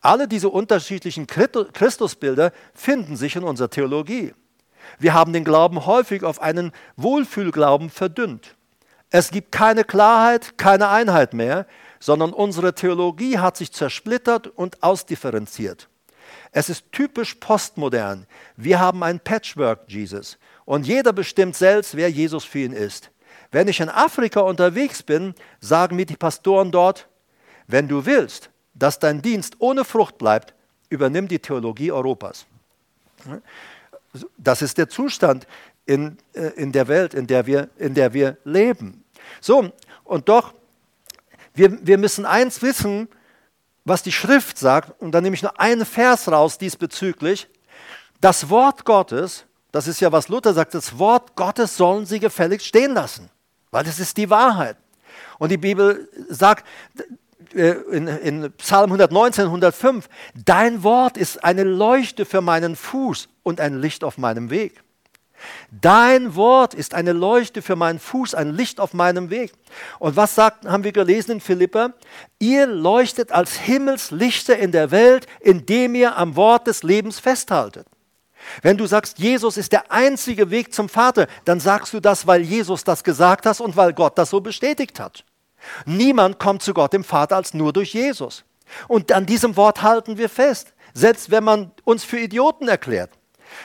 Alle 0.00 0.28
diese 0.28 0.50
unterschiedlichen 0.50 1.26
Christusbilder 1.26 2.52
finden 2.74 3.16
sich 3.16 3.36
in 3.36 3.44
unserer 3.44 3.70
Theologie. 3.70 4.34
Wir 4.98 5.14
haben 5.14 5.32
den 5.32 5.44
Glauben 5.44 5.86
häufig 5.86 6.22
auf 6.22 6.40
einen 6.40 6.72
Wohlfühlglauben 6.96 7.90
verdünnt. 7.90 8.56
Es 9.10 9.30
gibt 9.30 9.52
keine 9.52 9.84
Klarheit, 9.84 10.58
keine 10.58 10.88
Einheit 10.88 11.32
mehr, 11.32 11.66
sondern 11.98 12.32
unsere 12.32 12.74
Theologie 12.74 13.38
hat 13.38 13.56
sich 13.56 13.72
zersplittert 13.72 14.46
und 14.48 14.82
ausdifferenziert. 14.82 15.88
Es 16.52 16.68
ist 16.68 16.92
typisch 16.92 17.34
postmodern. 17.36 18.26
Wir 18.56 18.80
haben 18.80 19.02
ein 19.02 19.20
Patchwork-Jesus. 19.20 20.38
Und 20.66 20.86
jeder 20.86 21.14
bestimmt 21.14 21.56
selbst, 21.56 21.96
wer 21.96 22.10
Jesus 22.10 22.44
für 22.44 22.58
ihn 22.58 22.72
ist. 22.72 23.10
Wenn 23.50 23.68
ich 23.68 23.80
in 23.80 23.88
Afrika 23.88 24.40
unterwegs 24.40 25.02
bin, 25.02 25.34
sagen 25.60 25.96
mir 25.96 26.04
die 26.04 26.16
Pastoren 26.16 26.70
dort, 26.70 27.08
wenn 27.68 27.88
du 27.88 28.04
willst, 28.04 28.50
dass 28.74 28.98
dein 28.98 29.22
Dienst 29.22 29.56
ohne 29.60 29.84
Frucht 29.84 30.18
bleibt, 30.18 30.52
übernimm 30.90 31.28
die 31.28 31.38
Theologie 31.38 31.90
Europas. 31.92 32.46
Das 34.36 34.60
ist 34.60 34.76
der 34.76 34.88
Zustand 34.88 35.46
in, 35.86 36.18
äh, 36.34 36.48
in 36.56 36.72
der 36.72 36.88
Welt, 36.88 37.14
in 37.14 37.26
der, 37.26 37.46
wir, 37.46 37.70
in 37.78 37.94
der 37.94 38.12
wir 38.12 38.36
leben. 38.44 39.04
So, 39.40 39.72
und 40.04 40.28
doch, 40.28 40.52
wir, 41.54 41.86
wir 41.86 41.96
müssen 41.96 42.26
eins 42.26 42.60
wissen, 42.60 43.08
was 43.84 44.02
die 44.02 44.12
Schrift 44.12 44.58
sagt, 44.58 45.00
und 45.00 45.12
dann 45.12 45.22
nehme 45.22 45.34
ich 45.34 45.42
nur 45.42 45.58
einen 45.60 45.86
Vers 45.86 46.30
raus 46.30 46.58
diesbezüglich. 46.58 47.48
Das 48.20 48.50
Wort 48.50 48.84
Gottes 48.84 49.45
das 49.76 49.86
ist 49.88 50.00
ja, 50.00 50.10
was 50.10 50.28
Luther 50.28 50.54
sagt, 50.54 50.72
das 50.72 50.98
Wort 50.98 51.36
Gottes 51.36 51.76
sollen 51.76 52.06
sie 52.06 52.18
gefälligst 52.18 52.66
stehen 52.66 52.94
lassen, 52.94 53.28
weil 53.70 53.86
es 53.86 54.00
ist 54.00 54.16
die 54.16 54.30
Wahrheit. 54.30 54.78
Und 55.38 55.50
die 55.50 55.58
Bibel 55.58 56.08
sagt 56.30 56.66
äh, 57.54 57.72
in, 57.90 58.08
in 58.08 58.52
Psalm 58.52 58.84
119, 58.84 59.44
105, 59.44 60.08
dein 60.34 60.82
Wort 60.82 61.18
ist 61.18 61.44
eine 61.44 61.62
Leuchte 61.62 62.24
für 62.24 62.40
meinen 62.40 62.74
Fuß 62.74 63.28
und 63.42 63.60
ein 63.60 63.78
Licht 63.78 64.02
auf 64.02 64.16
meinem 64.16 64.48
Weg. 64.48 64.82
Dein 65.70 66.34
Wort 66.36 66.72
ist 66.72 66.94
eine 66.94 67.12
Leuchte 67.12 67.60
für 67.60 67.76
meinen 67.76 67.98
Fuß, 67.98 68.34
ein 68.34 68.54
Licht 68.54 68.80
auf 68.80 68.94
meinem 68.94 69.28
Weg. 69.28 69.52
Und 69.98 70.16
was 70.16 70.34
sagt, 70.34 70.64
haben 70.64 70.84
wir 70.84 70.92
gelesen 70.92 71.32
in 71.32 71.40
Philippa? 71.42 71.92
Ihr 72.38 72.66
leuchtet 72.66 73.30
als 73.30 73.56
Himmelslichter 73.56 74.56
in 74.56 74.72
der 74.72 74.90
Welt, 74.90 75.26
indem 75.40 75.94
ihr 75.94 76.16
am 76.16 76.34
Wort 76.34 76.66
des 76.66 76.82
Lebens 76.82 77.20
festhaltet. 77.20 77.86
Wenn 78.62 78.76
du 78.76 78.86
sagst, 78.86 79.18
Jesus 79.18 79.56
ist 79.56 79.72
der 79.72 79.90
einzige 79.90 80.50
Weg 80.50 80.72
zum 80.72 80.88
Vater, 80.88 81.26
dann 81.44 81.60
sagst 81.60 81.92
du 81.92 82.00
das, 82.00 82.26
weil 82.26 82.42
Jesus 82.42 82.84
das 82.84 83.04
gesagt 83.04 83.46
hat 83.46 83.60
und 83.60 83.76
weil 83.76 83.92
Gott 83.92 84.18
das 84.18 84.30
so 84.30 84.40
bestätigt 84.40 85.00
hat. 85.00 85.24
Niemand 85.84 86.38
kommt 86.38 86.62
zu 86.62 86.74
Gott 86.74 86.92
dem 86.92 87.04
Vater 87.04 87.36
als 87.36 87.54
nur 87.54 87.72
durch 87.72 87.94
Jesus. 87.94 88.44
Und 88.88 89.12
an 89.12 89.26
diesem 89.26 89.56
Wort 89.56 89.82
halten 89.82 90.18
wir 90.18 90.28
fest. 90.28 90.72
selbst 90.94 91.30
wenn 91.30 91.44
man 91.44 91.72
uns 91.84 92.04
für 92.04 92.18
Idioten 92.18 92.68
erklärt, 92.68 93.10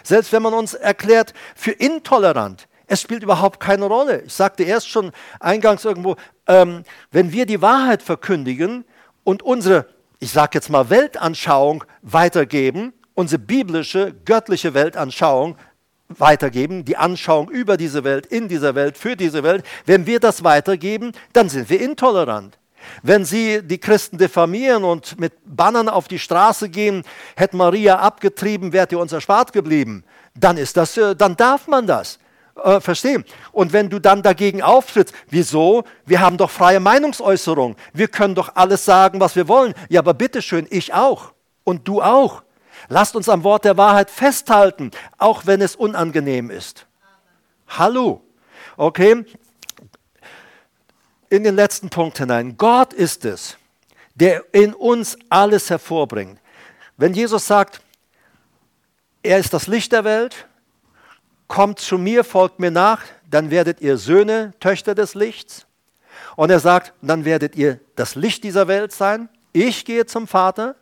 selbst 0.03 0.33
wenn 0.33 0.43
man 0.43 0.53
uns 0.53 0.73
erklärt 0.73 1.33
für 1.55 1.71
intolerant. 1.71 2.67
Es 2.87 3.01
spielt 3.01 3.23
überhaupt 3.23 3.61
keine 3.61 3.85
Rolle. 3.85 4.23
Ich 4.23 4.33
sagte 4.33 4.63
erst 4.63 4.89
schon 4.89 5.11
eingangs 5.39 5.85
irgendwo, 5.85 6.17
ähm, 6.47 6.83
wenn 7.09 7.31
wir 7.31 7.45
die 7.45 7.61
Wahrheit 7.61 8.03
verkündigen 8.03 8.83
und 9.23 9.43
unsere, 9.43 9.87
ich 10.19 10.31
sage 10.31 10.51
jetzt 10.55 10.69
mal, 10.69 10.89
Weltanschauung 10.89 11.85
weitergeben, 12.01 12.91
unsere 13.21 13.39
biblische, 13.39 14.13
göttliche 14.25 14.73
Weltanschauung 14.73 15.55
weitergeben, 16.07 16.83
die 16.83 16.97
Anschauung 16.97 17.49
über 17.49 17.77
diese 17.77 18.03
Welt, 18.03 18.25
in 18.25 18.47
dieser 18.47 18.73
Welt, 18.73 18.97
für 18.97 19.15
diese 19.15 19.43
Welt, 19.43 19.63
wenn 19.85 20.07
wir 20.07 20.19
das 20.19 20.43
weitergeben, 20.43 21.11
dann 21.31 21.47
sind 21.47 21.69
wir 21.69 21.79
intolerant. 21.79 22.57
Wenn 23.03 23.23
sie 23.23 23.61
die 23.61 23.77
Christen 23.77 24.17
diffamieren 24.17 24.83
und 24.83 25.19
mit 25.19 25.33
Bannern 25.45 25.87
auf 25.87 26.07
die 26.07 26.17
Straße 26.17 26.67
gehen, 26.69 27.03
hätte 27.35 27.55
Maria 27.55 27.99
abgetrieben, 27.99 28.73
wäre 28.73 28.87
ihr 28.89 28.99
uns 28.99 29.13
erspart 29.13 29.53
geblieben, 29.53 30.03
dann 30.33 30.57
ist 30.57 30.75
das, 30.75 30.97
äh, 30.97 31.15
dann 31.15 31.37
darf 31.37 31.67
man 31.67 31.85
das. 31.85 32.17
Äh, 32.63 32.81
verstehen. 32.81 33.23
Und 33.53 33.71
wenn 33.71 33.89
du 33.89 33.99
dann 33.99 34.21
dagegen 34.23 34.61
auftrittst, 34.61 35.15
wieso? 35.29 35.85
Wir 36.05 36.19
haben 36.19 36.37
doch 36.37 36.49
freie 36.49 36.81
Meinungsäußerung. 36.81 37.77
Wir 37.93 38.09
können 38.09 38.35
doch 38.35 38.55
alles 38.55 38.83
sagen, 38.83 39.21
was 39.21 39.37
wir 39.37 39.47
wollen. 39.47 39.73
Ja, 39.87 40.01
aber 40.01 40.13
bitteschön, 40.13 40.67
ich 40.69 40.93
auch. 40.93 41.31
Und 41.63 41.87
du 41.87 42.01
auch. 42.01 42.43
Lasst 42.91 43.15
uns 43.15 43.29
am 43.29 43.45
Wort 43.45 43.63
der 43.63 43.77
Wahrheit 43.77 44.11
festhalten, 44.11 44.91
auch 45.17 45.45
wenn 45.45 45.61
es 45.61 45.77
unangenehm 45.77 46.49
ist. 46.49 46.87
Hallo. 47.69 48.21
Okay? 48.75 49.23
In 51.29 51.45
den 51.45 51.55
letzten 51.55 51.89
Punkt 51.89 52.17
hinein. 52.17 52.57
Gott 52.57 52.91
ist 52.91 53.23
es, 53.23 53.55
der 54.15 54.43
in 54.51 54.73
uns 54.73 55.17
alles 55.29 55.69
hervorbringt. 55.69 56.37
Wenn 56.97 57.13
Jesus 57.13 57.47
sagt, 57.47 57.79
er 59.23 59.39
ist 59.39 59.53
das 59.53 59.67
Licht 59.67 59.93
der 59.93 60.03
Welt, 60.03 60.49
kommt 61.47 61.79
zu 61.79 61.97
mir, 61.97 62.25
folgt 62.25 62.59
mir 62.59 62.71
nach, 62.71 63.03
dann 63.29 63.51
werdet 63.51 63.79
ihr 63.79 63.95
Söhne, 63.95 64.53
Töchter 64.59 64.95
des 64.95 65.15
Lichts. 65.15 65.65
Und 66.35 66.49
er 66.49 66.59
sagt, 66.59 66.91
dann 67.01 67.23
werdet 67.23 67.55
ihr 67.55 67.79
das 67.95 68.15
Licht 68.15 68.43
dieser 68.43 68.67
Welt 68.67 68.91
sein. 68.91 69.29
Ich 69.53 69.85
gehe 69.85 70.05
zum 70.05 70.27
Vater 70.27 70.75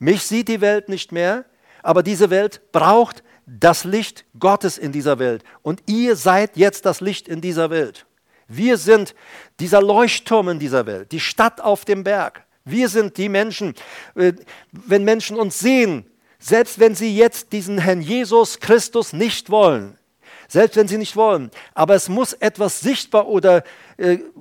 mich 0.00 0.24
sieht 0.24 0.48
die 0.48 0.60
Welt 0.60 0.88
nicht 0.88 1.12
mehr, 1.12 1.44
aber 1.82 2.02
diese 2.02 2.30
Welt 2.30 2.60
braucht 2.72 3.22
das 3.46 3.84
Licht 3.84 4.24
Gottes 4.38 4.78
in 4.78 4.92
dieser 4.92 5.18
Welt. 5.18 5.44
Und 5.62 5.82
ihr 5.86 6.16
seid 6.16 6.56
jetzt 6.56 6.86
das 6.86 7.00
Licht 7.00 7.28
in 7.28 7.40
dieser 7.40 7.70
Welt. 7.70 8.06
Wir 8.48 8.78
sind 8.78 9.14
dieser 9.60 9.80
Leuchtturm 9.82 10.48
in 10.48 10.58
dieser 10.58 10.86
Welt, 10.86 11.12
die 11.12 11.20
Stadt 11.20 11.60
auf 11.60 11.84
dem 11.84 12.02
Berg. 12.02 12.44
Wir 12.64 12.88
sind 12.88 13.16
die 13.16 13.28
Menschen, 13.28 13.74
äh, 14.14 14.32
wenn 14.72 15.04
Menschen 15.04 15.36
uns 15.36 15.58
sehen, 15.58 16.04
selbst 16.38 16.80
wenn 16.80 16.94
sie 16.94 17.14
jetzt 17.16 17.52
diesen 17.52 17.78
Herrn 17.78 18.00
Jesus 18.00 18.58
Christus 18.58 19.12
nicht 19.12 19.50
wollen, 19.50 19.98
selbst 20.48 20.76
wenn 20.76 20.88
sie 20.88 20.98
nicht 20.98 21.14
wollen, 21.14 21.50
aber 21.74 21.94
es 21.94 22.08
muss 22.08 22.32
etwas 22.32 22.80
sichtbar 22.80 23.28
oder 23.28 23.58
äh, 23.58 23.62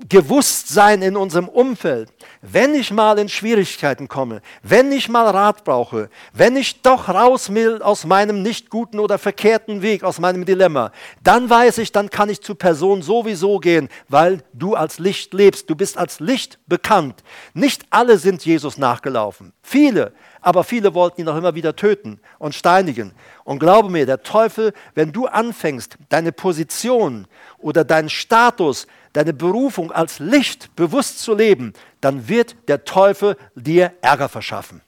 gewusst 0.07 0.69
sein 0.69 1.01
in 1.01 1.17
unserem 1.17 1.49
Umfeld. 1.49 2.09
Wenn 2.41 2.73
ich 2.73 2.91
mal 2.91 3.19
in 3.19 3.27
Schwierigkeiten 3.27 4.07
komme, 4.07 4.41
wenn 4.63 4.91
ich 4.91 5.09
mal 5.09 5.27
Rat 5.27 5.65
brauche, 5.65 6.09
wenn 6.33 6.55
ich 6.55 6.81
doch 6.81 7.09
raus 7.09 7.53
will 7.53 7.81
aus 7.81 8.05
meinem 8.05 8.41
nicht 8.41 8.69
guten 8.69 8.99
oder 8.99 9.17
verkehrten 9.17 9.81
Weg, 9.81 10.03
aus 10.03 10.19
meinem 10.19 10.45
Dilemma, 10.45 10.91
dann 11.23 11.49
weiß 11.49 11.79
ich, 11.79 11.91
dann 11.91 12.09
kann 12.09 12.29
ich 12.29 12.41
zu 12.41 12.55
Person 12.55 13.01
sowieso 13.01 13.59
gehen, 13.59 13.89
weil 14.07 14.43
du 14.53 14.75
als 14.75 14.97
Licht 14.97 15.33
lebst. 15.33 15.69
Du 15.69 15.75
bist 15.75 15.97
als 15.97 16.21
Licht 16.21 16.59
bekannt. 16.67 17.21
Nicht 17.53 17.85
alle 17.89 18.17
sind 18.17 18.45
Jesus 18.45 18.77
nachgelaufen. 18.77 19.51
Viele, 19.61 20.13
aber 20.41 20.63
viele 20.63 20.93
wollten 20.93 21.21
ihn 21.21 21.27
auch 21.27 21.35
immer 21.35 21.55
wieder 21.55 21.75
töten 21.75 22.21
und 22.37 22.55
steinigen. 22.55 23.11
Und 23.43 23.59
glaube 23.59 23.89
mir, 23.89 24.05
der 24.05 24.23
Teufel, 24.23 24.73
wenn 24.95 25.11
du 25.11 25.27
anfängst, 25.27 25.97
deine 26.07 26.31
Position 26.31 27.27
oder 27.57 27.83
deinen 27.83 28.09
Status 28.09 28.87
deine 29.13 29.33
Berufung 29.33 29.91
als 29.91 30.19
Licht 30.19 30.75
bewusst 30.75 31.19
zu 31.19 31.33
leben, 31.33 31.73
dann 32.01 32.27
wird 32.27 32.55
der 32.67 32.83
Teufel 32.85 33.37
dir 33.55 33.93
Ärger 34.01 34.29
verschaffen. 34.29 34.81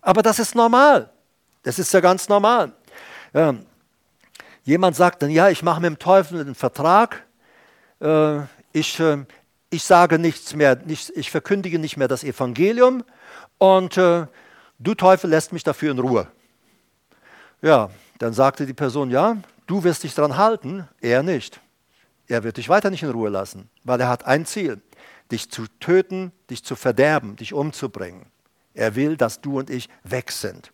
Aber 0.00 0.22
das 0.22 0.38
ist 0.38 0.54
normal. 0.54 1.10
Das 1.62 1.78
ist 1.78 1.92
ja 1.92 2.00
ganz 2.00 2.28
normal. 2.28 2.72
Ja. 3.32 3.54
Jemand 4.64 4.96
sagt 4.96 5.22
dann, 5.22 5.30
ja, 5.30 5.48
ich 5.48 5.62
mache 5.62 5.80
mit 5.80 5.90
dem 5.90 5.98
Teufel 5.98 6.40
einen 6.40 6.54
Vertrag, 6.54 7.24
äh, 8.00 8.40
ich, 8.72 9.00
äh, 9.00 9.24
ich 9.70 9.84
sage 9.84 10.18
nichts 10.18 10.54
mehr, 10.54 10.76
nicht, 10.76 11.10
ich 11.16 11.30
verkündige 11.30 11.78
nicht 11.78 11.96
mehr 11.96 12.08
das 12.08 12.24
Evangelium 12.24 13.04
und 13.58 13.96
äh, 13.96 14.26
du 14.78 14.94
Teufel 14.94 15.30
lässt 15.30 15.52
mich 15.52 15.64
dafür 15.64 15.92
in 15.92 15.98
Ruhe. 15.98 16.28
Ja, 17.60 17.90
dann 18.18 18.32
sagte 18.32 18.66
die 18.66 18.74
Person, 18.74 19.10
ja, 19.10 19.36
du 19.66 19.82
wirst 19.84 20.02
dich 20.02 20.14
daran 20.14 20.36
halten, 20.36 20.88
er 21.00 21.22
nicht. 21.22 21.60
Er 22.32 22.44
wird 22.44 22.56
dich 22.56 22.70
weiter 22.70 22.88
nicht 22.88 23.02
in 23.02 23.10
Ruhe 23.10 23.28
lassen, 23.28 23.68
weil 23.84 24.00
er 24.00 24.08
hat 24.08 24.24
ein 24.24 24.46
Ziel, 24.46 24.80
dich 25.30 25.50
zu 25.50 25.66
töten, 25.80 26.32
dich 26.48 26.64
zu 26.64 26.76
verderben, 26.76 27.36
dich 27.36 27.52
umzubringen. 27.52 28.24
Er 28.72 28.94
will, 28.94 29.18
dass 29.18 29.42
du 29.42 29.58
und 29.58 29.68
ich 29.68 29.90
weg 30.02 30.32
sind. 30.32 30.72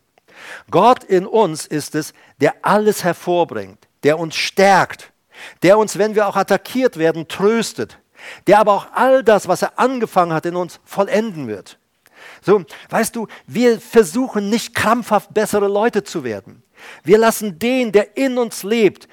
Gott 0.70 1.02
in 1.02 1.26
uns 1.26 1.66
ist 1.66 1.96
es, 1.96 2.12
der 2.40 2.54
alles 2.62 3.02
hervorbringt, 3.02 3.88
der 4.04 4.20
uns 4.20 4.36
stärkt, 4.36 5.12
der 5.64 5.78
uns, 5.78 5.98
wenn 5.98 6.14
wir 6.14 6.28
auch 6.28 6.36
attackiert 6.36 6.96
werden, 6.96 7.26
tröstet, 7.26 7.98
der 8.46 8.60
aber 8.60 8.74
auch 8.74 8.86
all 8.92 9.24
das, 9.24 9.48
was 9.48 9.62
er 9.62 9.80
angefangen 9.80 10.32
hat, 10.32 10.46
in 10.46 10.54
uns 10.54 10.78
vollenden 10.84 11.48
wird. 11.48 11.80
So, 12.40 12.64
weißt 12.90 13.16
du, 13.16 13.26
wir 13.48 13.80
versuchen 13.80 14.48
nicht 14.48 14.76
krampfhaft 14.76 15.34
bessere 15.34 15.66
Leute 15.66 16.04
zu 16.04 16.22
werden. 16.22 16.62
Wir 17.02 17.18
lassen 17.18 17.58
den, 17.58 17.90
der 17.90 18.16
in 18.16 18.38
uns 18.38 18.62
lebt, 18.62 19.08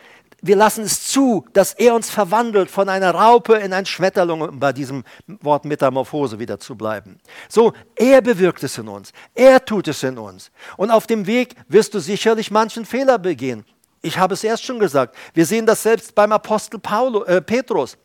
wir 0.45 0.55
lassen 0.55 0.83
es 0.83 1.07
zu, 1.07 1.45
dass 1.53 1.73
er 1.73 1.95
uns 1.95 2.11
verwandelt 2.11 2.69
von 2.69 2.87
einer 2.87 3.11
Raupe 3.15 3.55
in 3.55 3.73
ein 3.73 3.85
Schmetterling, 3.85 4.41
um 4.41 4.59
bei 4.59 4.73
diesem 4.73 5.03
Wort 5.41 5.65
Metamorphose 5.65 6.37
wieder 6.37 6.59
zu 6.59 6.75
bleiben. 6.75 7.17
So, 7.49 7.73
er 7.95 8.21
bewirkt 8.21 8.63
es 8.63 8.77
in 8.77 8.87
uns. 8.87 9.11
Er 9.33 9.63
tut 9.63 9.87
es 9.87 10.03
in 10.03 10.19
uns. 10.19 10.51
Und 10.77 10.91
auf 10.91 11.07
dem 11.07 11.25
Weg 11.25 11.55
wirst 11.67 11.95
du 11.95 11.99
sicherlich 11.99 12.51
manchen 12.51 12.85
Fehler 12.85 13.17
begehen. 13.17 13.65
Ich 14.03 14.19
habe 14.19 14.35
es 14.35 14.43
erst 14.43 14.63
schon 14.63 14.77
gesagt. 14.77 15.15
Wir 15.33 15.47
sehen 15.47 15.65
das 15.65 15.81
selbst 15.81 16.13
beim 16.13 16.31
Apostel 16.31 16.79
Paulus, 16.79 17.27
äh, 17.27 17.41
Petrus. 17.41 17.97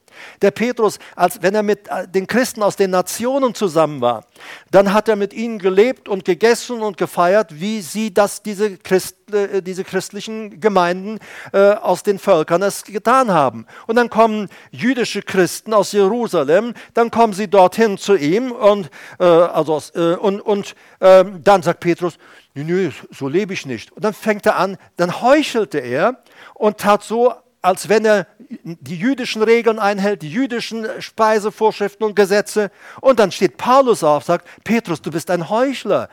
Der 0.42 0.50
Petrus, 0.50 0.98
als 1.16 1.42
wenn 1.42 1.54
er 1.54 1.62
mit 1.62 1.88
äh, 1.88 2.06
den 2.08 2.26
Christen 2.26 2.62
aus 2.62 2.76
den 2.76 2.90
Nationen 2.90 3.54
zusammen 3.54 4.00
war, 4.00 4.24
dann 4.70 4.92
hat 4.92 5.08
er 5.08 5.16
mit 5.16 5.32
ihnen 5.32 5.58
gelebt 5.58 6.08
und 6.08 6.24
gegessen 6.24 6.82
und 6.82 6.96
gefeiert, 6.96 7.60
wie 7.60 7.80
sie 7.80 8.12
das, 8.12 8.42
diese, 8.42 8.76
Christ, 8.78 9.16
äh, 9.32 9.62
diese 9.62 9.84
christlichen 9.84 10.60
Gemeinden 10.60 11.18
äh, 11.52 11.72
aus 11.72 12.02
den 12.02 12.18
Völkern 12.18 12.62
es 12.62 12.84
getan 12.84 13.32
haben. 13.32 13.66
Und 13.86 13.96
dann 13.96 14.10
kommen 14.10 14.48
jüdische 14.70 15.22
Christen 15.22 15.74
aus 15.74 15.92
Jerusalem, 15.92 16.74
dann 16.94 17.10
kommen 17.10 17.32
sie 17.32 17.48
dorthin 17.48 17.98
zu 17.98 18.16
ihm 18.16 18.52
und, 18.52 18.90
also, 19.18 19.80
und, 20.20 20.40
und 20.40 20.74
ähm, 21.00 21.42
dann 21.42 21.62
sagt 21.62 21.80
Petrus, 21.80 22.18
nö, 22.54 22.64
nö, 22.64 22.90
so 23.10 23.28
lebe 23.28 23.52
ich 23.52 23.66
nicht. 23.66 23.92
Und 23.92 24.04
dann 24.04 24.14
fängt 24.14 24.46
er 24.46 24.56
an, 24.56 24.76
dann 24.96 25.20
heuchelte 25.20 25.78
er 25.78 26.22
und 26.54 26.78
tat 26.78 27.02
so, 27.02 27.32
als 27.62 27.88
wenn 27.88 28.04
er 28.04 28.26
die 28.62 28.96
jüdischen 28.96 29.42
Regeln 29.42 29.78
einhält, 29.78 30.22
die 30.22 30.30
jüdischen 30.30 30.86
Speisevorschriften 31.00 32.04
und 32.04 32.16
Gesetze. 32.16 32.70
Und 33.00 33.20
dann 33.20 33.30
steht 33.30 33.56
Paulus 33.56 34.02
auf, 34.02 34.24
sagt, 34.24 34.46
Petrus, 34.64 35.00
du 35.00 35.10
bist 35.10 35.30
ein 35.30 35.48
Heuchler. 35.48 36.08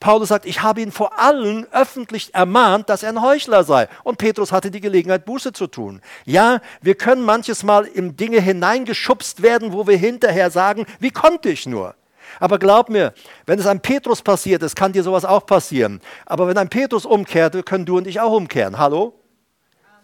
Paulus 0.00 0.28
sagt, 0.28 0.46
ich 0.46 0.62
habe 0.62 0.80
ihn 0.80 0.92
vor 0.92 1.18
allen 1.18 1.66
öffentlich 1.72 2.32
ermahnt, 2.34 2.88
dass 2.88 3.02
er 3.02 3.08
ein 3.08 3.22
Heuchler 3.22 3.64
sei. 3.64 3.88
Und 4.04 4.18
Petrus 4.18 4.52
hatte 4.52 4.70
die 4.70 4.80
Gelegenheit, 4.80 5.24
Buße 5.24 5.52
zu 5.52 5.66
tun. 5.66 6.00
Ja, 6.24 6.60
wir 6.80 6.94
können 6.94 7.22
manches 7.22 7.64
Mal 7.64 7.84
in 7.84 8.16
Dinge 8.16 8.40
hineingeschubst 8.40 9.42
werden, 9.42 9.72
wo 9.72 9.86
wir 9.86 9.96
hinterher 9.96 10.50
sagen, 10.50 10.86
wie 11.00 11.10
konnte 11.10 11.48
ich 11.48 11.66
nur? 11.66 11.94
Aber 12.38 12.58
glaub 12.58 12.90
mir, 12.90 13.14
wenn 13.46 13.58
es 13.58 13.66
einem 13.66 13.80
Petrus 13.80 14.22
passiert 14.22 14.62
ist, 14.62 14.76
kann 14.76 14.92
dir 14.92 15.02
sowas 15.02 15.24
auch 15.24 15.46
passieren. 15.46 16.00
Aber 16.26 16.46
wenn 16.46 16.58
ein 16.58 16.68
Petrus 16.68 17.06
umkehrt, 17.06 17.66
können 17.66 17.86
du 17.86 17.96
und 17.96 18.06
ich 18.06 18.20
auch 18.20 18.32
umkehren. 18.32 18.78
Hallo? 18.78 19.14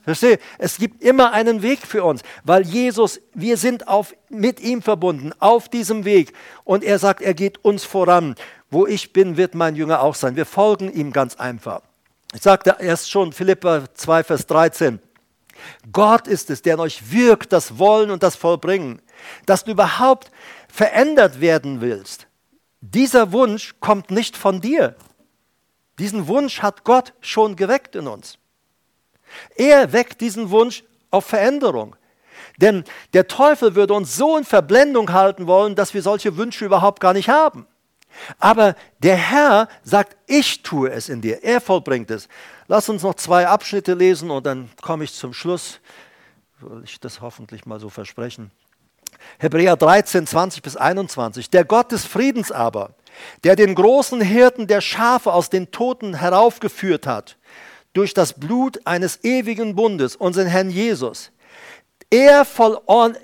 Verstehe? 0.04 0.38
Es 0.58 0.76
gibt 0.76 1.02
immer 1.02 1.32
einen 1.32 1.62
Weg 1.62 1.80
für 1.86 2.04
uns, 2.04 2.22
weil 2.44 2.62
Jesus, 2.62 3.20
wir 3.32 3.56
sind 3.56 3.88
auf, 3.88 4.14
mit 4.28 4.60
ihm 4.60 4.82
verbunden, 4.82 5.32
auf 5.38 5.68
diesem 5.68 6.04
Weg. 6.04 6.34
Und 6.62 6.84
er 6.84 6.98
sagt, 6.98 7.22
er 7.22 7.34
geht 7.34 7.64
uns 7.64 7.84
voran. 7.84 8.34
Wo 8.70 8.86
ich 8.86 9.12
bin, 9.12 9.36
wird 9.36 9.54
mein 9.54 9.76
Jünger 9.76 10.02
auch 10.02 10.14
sein. 10.14 10.36
Wir 10.36 10.46
folgen 10.46 10.92
ihm 10.92 11.12
ganz 11.12 11.36
einfach. 11.36 11.80
Ich 12.34 12.42
sagte 12.42 12.76
erst 12.78 13.10
schon, 13.10 13.32
Philippa 13.32 13.84
2, 13.94 14.24
Vers 14.24 14.46
13. 14.46 14.98
Gott 15.90 16.28
ist 16.28 16.50
es, 16.50 16.60
der 16.60 16.74
in 16.74 16.80
euch 16.80 17.10
wirkt, 17.10 17.52
das 17.52 17.78
Wollen 17.78 18.10
und 18.10 18.22
das 18.22 18.36
Vollbringen. 18.36 19.00
Dass 19.46 19.64
du 19.64 19.70
überhaupt 19.70 20.30
verändert 20.68 21.40
werden 21.40 21.80
willst. 21.80 22.26
Dieser 22.80 23.32
Wunsch 23.32 23.76
kommt 23.80 24.10
nicht 24.10 24.36
von 24.36 24.60
dir. 24.60 24.96
Diesen 25.98 26.26
Wunsch 26.26 26.60
hat 26.60 26.84
Gott 26.84 27.14
schon 27.20 27.56
geweckt 27.56 27.94
in 27.94 28.08
uns. 28.08 28.36
Er 29.56 29.92
weckt 29.92 30.20
diesen 30.20 30.50
Wunsch 30.50 30.84
auf 31.10 31.26
Veränderung. 31.26 31.96
Denn 32.58 32.84
der 33.12 33.26
Teufel 33.26 33.74
würde 33.74 33.94
uns 33.94 34.16
so 34.16 34.36
in 34.36 34.44
Verblendung 34.44 35.12
halten 35.12 35.46
wollen, 35.46 35.74
dass 35.74 35.94
wir 35.94 36.02
solche 36.02 36.36
Wünsche 36.36 36.64
überhaupt 36.64 37.00
gar 37.00 37.12
nicht 37.12 37.28
haben. 37.28 37.66
Aber 38.38 38.76
der 39.00 39.16
Herr 39.16 39.68
sagt, 39.82 40.16
ich 40.26 40.62
tue 40.62 40.90
es 40.90 41.08
in 41.08 41.20
dir, 41.20 41.42
er 41.42 41.60
vollbringt 41.60 42.10
es. 42.10 42.28
Lass 42.68 42.88
uns 42.88 43.02
noch 43.02 43.14
zwei 43.14 43.48
Abschnitte 43.48 43.94
lesen 43.94 44.30
und 44.30 44.46
dann 44.46 44.70
komme 44.80 45.04
ich 45.04 45.12
zum 45.12 45.32
Schluss. 45.32 45.80
Will 46.60 46.82
ich 46.84 47.00
das 47.00 47.20
hoffentlich 47.20 47.66
mal 47.66 47.80
so 47.80 47.90
versprechen. 47.90 48.50
Hebräer 49.38 49.76
13, 49.76 50.26
20 50.26 50.62
bis 50.62 50.76
21. 50.76 51.50
Der 51.50 51.64
Gott 51.64 51.92
des 51.92 52.04
Friedens 52.04 52.52
aber, 52.52 52.94
der 53.42 53.56
den 53.56 53.74
großen 53.74 54.20
Hirten 54.20 54.66
der 54.66 54.80
Schafe 54.80 55.32
aus 55.32 55.50
den 55.50 55.70
Toten 55.70 56.14
heraufgeführt 56.14 57.06
hat, 57.06 57.36
durch 57.94 58.12
das 58.12 58.34
Blut 58.34 58.86
eines 58.86 59.24
ewigen 59.24 59.74
Bundes, 59.74 60.14
unseren 60.16 60.46
Herrn 60.46 60.68
Jesus, 60.68 61.32
er, 62.10 62.46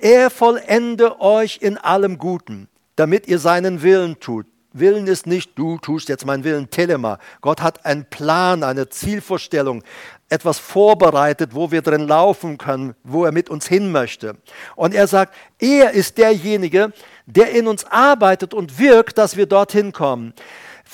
er 0.01 0.31
vollende 0.31 1.21
euch 1.21 1.59
in 1.61 1.77
allem 1.77 2.19
Guten, 2.19 2.69
damit 2.97 3.29
ihr 3.29 3.39
seinen 3.39 3.83
Willen 3.83 4.19
tut. 4.19 4.47
Willen 4.73 5.07
ist 5.09 5.27
nicht, 5.27 5.59
du 5.59 5.79
tust 5.79 6.09
jetzt 6.09 6.27
meinen 6.27 6.45
Willen, 6.45 6.71
Telema. 6.71 7.19
Gott 7.41 7.61
hat 7.61 7.85
einen 7.85 8.05
Plan, 8.05 8.63
eine 8.63 8.89
Zielvorstellung, 8.89 9.83
etwas 10.29 10.61
vorbereitet, 10.61 11.55
wo 11.55 11.73
wir 11.73 11.83
drin 11.83 12.07
laufen 12.07 12.57
können, 12.57 12.95
wo 13.03 13.25
er 13.25 13.33
mit 13.33 13.51
uns 13.51 13.67
hin 13.67 13.91
möchte. 13.91 14.37
Und 14.77 14.95
er 14.95 15.09
sagt, 15.09 15.35
er 15.59 15.91
ist 15.91 16.19
derjenige, 16.19 16.93
der 17.27 17.51
in 17.51 17.67
uns 17.67 17.85
arbeitet 17.85 18.55
und 18.55 18.79
wirkt, 18.79 19.19
dass 19.19 19.37
wir 19.37 19.47
dorthin 19.47 19.93
kommen. 19.93 20.35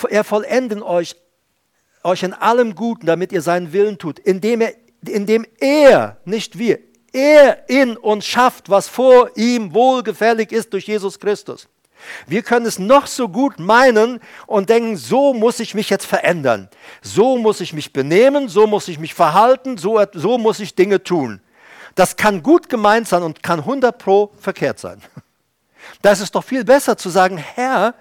Er 0.09 0.25
vollenden 0.25 0.83
euch, 0.83 1.17
euch 2.07 2.23
in 2.23 2.33
allem 2.33 2.75
Guten, 2.75 3.07
damit 3.07 3.33
ihr 3.33 3.43
seinen 3.43 3.73
Willen 3.73 3.99
tut, 3.99 4.19
indem 4.19 4.61
er, 4.61 4.75
indem 5.07 5.47
er, 5.61 6.17
nicht 6.25 6.59
wir, 6.59 6.79
er 7.13 7.69
in 7.69 7.97
uns 7.97 8.27
schafft, 8.27 8.71
was 8.71 8.89
vor 8.89 9.31
ihm 9.37 9.75
wohlgefällig 9.75 10.53
ist 10.53 10.73
durch 10.73 10.87
Jesus 10.87 11.19
Christus. 11.19 11.69
Wir 12.27 12.43
können 12.43 12.67
es 12.67 12.79
noch 12.79 13.07
so 13.07 13.29
gut 13.29 13.59
meinen 13.59 14.21
und 14.47 14.69
denken, 14.69 14.97
so 14.97 15.33
muss 15.33 15.61
ich 15.61 15.75
mich 15.75 15.91
jetzt 15.91 16.05
verändern. 16.05 16.69
So 17.03 17.39
muss 17.39 17.61
ich 17.61 17.73
mich 17.73 17.93
benehmen, 17.93 18.49
so 18.49 18.67
muss 18.67 18.89
ich 18.89 18.99
mich 18.99 19.15
verhalten, 19.15 19.79
so, 19.79 20.03
so 20.13 20.39
muss 20.39 20.61
ich 20.61 20.75
Dinge 20.75 21.03
tun. 21.03 21.41
Das 21.95 22.17
kann 22.17 22.43
gut 22.43 22.69
gemeint 22.69 23.09
sein 23.09 23.23
und 23.23 23.43
kann 23.43 23.61
100 23.61 23.97
pro 23.97 24.31
verkehrt 24.39 24.79
sein. 24.79 25.01
Da 26.03 26.13
ist 26.13 26.21
es 26.21 26.31
doch 26.31 26.45
viel 26.45 26.65
besser 26.65 26.97
zu 26.97 27.09
sagen, 27.09 27.39
Herr, 27.39 27.95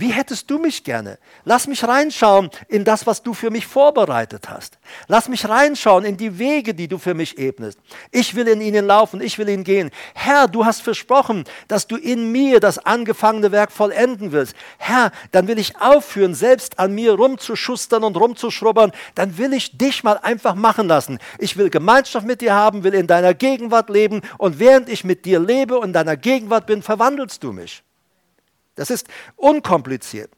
wie 0.00 0.12
hättest 0.12 0.50
du 0.50 0.58
mich 0.58 0.82
gerne? 0.82 1.18
Lass 1.44 1.66
mich 1.66 1.84
reinschauen 1.84 2.48
in 2.68 2.84
das, 2.84 3.06
was 3.06 3.22
du 3.22 3.34
für 3.34 3.50
mich 3.50 3.66
vorbereitet 3.66 4.48
hast. 4.48 4.78
Lass 5.08 5.28
mich 5.28 5.46
reinschauen 5.46 6.06
in 6.06 6.16
die 6.16 6.38
Wege, 6.38 6.72
die 6.72 6.88
du 6.88 6.96
für 6.96 7.12
mich 7.12 7.36
ebnest. 7.36 7.78
Ich 8.10 8.34
will 8.34 8.48
in 8.48 8.62
ihnen 8.62 8.86
laufen, 8.86 9.20
ich 9.20 9.38
will 9.38 9.50
ihn 9.50 9.62
gehen. 9.62 9.90
Herr, 10.14 10.48
du 10.48 10.64
hast 10.64 10.80
versprochen, 10.80 11.44
dass 11.68 11.86
du 11.86 11.96
in 11.96 12.32
mir 12.32 12.60
das 12.60 12.78
angefangene 12.78 13.52
Werk 13.52 13.72
vollenden 13.72 14.32
willst. 14.32 14.54
Herr, 14.78 15.12
dann 15.32 15.48
will 15.48 15.58
ich 15.58 15.78
aufhören, 15.78 16.34
selbst 16.34 16.78
an 16.78 16.94
mir 16.94 17.12
rumzuschustern 17.12 18.02
und 18.02 18.16
rumzuschrubbern. 18.16 18.92
Dann 19.14 19.36
will 19.36 19.52
ich 19.52 19.76
dich 19.76 20.02
mal 20.02 20.16
einfach 20.22 20.54
machen 20.54 20.88
lassen. 20.88 21.18
Ich 21.38 21.58
will 21.58 21.68
Gemeinschaft 21.68 22.26
mit 22.26 22.40
dir 22.40 22.54
haben, 22.54 22.84
will 22.84 22.94
in 22.94 23.06
deiner 23.06 23.34
Gegenwart 23.34 23.90
leben 23.90 24.22
und 24.38 24.58
während 24.58 24.88
ich 24.88 25.04
mit 25.04 25.26
dir 25.26 25.40
lebe 25.40 25.78
und 25.78 25.88
in 25.88 25.92
deiner 25.92 26.16
Gegenwart 26.16 26.64
bin, 26.64 26.82
verwandelst 26.82 27.44
du 27.44 27.52
mich. 27.52 27.82
Das 28.80 28.88
ist 28.88 29.08
unkompliziert. 29.36 30.30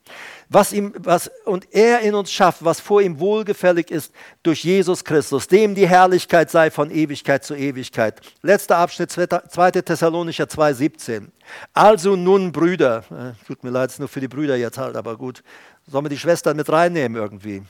Was 0.48 0.72
ihm, 0.72 0.92
was, 0.98 1.30
und 1.44 1.72
er 1.72 2.00
in 2.00 2.16
uns 2.16 2.32
schafft, 2.32 2.64
was 2.64 2.80
vor 2.80 3.00
ihm 3.00 3.20
wohlgefällig 3.20 3.92
ist, 3.92 4.12
durch 4.42 4.64
Jesus 4.64 5.04
Christus, 5.04 5.46
dem 5.46 5.76
die 5.76 5.86
Herrlichkeit 5.86 6.50
sei 6.50 6.72
von 6.72 6.90
Ewigkeit 6.90 7.44
zu 7.44 7.54
Ewigkeit. 7.54 8.20
Letzter 8.42 8.78
Abschnitt, 8.78 9.12
2. 9.12 9.70
Thessalonicher 9.70 10.46
2,17. 10.46 11.28
Also 11.72 12.16
nun, 12.16 12.50
Brüder, 12.50 13.04
äh, 13.12 13.46
tut 13.46 13.62
mir 13.62 13.70
leid, 13.70 13.90
es 13.90 13.94
ist 13.94 13.98
nur 14.00 14.08
für 14.08 14.18
die 14.18 14.26
Brüder 14.26 14.56
jetzt 14.56 14.76
halt, 14.76 14.96
aber 14.96 15.16
gut, 15.16 15.44
sollen 15.86 16.04
wir 16.04 16.08
die 16.08 16.18
Schwestern 16.18 16.56
mit 16.56 16.68
reinnehmen 16.68 17.22
irgendwie? 17.22 17.62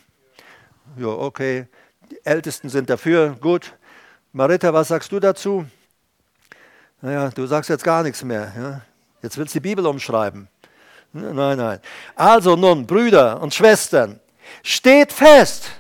Ja, 0.97 1.09
okay. 1.09 1.67
Die 2.11 2.25
Ältesten 2.25 2.71
sind 2.71 2.89
dafür, 2.89 3.37
gut. 3.43 3.75
Marita, 4.33 4.73
was 4.73 4.89
sagst 4.89 5.13
du 5.13 5.21
dazu? 5.21 5.67
Naja, 7.03 7.29
du 7.29 7.45
sagst 7.45 7.69
jetzt 7.69 7.85
gar 7.85 8.03
nichts 8.03 8.25
mehr. 8.25 8.51
Ja? 8.57 8.81
Jetzt 9.23 9.39
willst 9.39 9.55
du 9.55 9.61
die 9.61 9.69
Bibel 9.69 9.87
umschreiben. 9.87 10.49
Nein, 11.13 11.59
nein. 11.59 11.79
Also 12.15 12.57
nun, 12.57 12.87
Brüder 12.87 13.41
und 13.43 13.53
Schwestern, 13.53 14.21
steht 14.63 15.13
fest 15.13 15.71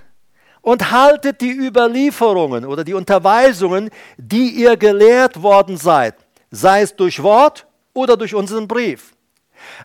und 0.60 0.90
haltet 0.90 1.40
die 1.40 1.52
Überlieferungen 1.52 2.64
oder 2.64 2.84
die 2.84 2.94
Unterweisungen, 2.94 3.90
die 4.16 4.50
ihr 4.50 4.76
gelehrt 4.76 5.42
worden 5.42 5.76
seid, 5.76 6.14
sei 6.50 6.82
es 6.82 6.94
durch 6.94 7.22
Wort 7.22 7.66
oder 7.94 8.16
durch 8.16 8.34
unseren 8.34 8.68
Brief. 8.68 9.14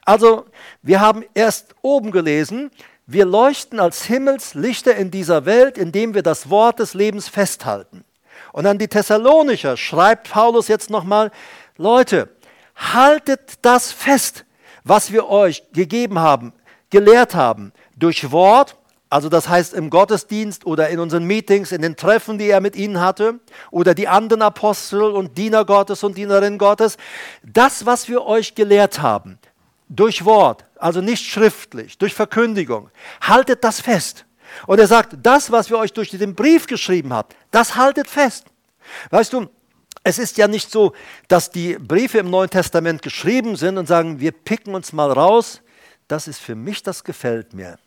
Also, 0.06 0.46
wir 0.82 1.00
haben 1.00 1.24
erst 1.34 1.76
oben 1.82 2.12
gelesen, 2.12 2.72
wir 3.06 3.26
leuchten 3.26 3.80
als 3.80 4.04
Himmelslichter 4.04 4.96
in 4.96 5.12
dieser 5.12 5.46
Welt, 5.46 5.78
indem 5.78 6.14
wir 6.14 6.24
das 6.24 6.50
Wort 6.50 6.80
des 6.80 6.94
Lebens 6.94 7.30
festhalten. 7.30 8.04
Und 8.52 8.66
an 8.66 8.78
die 8.78 8.88
Thessalonicher 8.88 9.78
schreibt 9.78 10.30
Paulus 10.30 10.68
jetzt 10.68 10.90
nochmal, 10.90 11.32
Leute, 11.78 12.30
haltet 12.76 13.60
das 13.62 13.92
fest, 13.92 14.46
was 14.88 15.12
wir 15.12 15.30
euch 15.30 15.64
gegeben 15.74 16.20
haben, 16.20 16.54
gelehrt 16.90 17.36
haben, 17.36 17.74
durch 17.96 18.32
Wort, 18.32 18.76
also 19.10 19.30
das 19.30 19.48
heißt 19.48 19.74
im 19.74 19.90
Gottesdienst 19.90 20.66
oder 20.66 20.90
in 20.90 21.00
unseren 21.00 21.24
Meetings, 21.24 21.72
in 21.72 21.82
den 21.82 21.96
Treffen, 21.96 22.38
die 22.38 22.50
er 22.50 22.62
mit 22.62 22.76
ihnen 22.76 23.00
hatte, 23.00 23.40
oder 23.72 23.94
die 23.94 24.08
anderen 24.08 24.42
Apostel 24.42 25.02
und 25.02 25.38
Diener 25.38 25.66
Gottes 25.66 26.04
und 26.04 26.18
Dienerinnen 26.18 26.60
Gottes, 26.60 26.98
das, 27.44 27.86
was 27.86 28.08
wir 28.08 28.26
euch 28.26 28.56
gelehrt 28.56 29.02
haben, 29.02 29.40
durch 29.90 30.26
Wort, 30.26 30.66
also 30.78 31.02
nicht 31.02 31.26
schriftlich, 31.26 31.98
durch 31.98 32.14
Verkündigung, 32.14 32.90
haltet 33.22 33.64
das 33.64 33.80
fest. 33.80 34.26
Und 34.66 34.80
er 34.80 34.88
sagt, 34.88 35.16
das, 35.24 35.52
was 35.52 35.70
wir 35.70 35.78
euch 35.78 35.94
durch 35.94 36.10
den 36.10 36.36
Brief 36.36 36.68
geschrieben 36.68 37.14
haben, 37.14 37.30
das 37.52 37.76
haltet 37.76 38.08
fest. 38.08 38.46
Weißt 39.10 39.34
du, 39.34 39.48
es 40.08 40.18
ist 40.20 40.38
ja 40.38 40.48
nicht 40.48 40.72
so, 40.72 40.94
dass 41.28 41.52
die 41.52 41.78
Briefe 41.78 42.20
im 42.20 42.30
Neuen 42.30 42.50
Testament 42.50 43.02
geschrieben 43.02 43.58
sind 43.58 43.78
und 43.78 43.88
sagen, 43.88 44.22
wir 44.22 44.32
picken 44.32 44.74
uns 44.74 44.94
mal 44.94 45.12
raus, 45.12 45.62
das 46.08 46.30
ist 46.30 46.40
für 46.40 46.56
mich, 46.56 46.82
das 46.82 47.04
gefällt 47.04 47.54
mir. 47.54 47.78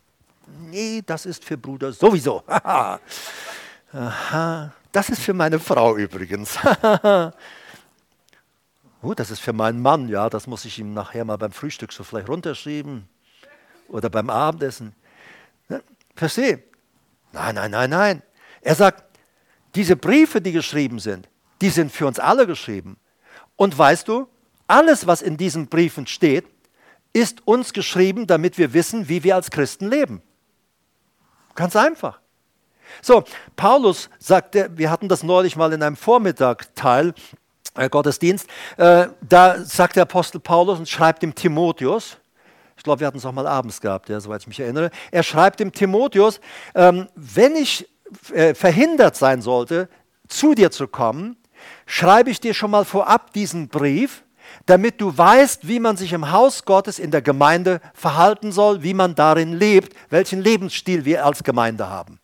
Nee, 0.69 1.01
das 1.03 1.25
ist 1.25 1.43
für 1.43 1.57
Bruder 1.57 1.91
sowieso. 1.91 2.43
Aha, 2.47 2.99
das 4.91 5.09
ist 5.09 5.23
für 5.23 5.33
meine 5.33 5.59
Frau 5.59 5.97
übrigens. 5.97 6.59
oh, 9.01 9.15
das 9.15 9.31
ist 9.31 9.39
für 9.39 9.53
meinen 9.53 9.81
Mann, 9.81 10.07
ja, 10.07 10.29
das 10.29 10.45
muss 10.45 10.65
ich 10.65 10.77
ihm 10.77 10.93
nachher 10.93 11.25
mal 11.25 11.37
beim 11.37 11.51
Frühstück 11.51 11.91
so 11.91 12.03
vielleicht 12.03 12.29
runterschreiben 12.29 13.09
oder 13.87 14.11
beim 14.11 14.29
Abendessen. 14.29 14.93
Verstehe? 16.15 16.61
Nein, 17.31 17.55
nein, 17.55 17.71
nein, 17.71 17.89
nein. 17.89 18.21
Er 18.61 18.75
sagt, 18.75 19.03
diese 19.73 19.95
Briefe, 19.95 20.39
die 20.39 20.51
geschrieben 20.51 20.99
sind, 20.99 21.30
die 21.61 21.69
sind 21.69 21.91
für 21.91 22.07
uns 22.07 22.19
alle 22.19 22.47
geschrieben. 22.47 22.97
Und 23.55 23.77
weißt 23.77 24.07
du, 24.07 24.27
alles, 24.67 25.07
was 25.07 25.21
in 25.21 25.37
diesen 25.37 25.67
Briefen 25.67 26.07
steht, 26.07 26.45
ist 27.13 27.45
uns 27.45 27.73
geschrieben, 27.73 28.27
damit 28.27 28.57
wir 28.57 28.73
wissen, 28.73 29.09
wie 29.09 29.23
wir 29.23 29.35
als 29.35 29.51
Christen 29.51 29.89
leben. 29.89 30.21
Ganz 31.55 31.75
einfach. 31.75 32.19
So, 33.01 33.23
Paulus 33.55 34.09
sagte, 34.19 34.69
wir 34.75 34.89
hatten 34.89 35.07
das 35.07 35.23
neulich 35.23 35.55
mal 35.55 35.71
in 35.73 35.83
einem 35.83 35.95
Vormittagteil, 35.95 37.13
äh, 37.75 37.89
Gottesdienst, 37.89 38.47
äh, 38.77 39.07
da 39.21 39.63
sagt 39.63 39.95
der 39.95 40.03
Apostel 40.03 40.39
Paulus 40.39 40.79
und 40.79 40.89
schreibt 40.89 41.23
dem 41.23 41.35
Timotheus, 41.35 42.17
ich 42.75 42.83
glaube, 42.83 43.01
wir 43.01 43.07
hatten 43.07 43.19
es 43.19 43.25
auch 43.25 43.31
mal 43.31 43.47
abends 43.47 43.79
gehabt, 43.79 44.09
ja, 44.09 44.19
soweit 44.19 44.41
ich 44.41 44.47
mich 44.47 44.59
erinnere, 44.59 44.89
er 45.11 45.23
schreibt 45.23 45.59
dem 45.59 45.71
Timotheus, 45.71 46.41
ähm, 46.75 47.07
wenn 47.15 47.55
ich 47.55 47.87
äh, 48.33 48.53
verhindert 48.55 49.15
sein 49.15 49.41
sollte, 49.41 49.87
zu 50.27 50.53
dir 50.53 50.71
zu 50.71 50.87
kommen, 50.87 51.37
schreibe 51.85 52.29
ich 52.29 52.39
dir 52.39 52.53
schon 52.53 52.71
mal 52.71 52.85
vorab 52.85 53.33
diesen 53.33 53.67
Brief, 53.67 54.23
damit 54.65 54.99
du 55.01 55.17
weißt, 55.17 55.67
wie 55.67 55.79
man 55.79 55.97
sich 55.97 56.13
im 56.13 56.31
Haus 56.31 56.65
Gottes 56.65 56.99
in 56.99 57.11
der 57.11 57.21
Gemeinde 57.21 57.81
verhalten 57.93 58.51
soll, 58.51 58.83
wie 58.83 58.93
man 58.93 59.15
darin 59.15 59.53
lebt, 59.53 59.95
welchen 60.09 60.41
Lebensstil 60.41 61.05
wir 61.05 61.25
als 61.25 61.43
Gemeinde 61.43 61.89
haben. 61.89 62.19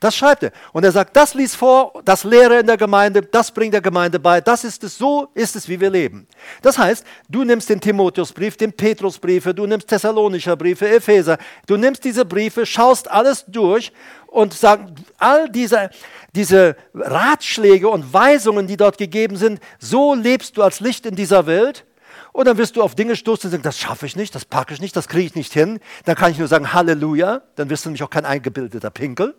Das 0.00 0.16
schreibt 0.16 0.42
er. 0.42 0.52
Und 0.72 0.84
er 0.84 0.92
sagt, 0.92 1.16
das 1.16 1.34
lies 1.34 1.54
vor, 1.54 1.92
das 2.04 2.24
lehre 2.24 2.60
in 2.60 2.66
der 2.66 2.76
Gemeinde, 2.76 3.22
das 3.22 3.50
bringt 3.50 3.74
der 3.74 3.80
Gemeinde 3.80 4.18
bei, 4.18 4.40
das 4.40 4.64
ist 4.64 4.84
es, 4.84 4.98
so 4.98 5.28
ist 5.34 5.56
es, 5.56 5.68
wie 5.68 5.80
wir 5.80 5.90
leben. 5.90 6.26
Das 6.62 6.78
heißt, 6.78 7.04
du 7.28 7.44
nimmst 7.44 7.70
den 7.70 7.80
Timotheusbrief, 7.80 8.56
den 8.56 8.72
Petrusbriefe, 8.72 9.54
du 9.54 9.66
nimmst 9.66 9.88
Thessalonischer 9.88 10.56
Briefe, 10.56 10.88
Epheser, 10.88 11.38
du 11.66 11.76
nimmst 11.76 12.04
diese 12.04 12.24
Briefe, 12.24 12.66
schaust 12.66 13.10
alles 13.10 13.44
durch 13.46 13.92
und 14.28 14.54
sagst, 14.54 14.92
all 15.18 15.48
diese, 15.50 15.90
diese 16.34 16.76
Ratschläge 16.94 17.88
und 17.88 18.12
Weisungen, 18.12 18.66
die 18.66 18.76
dort 18.76 18.98
gegeben 18.98 19.36
sind, 19.36 19.60
so 19.78 20.14
lebst 20.14 20.56
du 20.56 20.62
als 20.62 20.80
Licht 20.80 21.06
in 21.06 21.16
dieser 21.16 21.46
Welt. 21.46 21.84
Und 22.32 22.46
dann 22.46 22.58
wirst 22.58 22.76
du 22.76 22.82
auf 22.82 22.94
Dinge 22.94 23.16
stoßen 23.16 23.48
und 23.48 23.52
sagen, 23.52 23.62
das 23.62 23.78
schaffe 23.78 24.06
ich 24.06 24.14
nicht, 24.14 24.34
das 24.34 24.44
packe 24.44 24.74
ich 24.74 24.80
nicht, 24.80 24.94
das 24.94 25.08
kriege 25.08 25.26
ich 25.26 25.34
nicht 25.34 25.52
hin. 25.52 25.80
Dann 26.04 26.14
kann 26.14 26.30
ich 26.30 26.38
nur 26.38 26.46
sagen, 26.46 26.72
Halleluja, 26.72 27.42
dann 27.56 27.70
wirst 27.70 27.84
du 27.84 27.88
nämlich 27.88 28.02
auch 28.02 28.10
kein 28.10 28.24
eingebildeter 28.24 28.90
Pinkel. 28.90 29.34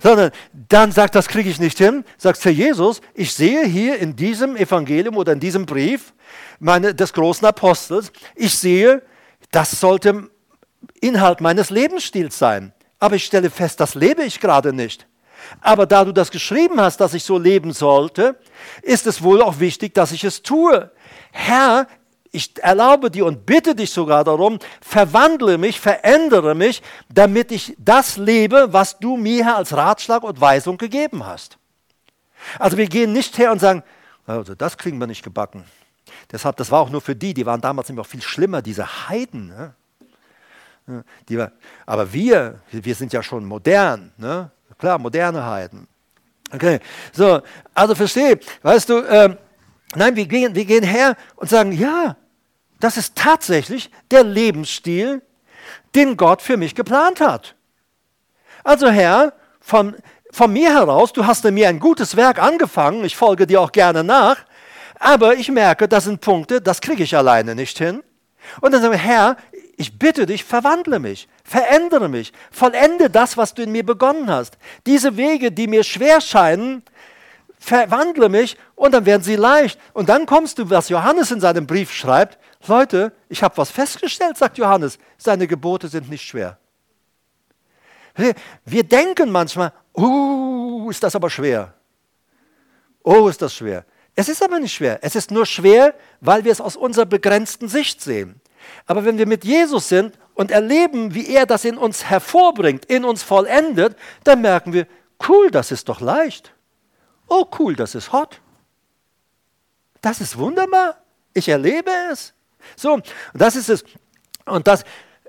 Sondern 0.00 0.32
dann 0.52 0.92
sagt, 0.92 1.14
das 1.14 1.28
kriege 1.28 1.48
ich 1.48 1.60
nicht 1.60 1.78
hin, 1.78 2.04
sagst 2.18 2.44
Herr 2.44 2.52
Jesus, 2.52 3.00
ich 3.14 3.32
sehe 3.32 3.64
hier 3.64 3.98
in 3.98 4.16
diesem 4.16 4.56
Evangelium 4.56 5.16
oder 5.16 5.32
in 5.32 5.40
diesem 5.40 5.66
Brief 5.66 6.12
meine, 6.58 6.94
des 6.94 7.12
großen 7.12 7.46
Apostels, 7.46 8.12
ich 8.34 8.58
sehe, 8.58 9.02
das 9.50 9.78
sollte 9.78 10.30
Inhalt 11.00 11.40
meines 11.40 11.70
Lebensstils 11.70 12.38
sein. 12.38 12.72
Aber 13.02 13.16
ich 13.16 13.24
stelle 13.24 13.50
fest, 13.50 13.80
das 13.80 13.96
lebe 13.96 14.22
ich 14.22 14.38
gerade 14.38 14.72
nicht. 14.72 15.08
Aber 15.60 15.86
da 15.86 16.04
du 16.04 16.12
das 16.12 16.30
geschrieben 16.30 16.80
hast, 16.80 17.00
dass 17.00 17.14
ich 17.14 17.24
so 17.24 17.36
leben 17.36 17.72
sollte, 17.72 18.38
ist 18.80 19.08
es 19.08 19.24
wohl 19.24 19.42
auch 19.42 19.58
wichtig, 19.58 19.92
dass 19.92 20.12
ich 20.12 20.22
es 20.22 20.42
tue. 20.42 20.88
Herr, 21.32 21.88
ich 22.30 22.62
erlaube 22.62 23.10
dir 23.10 23.26
und 23.26 23.44
bitte 23.44 23.74
dich 23.74 23.90
sogar 23.90 24.22
darum, 24.22 24.60
verwandle 24.80 25.58
mich, 25.58 25.80
verändere 25.80 26.54
mich, 26.54 26.80
damit 27.12 27.50
ich 27.50 27.74
das 27.76 28.18
lebe, 28.18 28.72
was 28.72 29.00
du 29.00 29.16
mir 29.16 29.56
als 29.56 29.76
Ratschlag 29.76 30.22
und 30.22 30.40
Weisung 30.40 30.78
gegeben 30.78 31.26
hast. 31.26 31.58
Also 32.60 32.76
wir 32.76 32.86
gehen 32.86 33.12
nicht 33.12 33.36
her 33.36 33.50
und 33.50 33.58
sagen, 33.58 33.82
also 34.28 34.54
das 34.54 34.78
kriegen 34.78 34.98
wir 34.98 35.08
nicht 35.08 35.24
gebacken. 35.24 35.64
Deshalb, 36.30 36.56
das 36.56 36.70
war 36.70 36.78
auch 36.78 36.90
nur 36.90 37.00
für 37.00 37.16
die, 37.16 37.34
die 37.34 37.46
waren 37.46 37.60
damals 37.60 37.88
nämlich 37.88 38.06
auch 38.06 38.10
viel 38.10 38.22
schlimmer, 38.22 38.62
diese 38.62 39.08
Heiden. 39.08 39.48
Ne? 39.48 39.74
Die 41.28 41.44
aber 41.86 42.12
wir, 42.12 42.60
wir 42.70 42.94
sind 42.94 43.12
ja 43.12 43.22
schon 43.22 43.44
modern. 43.44 44.12
Ne? 44.16 44.50
Klar, 44.78 44.98
moderne 44.98 45.44
Heiden. 45.44 45.86
Okay, 46.52 46.80
so, 47.12 47.40
also 47.72 47.94
verstehe, 47.94 48.38
weißt 48.62 48.88
du, 48.88 48.98
äh, 48.98 49.36
nein, 49.94 50.16
wir 50.16 50.26
gehen, 50.26 50.54
wir 50.54 50.64
gehen 50.66 50.84
her 50.84 51.16
und 51.36 51.48
sagen, 51.48 51.72
ja, 51.72 52.16
das 52.78 52.96
ist 52.98 53.16
tatsächlich 53.16 53.90
der 54.10 54.24
Lebensstil, 54.24 55.22
den 55.94 56.16
Gott 56.16 56.42
für 56.42 56.56
mich 56.56 56.74
geplant 56.74 57.20
hat. 57.20 57.54
Also 58.64 58.90
Herr, 58.90 59.32
von, 59.60 59.96
von 60.30 60.52
mir 60.52 60.74
heraus, 60.74 61.12
du 61.12 61.24
hast 61.24 61.44
mir 61.44 61.68
ein 61.68 61.80
gutes 61.80 62.16
Werk 62.16 62.42
angefangen, 62.42 63.04
ich 63.04 63.16
folge 63.16 63.46
dir 63.46 63.60
auch 63.60 63.72
gerne 63.72 64.04
nach, 64.04 64.36
aber 64.98 65.34
ich 65.34 65.50
merke, 65.50 65.88
das 65.88 66.04
sind 66.04 66.20
Punkte, 66.20 66.60
das 66.60 66.80
kriege 66.80 67.02
ich 67.02 67.16
alleine 67.16 67.54
nicht 67.54 67.78
hin. 67.78 68.02
Und 68.60 68.72
dann 68.72 68.82
sagen 68.82 68.92
wir, 68.92 68.98
Herr, 68.98 69.36
ich 69.82 69.98
bitte 69.98 70.26
dich, 70.26 70.44
verwandle 70.44 71.00
mich, 71.00 71.28
verändere 71.42 72.08
mich, 72.08 72.32
vollende 72.50 73.10
das, 73.10 73.36
was 73.36 73.52
du 73.52 73.62
in 73.62 73.72
mir 73.72 73.84
begonnen 73.84 74.30
hast. 74.30 74.56
Diese 74.86 75.16
Wege, 75.16 75.50
die 75.50 75.66
mir 75.66 75.82
schwer 75.82 76.20
scheinen, 76.20 76.82
verwandle 77.58 78.28
mich 78.28 78.56
und 78.76 78.92
dann 78.94 79.06
werden 79.06 79.22
sie 79.22 79.36
leicht. 79.36 79.78
Und 79.92 80.08
dann 80.08 80.24
kommst 80.26 80.58
du, 80.58 80.70
was 80.70 80.88
Johannes 80.88 81.32
in 81.32 81.40
seinem 81.40 81.66
Brief 81.66 81.92
schreibt, 81.92 82.38
Leute, 82.66 83.12
ich 83.28 83.42
habe 83.42 83.56
was 83.56 83.70
festgestellt, 83.70 84.38
sagt 84.38 84.56
Johannes, 84.56 84.98
seine 85.18 85.48
Gebote 85.48 85.88
sind 85.88 86.08
nicht 86.08 86.22
schwer. 86.22 86.58
Wir 88.64 88.84
denken 88.84 89.30
manchmal, 89.30 89.72
uh, 89.96 90.90
ist 90.90 91.02
das 91.02 91.16
aber 91.16 91.28
schwer. 91.28 91.74
Oh, 93.02 93.26
ist 93.28 93.42
das 93.42 93.54
schwer. 93.54 93.84
Es 94.14 94.28
ist 94.28 94.42
aber 94.42 94.60
nicht 94.60 94.74
schwer. 94.74 95.00
Es 95.02 95.16
ist 95.16 95.32
nur 95.32 95.46
schwer, 95.46 95.94
weil 96.20 96.44
wir 96.44 96.52
es 96.52 96.60
aus 96.60 96.76
unserer 96.76 97.06
begrenzten 97.06 97.66
Sicht 97.66 98.00
sehen. 98.00 98.41
Aber 98.86 99.04
wenn 99.04 99.18
wir 99.18 99.26
mit 99.26 99.44
Jesus 99.44 99.88
sind 99.88 100.18
und 100.34 100.50
erleben, 100.50 101.14
wie 101.14 101.28
er 101.28 101.46
das 101.46 101.64
in 101.64 101.76
uns 101.76 102.04
hervorbringt, 102.04 102.84
in 102.86 103.04
uns 103.04 103.22
vollendet, 103.22 103.96
dann 104.24 104.40
merken 104.40 104.72
wir, 104.72 104.86
cool, 105.28 105.50
das 105.50 105.70
ist 105.70 105.88
doch 105.88 106.00
leicht. 106.00 106.54
Oh, 107.28 107.46
cool, 107.58 107.74
das 107.76 107.94
ist 107.94 108.12
hot. 108.12 108.40
Das 110.00 110.20
ist 110.20 110.36
wunderbar. 110.36 110.96
Ich 111.34 111.48
erlebe 111.48 111.90
es. 112.10 112.34
So, 112.76 113.00
das 113.32 113.56
ist 113.56 113.68
es. 113.68 113.84
Und 114.44 114.66
das, 114.66 114.84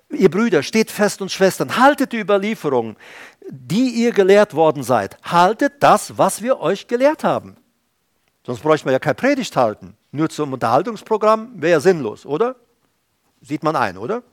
ihr 0.10 0.30
Brüder, 0.30 0.64
steht 0.64 0.92
fest 0.92 1.22
und 1.22 1.32
Schwestern, 1.32 1.78
haltet 1.78 2.12
die 2.12 2.20
Überlieferung, 2.20 2.98
die 3.50 3.90
ihr 3.90 4.12
gelehrt 4.12 4.54
worden 4.54 4.84
seid. 4.84 5.18
Haltet 5.24 5.74
das, 5.82 6.18
was 6.18 6.42
wir 6.42 6.60
euch 6.60 6.88
gelehrt 6.88 7.24
haben. 7.24 7.58
Sonst 8.46 8.62
bräuchte 8.62 8.86
man 8.86 8.94
ja 8.94 9.00
keine 9.00 9.16
Predigt 9.16 9.56
halten. 9.56 9.96
Nur 10.12 10.30
zum 10.30 10.54
Unterhaltungsprogramm 10.54 11.62
wäre 11.62 11.74
ja 11.74 11.80
sinnlos, 11.80 12.26
oder? 12.26 12.56
Sieht 13.44 13.62
man 13.62 13.76
ein, 13.76 13.98
oder? 13.98 14.24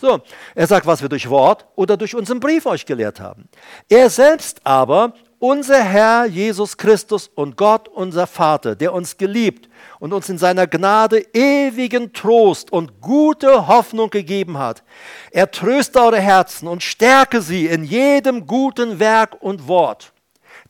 So, 0.00 0.20
er 0.54 0.66
sagt, 0.66 0.86
was 0.86 1.02
wir 1.02 1.08
durch 1.08 1.28
Wort 1.28 1.66
oder 1.76 1.96
durch 1.96 2.14
unseren 2.14 2.40
Brief 2.40 2.64
euch 2.66 2.86
gelehrt 2.86 3.20
haben. 3.20 3.48
Er 3.88 4.08
selbst 4.08 4.60
aber, 4.64 5.12
unser 5.40 5.82
Herr 5.82 6.24
Jesus 6.24 6.76
Christus 6.76 7.28
und 7.28 7.56
Gott, 7.56 7.88
unser 7.88 8.26
Vater, 8.26 8.74
der 8.74 8.92
uns 8.92 9.18
geliebt 9.18 9.68
und 10.00 10.12
uns 10.12 10.28
in 10.28 10.38
seiner 10.38 10.66
Gnade 10.66 11.24
ewigen 11.32 12.12
Trost 12.12 12.72
und 12.72 13.00
gute 13.00 13.68
Hoffnung 13.68 14.10
gegeben 14.10 14.58
hat. 14.58 14.82
Er 15.30 15.50
tröste 15.50 16.00
eure 16.00 16.20
Herzen 16.20 16.68
und 16.68 16.82
stärke 16.82 17.42
sie 17.42 17.66
in 17.66 17.84
jedem 17.84 18.46
guten 18.46 18.98
Werk 18.98 19.36
und 19.42 19.68
Wort. 19.68 20.12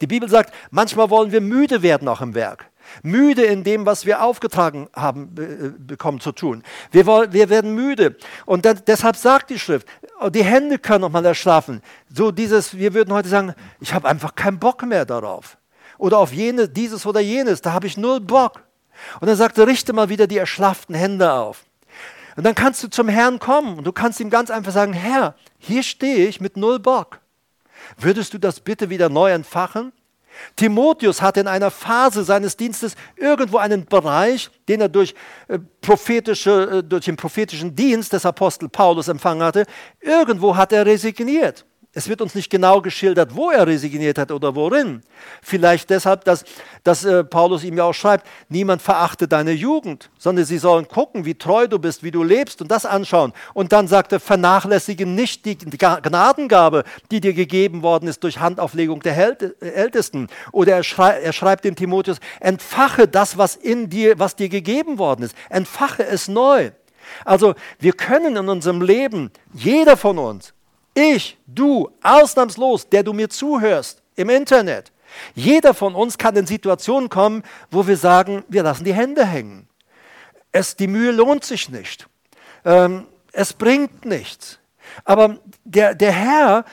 Die 0.01 0.07
Bibel 0.07 0.29
sagt, 0.29 0.53
manchmal 0.70 1.11
wollen 1.11 1.33
wir 1.33 1.41
müde 1.41 1.83
werden 1.83 2.09
auch 2.09 2.20
im 2.20 2.35
Werk 2.35 2.70
müde 3.03 3.45
in 3.45 3.64
dem, 3.64 3.86
was 3.86 4.07
wir 4.07 4.22
aufgetragen 4.22 4.89
haben 4.95 5.34
äh, 5.39 5.70
bekommen 5.78 6.20
zu 6.20 6.32
tun. 6.32 6.62
Wir, 6.91 7.07
wollen, 7.07 7.32
wir 7.32 7.49
werden 7.49 7.74
müde. 7.74 8.16
Und 8.47 8.64
dann, 8.64 8.80
deshalb 8.86 9.16
sagt 9.16 9.51
die 9.51 9.59
Schrift, 9.59 9.86
oh, 10.20 10.28
die 10.28 10.45
Hände 10.45 10.78
können 10.78 11.03
nochmal 11.03 11.24
erschlaffen. 11.24 11.82
So 12.12 12.30
dieses, 12.30 12.76
wir 12.76 12.95
würden 12.95 13.12
heute 13.12 13.28
sagen, 13.28 13.55
ich 13.80 13.95
habe 13.95 14.09
einfach 14.09 14.34
keinen 14.34 14.59
Bock 14.59 14.82
mehr 14.84 15.05
darauf. 15.05 15.59
Oder 15.99 16.18
auf 16.18 16.32
jene, 16.32 16.68
dieses 16.68 17.07
oder 17.07 17.20
jenes, 17.20 17.61
da 17.61 17.72
habe 17.72 17.86
ich 17.86 17.97
null 17.97 18.20
Bock. 18.20 18.62
Und 19.20 19.28
dann 19.28 19.36
sagt 19.36 19.59
er, 19.59 19.66
richte 19.66 19.93
mal 19.93 20.09
wieder 20.09 20.26
die 20.26 20.39
erschlafften 20.39 20.95
Hände 20.95 21.32
auf. 21.32 21.64
Und 22.36 22.45
dann 22.45 22.55
kannst 22.55 22.82
du 22.84 22.89
zum 22.89 23.09
Herrn 23.09 23.41
kommen 23.41 23.78
und 23.78 23.84
du 23.84 23.93
kannst 23.93 24.20
ihm 24.20 24.30
ganz 24.30 24.51
einfach 24.51 24.72
sagen, 24.72 24.93
Herr, 24.93 25.34
hier 25.59 25.82
stehe 25.82 26.28
ich 26.28 26.41
mit 26.41 26.57
null 26.57 26.78
Bock. 26.78 27.20
Würdest 27.97 28.32
du 28.32 28.39
das 28.39 28.61
bitte 28.61 28.91
wieder 28.91 29.09
neu 29.09 29.32
entfachen? 29.32 29.93
Timotheus 30.57 31.22
hatte 31.22 31.41
in 31.41 31.47
einer 31.47 31.70
Phase 31.70 32.24
seines 32.24 32.57
Dienstes 32.57 32.95
irgendwo 33.16 33.59
einen 33.59 33.84
Bereich, 33.84 34.51
den 34.68 34.80
er 34.80 34.89
durch, 34.89 35.14
äh, 35.49 35.59
prophetische, 35.80 36.78
äh, 36.78 36.82
durch 36.82 37.05
den 37.05 37.16
prophetischen 37.16 37.74
Dienst 37.74 38.12
des 38.12 38.26
Apostel 38.26 38.68
Paulus 38.68 39.09
empfangen 39.09 39.43
hatte. 39.43 39.64
Irgendwo 40.01 40.57
hat 40.57 40.72
er 40.72 40.86
resigniert. 40.86 41.64
Es 41.99 42.09
wird 42.09 42.23
uns 42.23 42.37
nicht 42.37 42.49
genau 42.49 42.81
geschildert, 42.81 43.35
wo 43.35 43.51
er 43.51 43.67
resigniert 43.67 44.19
hat 44.19 44.31
oder 44.31 44.55
worin. 44.55 45.03
Vielleicht 45.43 45.91
deshalb, 45.91 46.23
dass, 46.23 46.45
dass 46.85 47.05
äh, 47.05 47.25
Paulus 47.25 47.65
ihm 47.65 47.77
ja 47.77 47.83
auch 47.83 47.93
schreibt, 47.93 48.25
niemand 48.49 48.83
verachte 48.83 49.27
deine 49.27 49.51
Jugend, 49.51 50.09
sondern 50.17 50.45
sie 50.45 50.59
sollen 50.59 50.87
gucken, 50.87 51.25
wie 51.25 51.35
treu 51.35 51.67
du 51.67 51.81
bist, 51.81 52.05
wie 52.05 52.13
du 52.13 52.23
lebst 52.23 52.63
und 52.63 52.71
das 52.71 52.87
anschauen. 52.87 53.33
Und 53.53 53.73
dann 53.73 53.89
sagt 53.89 54.13
er, 54.13 54.21
vernachlässige 54.21 55.07
nicht 55.07 55.45
die 55.45 55.59
Gnadengabe, 55.59 56.85
die 57.11 57.21
dir 57.21 57.35
gegeben 57.35 57.83
worden 57.83 58.07
ist 58.07 58.23
durch 58.23 58.39
Handauflegung 58.39 59.01
der 59.01 59.17
Ältesten. 59.59 60.29
Oder 60.53 60.77
er, 60.77 60.85
schrei 60.85 61.19
er 61.19 61.33
schreibt 61.33 61.65
dem 61.65 61.75
Timotheus, 61.75 62.19
entfache 62.39 63.09
das, 63.09 63.39
was 63.39 63.57
in 63.57 63.91
dir, 63.91 64.21
was 64.21 64.37
dir 64.37 64.49
gegeben 64.49 64.99
worden 64.99 65.25
ist. 65.25 65.35
Entfache 65.51 66.07
es 66.07 66.29
neu. 66.29 66.71
Also 67.25 67.57
wir 67.81 67.95
können 67.95 68.37
in 68.37 68.49
unserem 68.49 68.83
Leben, 68.83 69.33
jeder 69.53 69.97
von 69.97 70.19
uns, 70.19 70.55
ich, 70.95 71.39
du, 71.47 71.91
ausnahmslos, 72.03 72.89
der 72.89 73.03
du 73.03 73.12
mir 73.12 73.28
zuhörst 73.28 74.03
im 74.16 74.30
Internet. 74.30 74.93
Jeder 75.34 75.74
von 75.74 75.95
uns 75.95 76.18
kann 76.18 76.36
in 76.36 76.47
Situationen 76.47 77.09
kommen, 77.09 77.43
wo 77.70 77.86
wir 77.86 77.97
sagen, 77.97 78.45
wir 78.49 78.62
lassen 78.62 78.84
die 78.84 78.95
Hände 78.95 79.24
hängen. 79.24 79.68
Es, 80.53 80.76
die 80.76 80.86
Mühe 80.86 81.12
lohnt 81.12 81.45
sich 81.45 81.68
nicht. 81.68 82.09
Ähm, 82.64 83.07
es 83.32 83.53
bringt 83.53 84.05
nichts. 84.05 84.59
Aber 85.05 85.39
der, 85.64 85.95
der 85.95 86.12
Herr, 86.12 86.64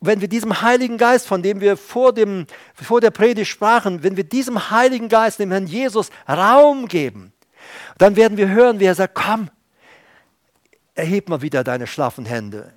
wenn 0.00 0.20
wir 0.20 0.28
diesem 0.28 0.62
Heiligen 0.62 0.98
Geist, 0.98 1.26
von 1.26 1.42
dem 1.42 1.60
wir 1.60 1.76
vor, 1.76 2.12
dem, 2.12 2.46
vor 2.74 3.00
der 3.00 3.10
Predigt 3.10 3.50
sprachen, 3.50 4.02
wenn 4.02 4.16
wir 4.16 4.24
diesem 4.24 4.70
Heiligen 4.70 5.08
Geist, 5.08 5.38
dem 5.38 5.50
Herrn 5.50 5.66
Jesus, 5.66 6.10
Raum 6.28 6.88
geben, 6.88 7.32
dann 7.98 8.16
werden 8.16 8.36
wir 8.36 8.48
hören, 8.48 8.80
wie 8.80 8.84
er 8.84 8.94
sagt, 8.94 9.14
komm, 9.14 9.50
erheb 10.94 11.28
mal 11.28 11.42
wieder 11.42 11.64
deine 11.64 11.86
schlaffen 11.86 12.24
Hände. 12.24 12.72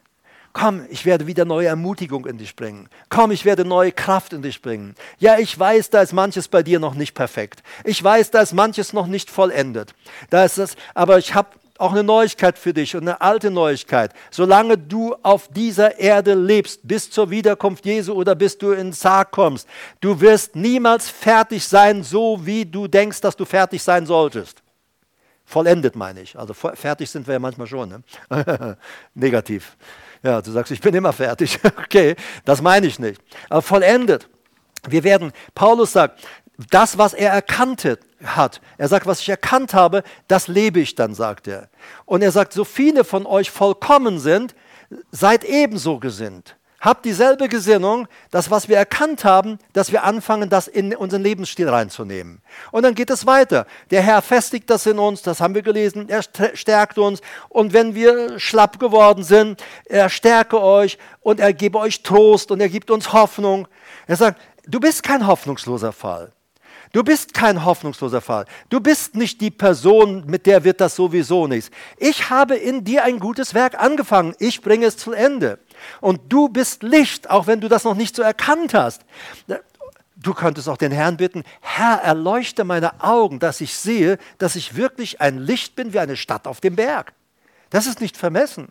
Komm, 0.54 0.86
ich 0.90 1.06
werde 1.06 1.28
wieder 1.28 1.46
neue 1.46 1.68
Ermutigung 1.68 2.26
in 2.26 2.38
dich 2.38 2.56
bringen. 2.56 2.90
Komm, 3.10 3.32
ich 3.32 3.46
werde 3.46 3.64
neue 3.64 3.92
Kraft 3.92 4.34
in 4.34 4.42
dich 4.42 4.62
bringen. 4.62 4.96
Ja, 5.18 5.40
ich 5.40 5.58
weiß, 5.58 5.90
da 5.90 6.02
ist 6.02 6.12
manches 6.12 6.48
bei 6.48 6.62
dir 6.62 6.80
noch 6.80 6.94
nicht 6.94 7.14
perfekt. 7.14 7.64
Ich 7.86 8.04
weiß, 8.04 8.32
da 8.32 8.42
ist 8.42 8.54
manches 8.54 8.92
noch 8.92 9.08
nicht 9.08 9.30
vollendet. 9.30 9.94
Da 10.30 10.44
ist 10.44 10.58
es, 10.58 10.76
aber 10.94 11.18
ich 11.20 11.34
habe 11.34 11.50
auch 11.78 11.92
eine 11.92 12.04
Neuigkeit 12.04 12.60
für 12.60 12.74
dich 12.74 12.96
und 12.96 13.02
eine 13.02 13.22
alte 13.22 13.50
Neuigkeit. 13.50 14.14
Solange 14.30 14.78
du 14.78 15.16
auf 15.24 15.48
dieser 15.48 15.98
Erde 15.98 16.36
lebst, 16.36 16.82
bis 16.84 17.10
zur 17.10 17.32
Wiederkunft 17.32 17.86
Jesu 17.86 18.14
oder 18.14 18.36
bis 18.36 18.58
du 18.58 18.72
ins 18.72 19.00
Sarg 19.00 19.32
kommst, 19.32 19.68
du 20.00 20.22
wirst 20.22 20.56
niemals 20.56 21.10
fertig 21.10 21.68
sein, 21.68 22.04
so 22.04 22.46
wie 22.46 22.66
du 22.66 22.88
denkst, 22.88 23.22
dass 23.22 23.36
du 23.36 23.46
fertig 23.46 23.82
sein 23.82 24.06
solltest. 24.06 24.62
Vollendet 25.44 25.96
meine 25.96 26.22
ich. 26.22 26.38
Also 26.38 26.54
fertig 26.54 27.10
sind 27.10 27.28
wir 27.28 27.34
ja 27.34 27.40
manchmal 27.40 27.68
schon. 27.68 27.90
Ne? 27.90 28.78
Negativ. 29.16 29.76
Ja, 30.24 30.42
du 30.42 30.52
sagst, 30.52 30.72
ich 30.72 30.82
bin 30.82 30.94
immer 30.94 31.14
fertig. 31.14 31.60
okay, 31.78 32.16
das 32.46 32.62
meine 32.62 32.88
ich 32.88 33.00
nicht. 33.00 33.22
Aber 33.50 33.62
vollendet. 33.62 34.30
Wir 34.88 35.04
werden, 35.04 35.32
Paulus 35.54 35.92
sagt, 35.92 36.20
das, 36.70 36.98
was 36.98 37.14
er 37.14 37.32
erkannt 37.32 37.86
hat, 38.24 38.62
er 38.78 38.88
sagt, 38.88 39.08
was 39.08 39.20
ich 39.20 39.30
erkannt 39.30 39.74
habe, 39.74 40.04
das 40.28 40.48
lebe 40.48 40.80
ich 40.80 40.96
dann, 40.96 41.14
sagt 41.16 41.48
er. 41.48 41.70
Und 42.06 42.22
er 42.22 42.32
sagt, 42.32 42.54
so 42.54 42.64
viele 42.64 43.04
von 43.04 43.26
euch 43.26 43.50
vollkommen 43.50 44.20
sind, 44.20 44.56
seid 45.12 45.44
ebenso 45.44 46.00
gesinnt. 46.00 46.56
Habt 46.82 47.06
dieselbe 47.06 47.48
Gesinnung, 47.48 48.08
das, 48.32 48.50
was 48.50 48.68
wir 48.68 48.76
erkannt 48.76 49.24
haben, 49.24 49.60
dass 49.72 49.92
wir 49.92 50.04
anfangen, 50.04 50.50
das 50.50 50.68
in 50.68 50.96
unseren 50.96 51.22
Lebensstil 51.22 51.70
reinzunehmen. 51.70 52.42
Und 52.72 52.82
dann 52.82 52.96
geht 52.96 53.12
es 53.12 53.28
weiter. 53.28 53.68
Der 53.92 54.02
Herr 54.02 54.24
festigt 54.24 54.68
das 54.68 54.88
in 54.88 54.98
uns, 54.98 55.22
das 55.22 55.42
haben 55.42 55.54
wir 55.54 55.62
gelesen, 55.62 56.10
er 56.10 56.24
stärkt 56.56 56.98
uns. 56.98 57.22
Und 57.50 57.74
wenn 57.74 57.94
wir 57.94 58.40
schlapp 58.40 58.80
geworden 58.80 59.24
sind, 59.24 59.64
er 59.86 60.10
stärke 60.10 60.60
euch 60.60 60.98
und 61.22 61.40
er 61.40 61.54
gebe 61.54 61.78
euch 61.78 62.02
Trost 62.02 62.50
und 62.50 62.60
er 62.60 62.70
gibt 62.70 62.90
uns 62.90 63.14
Hoffnung. 63.14 63.68
Er 64.08 64.16
sagt, 64.16 64.42
du 64.66 64.80
bist 64.80 65.04
kein 65.04 65.28
hoffnungsloser 65.28 65.92
Fall. 65.92 66.34
Du 66.92 67.04
bist 67.04 67.34
kein 67.34 67.64
hoffnungsloser 67.64 68.20
Fall. 68.20 68.46
Du 68.70 68.82
bist 68.82 69.16
nicht 69.16 69.40
die 69.40 69.52
Person, 69.52 70.26
mit 70.26 70.46
der 70.46 70.66
wird 70.66 70.82
das 70.82 70.96
sowieso 70.96 71.48
nichts. 71.48 71.72
Ich 71.98 72.30
habe 72.30 72.56
in 72.56 72.84
dir 72.84 73.04
ein 73.06 73.20
gutes 73.20 73.54
Werk 73.54 73.82
angefangen. 73.82 74.36
Ich 74.40 74.62
bringe 74.62 74.88
es 74.88 74.98
zu 74.98 75.14
Ende. 75.14 75.60
Und 76.02 76.22
du 76.28 76.50
bist 76.50 76.84
Licht, 76.84 77.30
auch 77.30 77.48
wenn 77.48 77.62
du 77.62 77.70
das 77.70 77.86
noch 77.86 77.96
nicht 77.96 78.16
so 78.16 78.22
erkannt 78.22 78.74
hast. 78.74 79.04
Du 80.18 80.34
könntest 80.34 80.68
auch 80.68 80.78
den 80.78 80.92
Herrn 80.92 81.18
bitten, 81.18 81.44
Herr, 81.62 82.02
erleuchte 82.02 82.64
meine 82.66 83.02
Augen, 83.02 83.40
dass 83.40 83.62
ich 83.62 83.76
sehe, 83.76 84.18
dass 84.38 84.56
ich 84.56 84.76
wirklich 84.76 85.22
ein 85.22 85.40
Licht 85.40 85.76
bin 85.76 85.94
wie 85.94 86.00
eine 86.00 86.18
Stadt 86.18 86.46
auf 86.46 86.60
dem 86.60 86.76
Berg. 86.76 87.14
Das 87.70 87.88
ist 87.88 88.02
nicht 88.02 88.18
vermessen. 88.18 88.68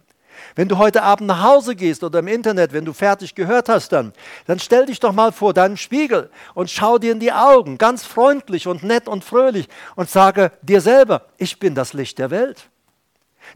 Wenn 0.54 0.68
du 0.68 0.78
heute 0.78 1.02
Abend 1.02 1.28
nach 1.28 1.42
Hause 1.42 1.76
gehst 1.76 2.02
oder 2.04 2.20
im 2.20 2.28
Internet, 2.28 2.72
wenn 2.72 2.84
du 2.84 2.92
fertig 2.92 3.34
gehört 3.34 3.68
hast, 3.68 3.90
dann, 3.92 4.12
dann 4.46 4.58
stell 4.58 4.86
dich 4.86 5.00
doch 5.00 5.12
mal 5.12 5.32
vor 5.32 5.54
deinen 5.54 5.76
Spiegel 5.76 6.30
und 6.54 6.70
schau 6.70 6.98
dir 6.98 7.12
in 7.12 7.20
die 7.20 7.32
Augen, 7.32 7.78
ganz 7.78 8.04
freundlich 8.04 8.66
und 8.66 8.82
nett 8.82 9.08
und 9.08 9.24
fröhlich 9.24 9.68
und 9.96 10.10
sage 10.10 10.52
dir 10.62 10.80
selber, 10.80 11.26
ich 11.38 11.58
bin 11.58 11.74
das 11.74 11.92
Licht 11.92 12.18
der 12.18 12.30
Welt. 12.30 12.70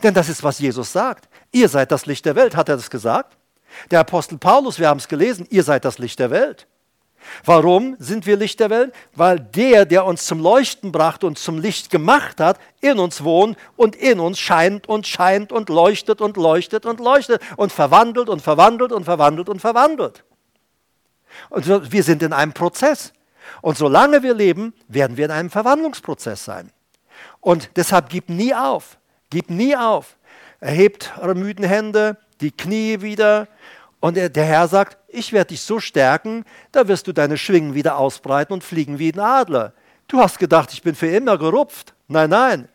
Denn 0.02 0.14
das 0.14 0.28
ist, 0.28 0.42
was 0.42 0.58
Jesus 0.58 0.92
sagt. 0.92 1.28
Ihr 1.52 1.68
seid 1.68 1.92
das 1.92 2.06
Licht 2.06 2.24
der 2.24 2.36
Welt, 2.36 2.56
hat 2.56 2.68
er 2.68 2.76
das 2.76 2.90
gesagt? 2.90 3.36
Der 3.90 4.00
Apostel 4.00 4.38
Paulus, 4.38 4.78
wir 4.78 4.88
haben 4.88 4.98
es 4.98 5.08
gelesen, 5.08 5.46
ihr 5.50 5.62
seid 5.62 5.84
das 5.84 5.98
Licht 5.98 6.18
der 6.18 6.30
Welt. 6.30 6.66
Warum 7.44 7.96
sind 7.98 8.26
wir 8.26 8.36
Licht 8.36 8.60
der 8.60 8.70
Welt? 8.70 8.94
Weil 9.14 9.40
der, 9.40 9.84
der 9.84 10.04
uns 10.04 10.26
zum 10.26 10.40
Leuchten 10.40 10.92
brachte 10.92 11.26
und 11.26 11.38
zum 11.38 11.58
Licht 11.58 11.90
gemacht 11.90 12.40
hat, 12.40 12.58
in 12.80 12.98
uns 12.98 13.24
wohnt 13.24 13.56
und 13.76 13.96
in 13.96 14.20
uns 14.20 14.38
scheint 14.38 14.88
und 14.88 15.06
scheint 15.06 15.52
und 15.52 15.68
leuchtet 15.68 16.20
und 16.20 16.36
leuchtet 16.36 16.86
und 16.86 17.00
leuchtet 17.00 17.40
und 17.56 17.72
verwandelt 17.72 18.28
und 18.28 18.40
verwandelt 18.40 18.92
und 18.92 19.04
verwandelt 19.04 19.48
und 19.48 19.60
verwandelt. 19.60 20.24
Und 21.50 21.92
wir 21.92 22.02
sind 22.02 22.22
in 22.22 22.32
einem 22.32 22.52
Prozess. 22.52 23.12
Und 23.60 23.76
solange 23.76 24.22
wir 24.22 24.34
leben, 24.34 24.72
werden 24.88 25.16
wir 25.16 25.26
in 25.26 25.30
einem 25.30 25.50
Verwandlungsprozess 25.50 26.44
sein. 26.44 26.70
Und 27.40 27.70
deshalb 27.76 28.08
gib 28.08 28.28
nie 28.28 28.54
auf. 28.54 28.98
Gib 29.30 29.50
nie 29.50 29.76
auf. 29.76 30.16
Erhebt 30.60 31.12
eure 31.20 31.34
müden 31.34 31.64
Hände, 31.64 32.16
die 32.40 32.50
Knie 32.50 33.00
wieder 33.00 33.48
und 34.00 34.16
der 34.16 34.44
Herr 34.44 34.68
sagt, 34.68 34.98
ich 35.14 35.32
werde 35.32 35.48
dich 35.48 35.62
so 35.62 35.80
stärken, 35.80 36.44
da 36.72 36.88
wirst 36.88 37.06
du 37.06 37.12
deine 37.12 37.38
Schwingen 37.38 37.74
wieder 37.74 37.96
ausbreiten 37.98 38.52
und 38.52 38.64
fliegen 38.64 38.98
wie 38.98 39.12
ein 39.12 39.20
Adler. 39.20 39.72
Du 40.08 40.18
hast 40.18 40.38
gedacht, 40.38 40.72
ich 40.72 40.82
bin 40.82 40.94
für 40.94 41.06
immer 41.06 41.38
gerupft. 41.38 41.94
Nein, 42.08 42.30
nein. 42.30 42.68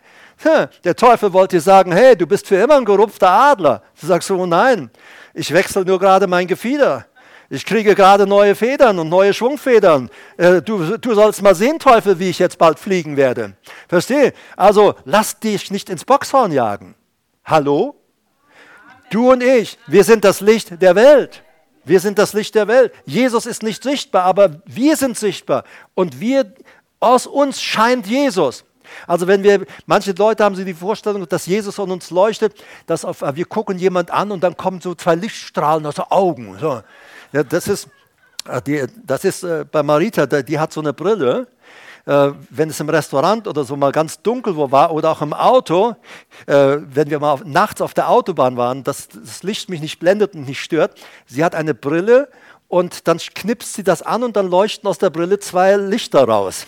Der 0.84 0.96
Teufel 0.96 1.34
wollte 1.34 1.58
dir 1.58 1.62
sagen, 1.62 1.92
hey, 1.92 2.16
du 2.16 2.26
bist 2.26 2.48
für 2.48 2.56
immer 2.56 2.78
ein 2.78 2.86
gerupfter 2.86 3.30
Adler. 3.30 3.84
Du 4.00 4.08
sagst 4.08 4.28
so, 4.28 4.46
nein, 4.46 4.90
ich 5.34 5.54
wechsle 5.54 5.84
nur 5.84 6.00
gerade 6.00 6.28
mein 6.28 6.48
Gefieder. 6.48 7.06
Ich 7.52 7.66
kriege 7.66 7.96
gerade 7.96 8.28
neue 8.28 8.56
Federn 8.56 9.00
und 9.00 9.10
neue 9.10 9.34
Schwungfedern. 9.34 10.10
Äh, 10.38 10.62
du, 10.62 10.98
du 10.98 11.14
sollst 11.16 11.42
mal 11.42 11.56
sehen, 11.56 11.80
Teufel, 11.80 12.20
wie 12.20 12.30
ich 12.30 12.38
jetzt 12.38 12.60
bald 12.60 12.78
fliegen 12.78 13.18
werde. 13.18 13.54
Verstehe? 13.88 14.34
Also 14.56 14.94
lass 15.04 15.40
dich 15.40 15.72
nicht 15.72 15.90
ins 15.90 16.06
Boxhorn 16.06 16.52
jagen. 16.52 16.96
Hallo? 17.44 17.96
Du 19.10 19.32
und 19.32 19.42
ich, 19.42 19.80
wir 19.88 20.04
sind 20.04 20.24
das 20.24 20.42
Licht 20.42 20.80
der 20.80 20.96
Welt. 20.96 21.44
Wir 21.90 22.00
sind 22.00 22.20
das 22.20 22.34
Licht 22.34 22.54
der 22.54 22.68
Welt. 22.68 22.94
Jesus 23.06 23.48
ist 23.48 23.64
nicht 23.64 23.82
sichtbar, 23.82 24.24
aber 24.24 24.62
wir 24.68 24.96
sind 24.96 25.18
sichtbar. 25.18 25.64
Und 25.96 26.20
wir, 26.20 26.54
aus 27.00 27.26
uns 27.26 27.60
scheint 27.60 28.06
Jesus. 28.06 28.64
Also 29.08 29.26
wenn 29.26 29.42
wir, 29.42 29.66
manche 29.88 30.12
Leute 30.12 30.44
haben 30.44 30.56
sie 30.56 30.66
die 30.66 30.76
Vorstellung, 30.76 31.28
dass 31.28 31.48
Jesus 31.48 31.80
an 31.80 31.90
uns 31.90 32.12
leuchtet, 32.12 32.54
dass 32.86 33.04
auf, 33.04 33.24
wir 33.34 33.46
gucken 33.46 33.80
jemand 33.80 34.12
an 34.12 34.32
und 34.32 34.44
dann 34.44 34.56
kommen 34.56 34.82
so 34.82 34.94
zwei 34.94 35.16
Lichtstrahlen 35.16 35.84
aus 35.88 35.96
den 35.96 36.06
Augen. 36.10 36.58
So. 36.60 36.84
Ja, 37.32 37.44
das 37.44 37.68
ist, 37.68 37.88
äh, 38.48 38.88
das 39.04 39.26
ist 39.26 39.44
äh, 39.44 39.66
bei 39.70 39.82
Marita, 39.82 40.28
die 40.28 40.60
hat 40.60 40.72
so 40.72 40.82
eine 40.82 40.94
Brille 40.94 41.48
äh, 42.06 42.30
wenn 42.50 42.70
es 42.70 42.80
im 42.80 42.90
Restaurant 42.90 43.48
oder 43.48 43.64
so 43.64 43.76
mal 43.76 43.92
ganz 43.92 44.22
dunkel 44.22 44.56
wo 44.56 44.72
war 44.72 44.92
oder 44.92 45.12
auch 45.12 45.22
im 45.22 45.34
Auto, 45.34 45.96
äh, 46.46 46.78
wenn 46.80 47.10
wir 47.10 47.20
mal 47.20 47.32
auf, 47.32 47.46
nachts 47.46 47.82
auf 47.82 47.94
der 47.94 48.10
Autobahn 48.10 48.58
waren, 48.58 48.84
dass 48.84 49.08
das 49.10 49.44
Licht 49.44 49.70
mich 49.70 49.82
nicht 49.82 50.00
blendet 50.00 50.36
und 50.36 50.48
nicht 50.48 50.62
stört. 50.62 51.00
Sie 51.26 51.44
hat 51.44 51.56
eine 51.56 51.74
Brille 51.74 52.30
und 52.68 53.08
dann 53.08 53.18
knipst 53.18 53.74
sie 53.74 53.84
das 53.84 54.02
an 54.02 54.24
und 54.24 54.36
dann 54.36 54.48
leuchten 54.48 54.88
aus 54.88 55.00
der 55.00 55.10
Brille 55.10 55.40
zwei 55.40 55.76
Lichter 55.76 56.24
raus. 56.24 56.68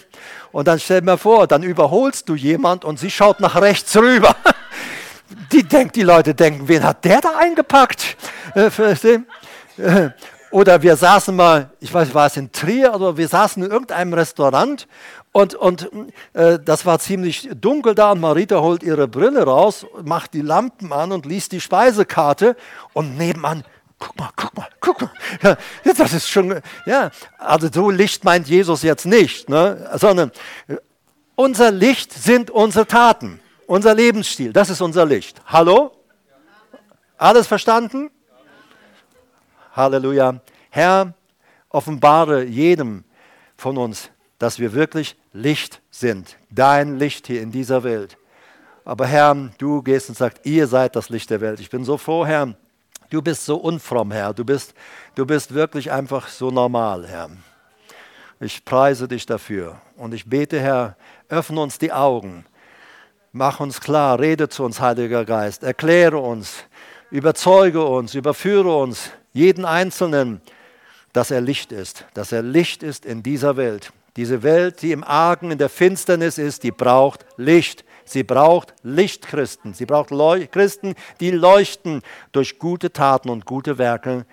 Und 0.52 0.68
dann 0.68 0.80
stell 0.80 1.02
mir 1.02 1.18
vor, 1.18 1.48
dann 1.48 1.64
überholst 1.64 2.28
du 2.28 2.36
jemand 2.36 2.84
und 2.84 3.00
sie 3.00 3.12
schaut 3.12 3.40
nach 3.40 3.56
rechts 3.62 3.96
rüber. 3.96 4.36
Die 5.54 5.64
denkt, 5.64 5.96
die 5.96 6.02
Leute 6.02 6.34
denken, 6.34 6.68
wen 6.68 6.84
hat 6.84 7.06
der 7.06 7.22
da 7.22 7.38
eingepackt? 7.38 8.18
Äh, 9.78 10.10
oder 10.52 10.82
wir 10.82 10.96
saßen 10.96 11.36
mal, 11.36 11.70
ich 11.80 11.94
weiß, 11.94 12.14
war 12.14 12.28
es 12.28 12.38
in 12.38 12.52
Trier, 12.52 12.94
oder 12.94 13.18
wir 13.18 13.28
saßen 13.28 13.64
in 13.64 13.72
irgendeinem 13.72 14.14
Restaurant 14.14 14.88
und, 15.32 15.56
und 15.56 15.90
äh, 16.34 16.60
das 16.60 16.86
war 16.86 17.00
ziemlich 17.00 17.50
dunkel 17.56 17.96
da 17.96 18.12
und 18.12 18.20
Marita 18.20 18.60
holt 18.60 18.84
ihre 18.84 19.08
Brille 19.08 19.44
raus, 19.44 19.86
macht 20.04 20.34
die 20.34 20.42
Lampen 20.42 20.92
an 20.92 21.14
und 21.14 21.26
liest 21.26 21.54
die 21.54 21.62
Speisekarte 21.62 22.58
und 22.94 23.18
nebenan, 23.18 23.64
guck 23.98 24.18
mal, 24.20 24.30
guck 24.36 24.56
mal, 24.58 24.68
guck 24.80 25.02
mal. 25.02 25.12
Ja, 25.86 25.94
das 25.94 26.14
ist 26.14 26.30
schon, 26.30 26.62
ja, 26.86 27.12
also 27.38 27.70
so 27.72 27.90
Licht 27.90 28.26
meint 28.26 28.48
Jesus 28.48 28.84
jetzt 28.84 29.06
nicht, 29.06 29.50
ne, 29.50 29.90
sondern 29.96 30.32
äh, 30.68 30.76
unser 31.36 31.72
Licht 31.72 32.12
sind 32.12 32.52
unsere 32.52 32.86
Taten, 32.86 33.40
unser 33.68 33.96
Lebensstil, 33.96 34.52
das 34.52 34.70
ist 34.70 34.82
unser 34.82 35.06
Licht. 35.06 35.42
Hallo? 35.46 35.94
Alles 37.18 37.48
verstanden? 37.48 38.12
Halleluja. 39.74 40.42
Herr, 40.70 41.14
offenbare 41.70 42.44
jedem 42.44 43.04
von 43.58 43.78
uns, 43.78 44.10
dass 44.40 44.60
wir 44.60 44.74
wirklich 44.74 45.16
Licht 45.34 45.82
sind. 45.92 46.38
Dein 46.50 46.98
Licht 46.98 47.28
hier 47.28 47.42
in 47.42 47.52
dieser 47.52 47.84
Welt. 47.84 48.18
Aber 48.84 49.06
Herr, 49.06 49.36
du 49.58 49.82
gehst 49.82 50.10
und 50.10 50.18
sagst, 50.18 50.46
ihr 50.46 50.68
seid 50.68 50.96
das 50.96 51.10
Licht 51.10 51.30
der 51.30 51.42
Welt. 51.42 51.60
Ich 51.60 51.70
bin 51.70 51.86
so 51.86 51.98
froh, 51.98 52.26
Herr. 52.26 52.56
Du 53.10 53.22
bist 53.22 53.46
so 53.46 53.58
unfromm, 53.58 54.12
Herr. 54.12 54.34
Du 54.34 54.44
bist, 54.44 54.74
du 55.16 55.26
bist 55.26 55.54
wirklich 55.54 55.92
einfach 55.92 56.28
so 56.28 56.50
normal, 56.50 57.08
Herr. 57.08 57.30
Ich 58.40 58.66
preise 58.66 59.08
dich 59.08 59.26
dafür. 59.26 59.80
Und 59.98 60.14
ich 60.14 60.26
bete, 60.28 60.60
Herr, 60.60 60.96
öffne 61.30 61.62
uns 61.62 61.78
die 61.78 61.92
Augen. 61.92 62.46
Mach 63.34 63.60
uns 63.60 63.80
klar, 63.80 64.20
rede 64.20 64.50
zu 64.50 64.64
uns, 64.64 64.82
Heiliger 64.82 65.26
Geist. 65.26 65.64
Erkläre 65.64 66.18
uns, 66.18 66.64
überzeuge 67.12 67.86
uns, 67.86 68.16
überführe 68.16 68.76
uns 68.76 69.12
jeden 69.34 69.66
Einzelnen, 69.66 70.42
dass 71.14 71.32
er 71.32 71.42
Licht 71.42 71.72
ist, 71.72 72.06
dass 72.14 72.32
er 72.32 72.42
Licht 72.42 72.84
ist 72.84 73.06
in 73.06 73.24
dieser 73.24 73.58
Welt. 73.58 73.92
Diese 74.18 74.44
Welt, 74.44 74.82
die 74.82 74.92
im 74.92 75.04
Argen, 75.04 75.52
in 75.52 75.58
der 75.58 75.70
Finsternis 75.70 76.38
ist, 76.38 76.64
die 76.64 76.72
braucht 76.72 77.26
Licht. 77.38 77.86
Sie 78.04 78.24
braucht 78.24 78.74
Lichtchristen. 78.84 79.74
Sie 79.74 79.86
braucht 79.86 80.12
Leu 80.12 80.48
Christen, 80.48 80.96
die 81.22 81.32
leuchten 81.32 82.02
durch 82.34 82.60
gute 82.60 82.92
Taten 82.92 83.30
und 83.30 83.46
gute 83.46 83.78
Werke. 83.78 84.26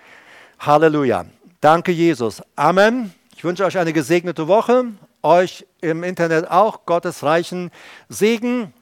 Halleluja. 0.59 1.25
Danke, 1.61 1.93
Jesus. 1.93 2.41
Amen. 2.57 3.13
Ich 3.37 3.43
wünsche 3.45 3.63
euch 3.63 3.77
eine 3.77 3.93
gesegnete 3.93 4.49
Woche. 4.49 4.85
Euch 5.21 5.65
im 5.79 6.03
Internet 6.03 6.51
auch 6.51 6.85
Gottes 6.85 7.23
reichen 7.23 7.71
Segen. 8.09 8.73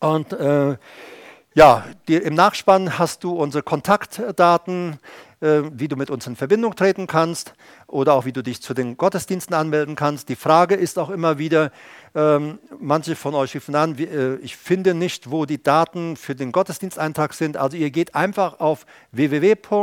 Und 0.00 0.32
äh, 0.32 0.76
ja, 1.54 1.84
die, 2.08 2.16
im 2.16 2.34
Nachspann 2.34 2.98
hast 2.98 3.22
du 3.22 3.32
unsere 3.32 3.62
Kontaktdaten. 3.62 4.98
Äh, 5.40 5.62
wie 5.72 5.88
du 5.88 5.96
mit 5.96 6.10
uns 6.10 6.26
in 6.26 6.36
Verbindung 6.36 6.76
treten 6.76 7.06
kannst 7.06 7.54
oder 7.86 8.12
auch 8.12 8.26
wie 8.26 8.32
du 8.32 8.42
dich 8.42 8.60
zu 8.60 8.74
den 8.74 8.98
Gottesdiensten 8.98 9.56
anmelden 9.56 9.96
kannst. 9.96 10.28
Die 10.28 10.36
Frage 10.36 10.74
ist 10.74 10.98
auch 10.98 11.08
immer 11.08 11.38
wieder, 11.38 11.72
ähm, 12.14 12.58
manche 12.78 13.16
von 13.16 13.34
euch 13.34 13.56
rufen 13.56 13.74
an, 13.74 13.96
äh, 13.98 14.34
ich 14.36 14.54
finde 14.54 14.92
nicht, 14.92 15.30
wo 15.30 15.46
die 15.46 15.62
Daten 15.62 16.18
für 16.18 16.34
den 16.34 16.52
Gottesdiensteintrag 16.52 17.32
sind. 17.32 17.56
Also 17.56 17.78
ihr 17.78 17.90
geht 17.90 18.14
einfach 18.14 18.60
auf 18.60 18.84
www.jeb-news 19.12 19.78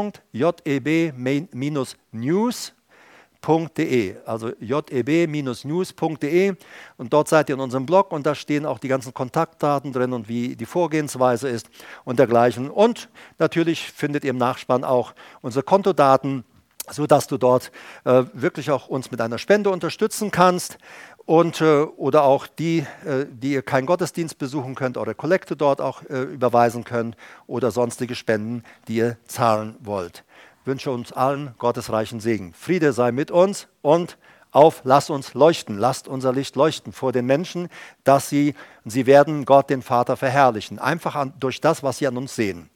jeb-news.de, 3.45 4.15
also 4.25 4.51
jeb-news.de 4.59 6.55
und 6.97 7.13
dort 7.13 7.27
seid 7.27 7.49
ihr 7.49 7.55
in 7.55 7.61
unserem 7.61 7.85
Blog 7.85 8.11
und 8.11 8.25
da 8.25 8.35
stehen 8.35 8.65
auch 8.65 8.79
die 8.79 8.87
ganzen 8.87 9.13
Kontaktdaten 9.13 9.91
drin 9.93 10.13
und 10.13 10.27
wie 10.27 10.55
die 10.55 10.65
Vorgehensweise 10.65 11.49
ist 11.49 11.69
und 12.03 12.19
dergleichen. 12.19 12.69
Und 12.69 13.09
natürlich 13.39 13.91
findet 13.91 14.23
ihr 14.23 14.31
im 14.31 14.37
Nachspann 14.37 14.83
auch 14.83 15.13
unsere 15.41 15.63
Kontodaten, 15.63 16.43
sodass 16.89 17.27
du 17.27 17.37
dort 17.37 17.71
äh, 18.05 18.23
wirklich 18.33 18.71
auch 18.71 18.87
uns 18.87 19.11
mit 19.11 19.21
einer 19.21 19.37
Spende 19.37 19.69
unterstützen 19.69 20.31
kannst 20.31 20.77
und 21.25 21.59
äh, 21.59 21.81
oder 21.81 22.23
auch 22.23 22.47
die, 22.47 22.85
äh, 23.05 23.25
die 23.29 23.51
ihr 23.51 23.61
keinen 23.61 23.85
Gottesdienst 23.85 24.37
besuchen 24.37 24.75
könnt, 24.75 24.97
eure 24.97 25.13
Kollekte 25.13 25.57
dort 25.57 25.81
auch 25.81 26.01
äh, 26.03 26.21
überweisen 26.21 26.85
könnt 26.85 27.17
oder 27.45 27.71
sonstige 27.71 28.15
Spenden, 28.15 28.63
die 28.87 28.95
ihr 28.95 29.17
zahlen 29.25 29.75
wollt. 29.81 30.23
Wünsche 30.67 30.91
uns 30.91 31.11
allen 31.11 31.55
Gottes 31.57 31.91
reichen 31.91 32.19
Segen. 32.19 32.53
Friede 32.53 32.93
sei 32.93 33.11
mit 33.11 33.31
uns 33.31 33.67
und 33.81 34.17
auf, 34.51 34.81
lasst 34.83 35.09
uns 35.09 35.33
leuchten, 35.33 35.77
lasst 35.77 36.07
unser 36.07 36.33
Licht 36.33 36.55
leuchten 36.55 36.93
vor 36.93 37.11
den 37.11 37.25
Menschen, 37.25 37.69
dass 38.03 38.29
sie, 38.29 38.53
sie 38.85 39.05
werden 39.05 39.45
Gott, 39.45 39.69
den 39.69 39.81
Vater, 39.81 40.17
verherrlichen. 40.17 40.79
Einfach 40.79 41.15
an, 41.15 41.33
durch 41.39 41.61
das, 41.61 41.83
was 41.83 41.97
sie 41.97 42.07
an 42.07 42.17
uns 42.17 42.35
sehen. 42.35 42.69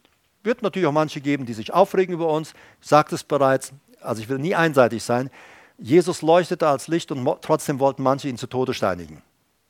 Wird 0.44 0.64
natürlich 0.64 0.88
auch 0.88 0.94
manche 0.94 1.22
geben, 1.22 1.46
die 1.46 1.54
sich 1.54 1.74
aufregen 1.74 2.16
über 2.16 2.28
uns. 2.28 2.54
Ich 2.82 2.88
sagte 2.88 3.16
es 3.16 3.24
bereits, 3.24 3.74
also 4.02 4.22
ich 4.22 4.30
will 4.30 4.40
nie 4.40 4.56
einseitig 4.56 5.04
sein. 5.04 5.30
Jesus 5.78 6.22
leuchtete 6.22 6.68
als 6.68 6.88
Licht 6.88 7.12
und 7.12 7.28
trotzdem 7.42 7.80
wollten 7.80 8.04
manche 8.04 8.28
ihn 8.28 8.38
zu 8.38 8.48
Tode 8.48 8.74
steinigen. 8.74 9.22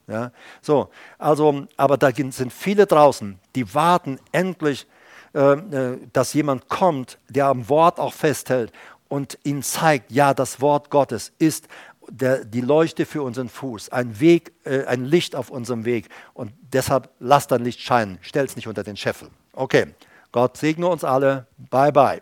Ja, 0.07 0.31
so, 0.61 0.89
also, 1.17 1.67
aber 1.77 1.97
da 1.97 2.11
sind 2.13 2.51
viele 2.51 2.85
draußen, 2.85 3.39
die 3.55 3.73
warten 3.73 4.19
endlich, 4.31 4.87
dass 5.33 6.33
jemand 6.33 6.67
kommt, 6.67 7.17
der 7.29 7.45
am 7.45 7.69
Wort 7.69 7.99
auch 7.99 8.13
festhält 8.13 8.71
und 9.07 9.37
ihnen 9.43 9.63
zeigt, 9.63 10.11
ja, 10.11 10.33
das 10.33 10.61
Wort 10.61 10.89
Gottes 10.89 11.31
ist 11.37 11.67
der, 12.09 12.45
die 12.45 12.61
Leuchte 12.61 13.05
für 13.05 13.23
unseren 13.23 13.49
Fuß, 13.49 13.89
ein 13.89 14.19
Weg, 14.19 14.53
äh, 14.63 14.85
ein 14.85 15.05
Licht 15.05 15.35
auf 15.35 15.49
unserem 15.49 15.85
Weg. 15.85 16.09
Und 16.33 16.51
deshalb 16.73 17.09
lasst 17.19 17.51
dein 17.51 17.63
Licht 17.63 17.81
scheinen, 17.81 18.19
stell 18.21 18.45
es 18.45 18.55
nicht 18.55 18.67
unter 18.67 18.83
den 18.83 18.97
Scheffel. 18.97 19.29
Okay, 19.53 19.87
Gott 20.31 20.57
segne 20.57 20.87
uns 20.87 21.03
alle. 21.03 21.47
Bye 21.69 21.91
bye. 21.91 22.21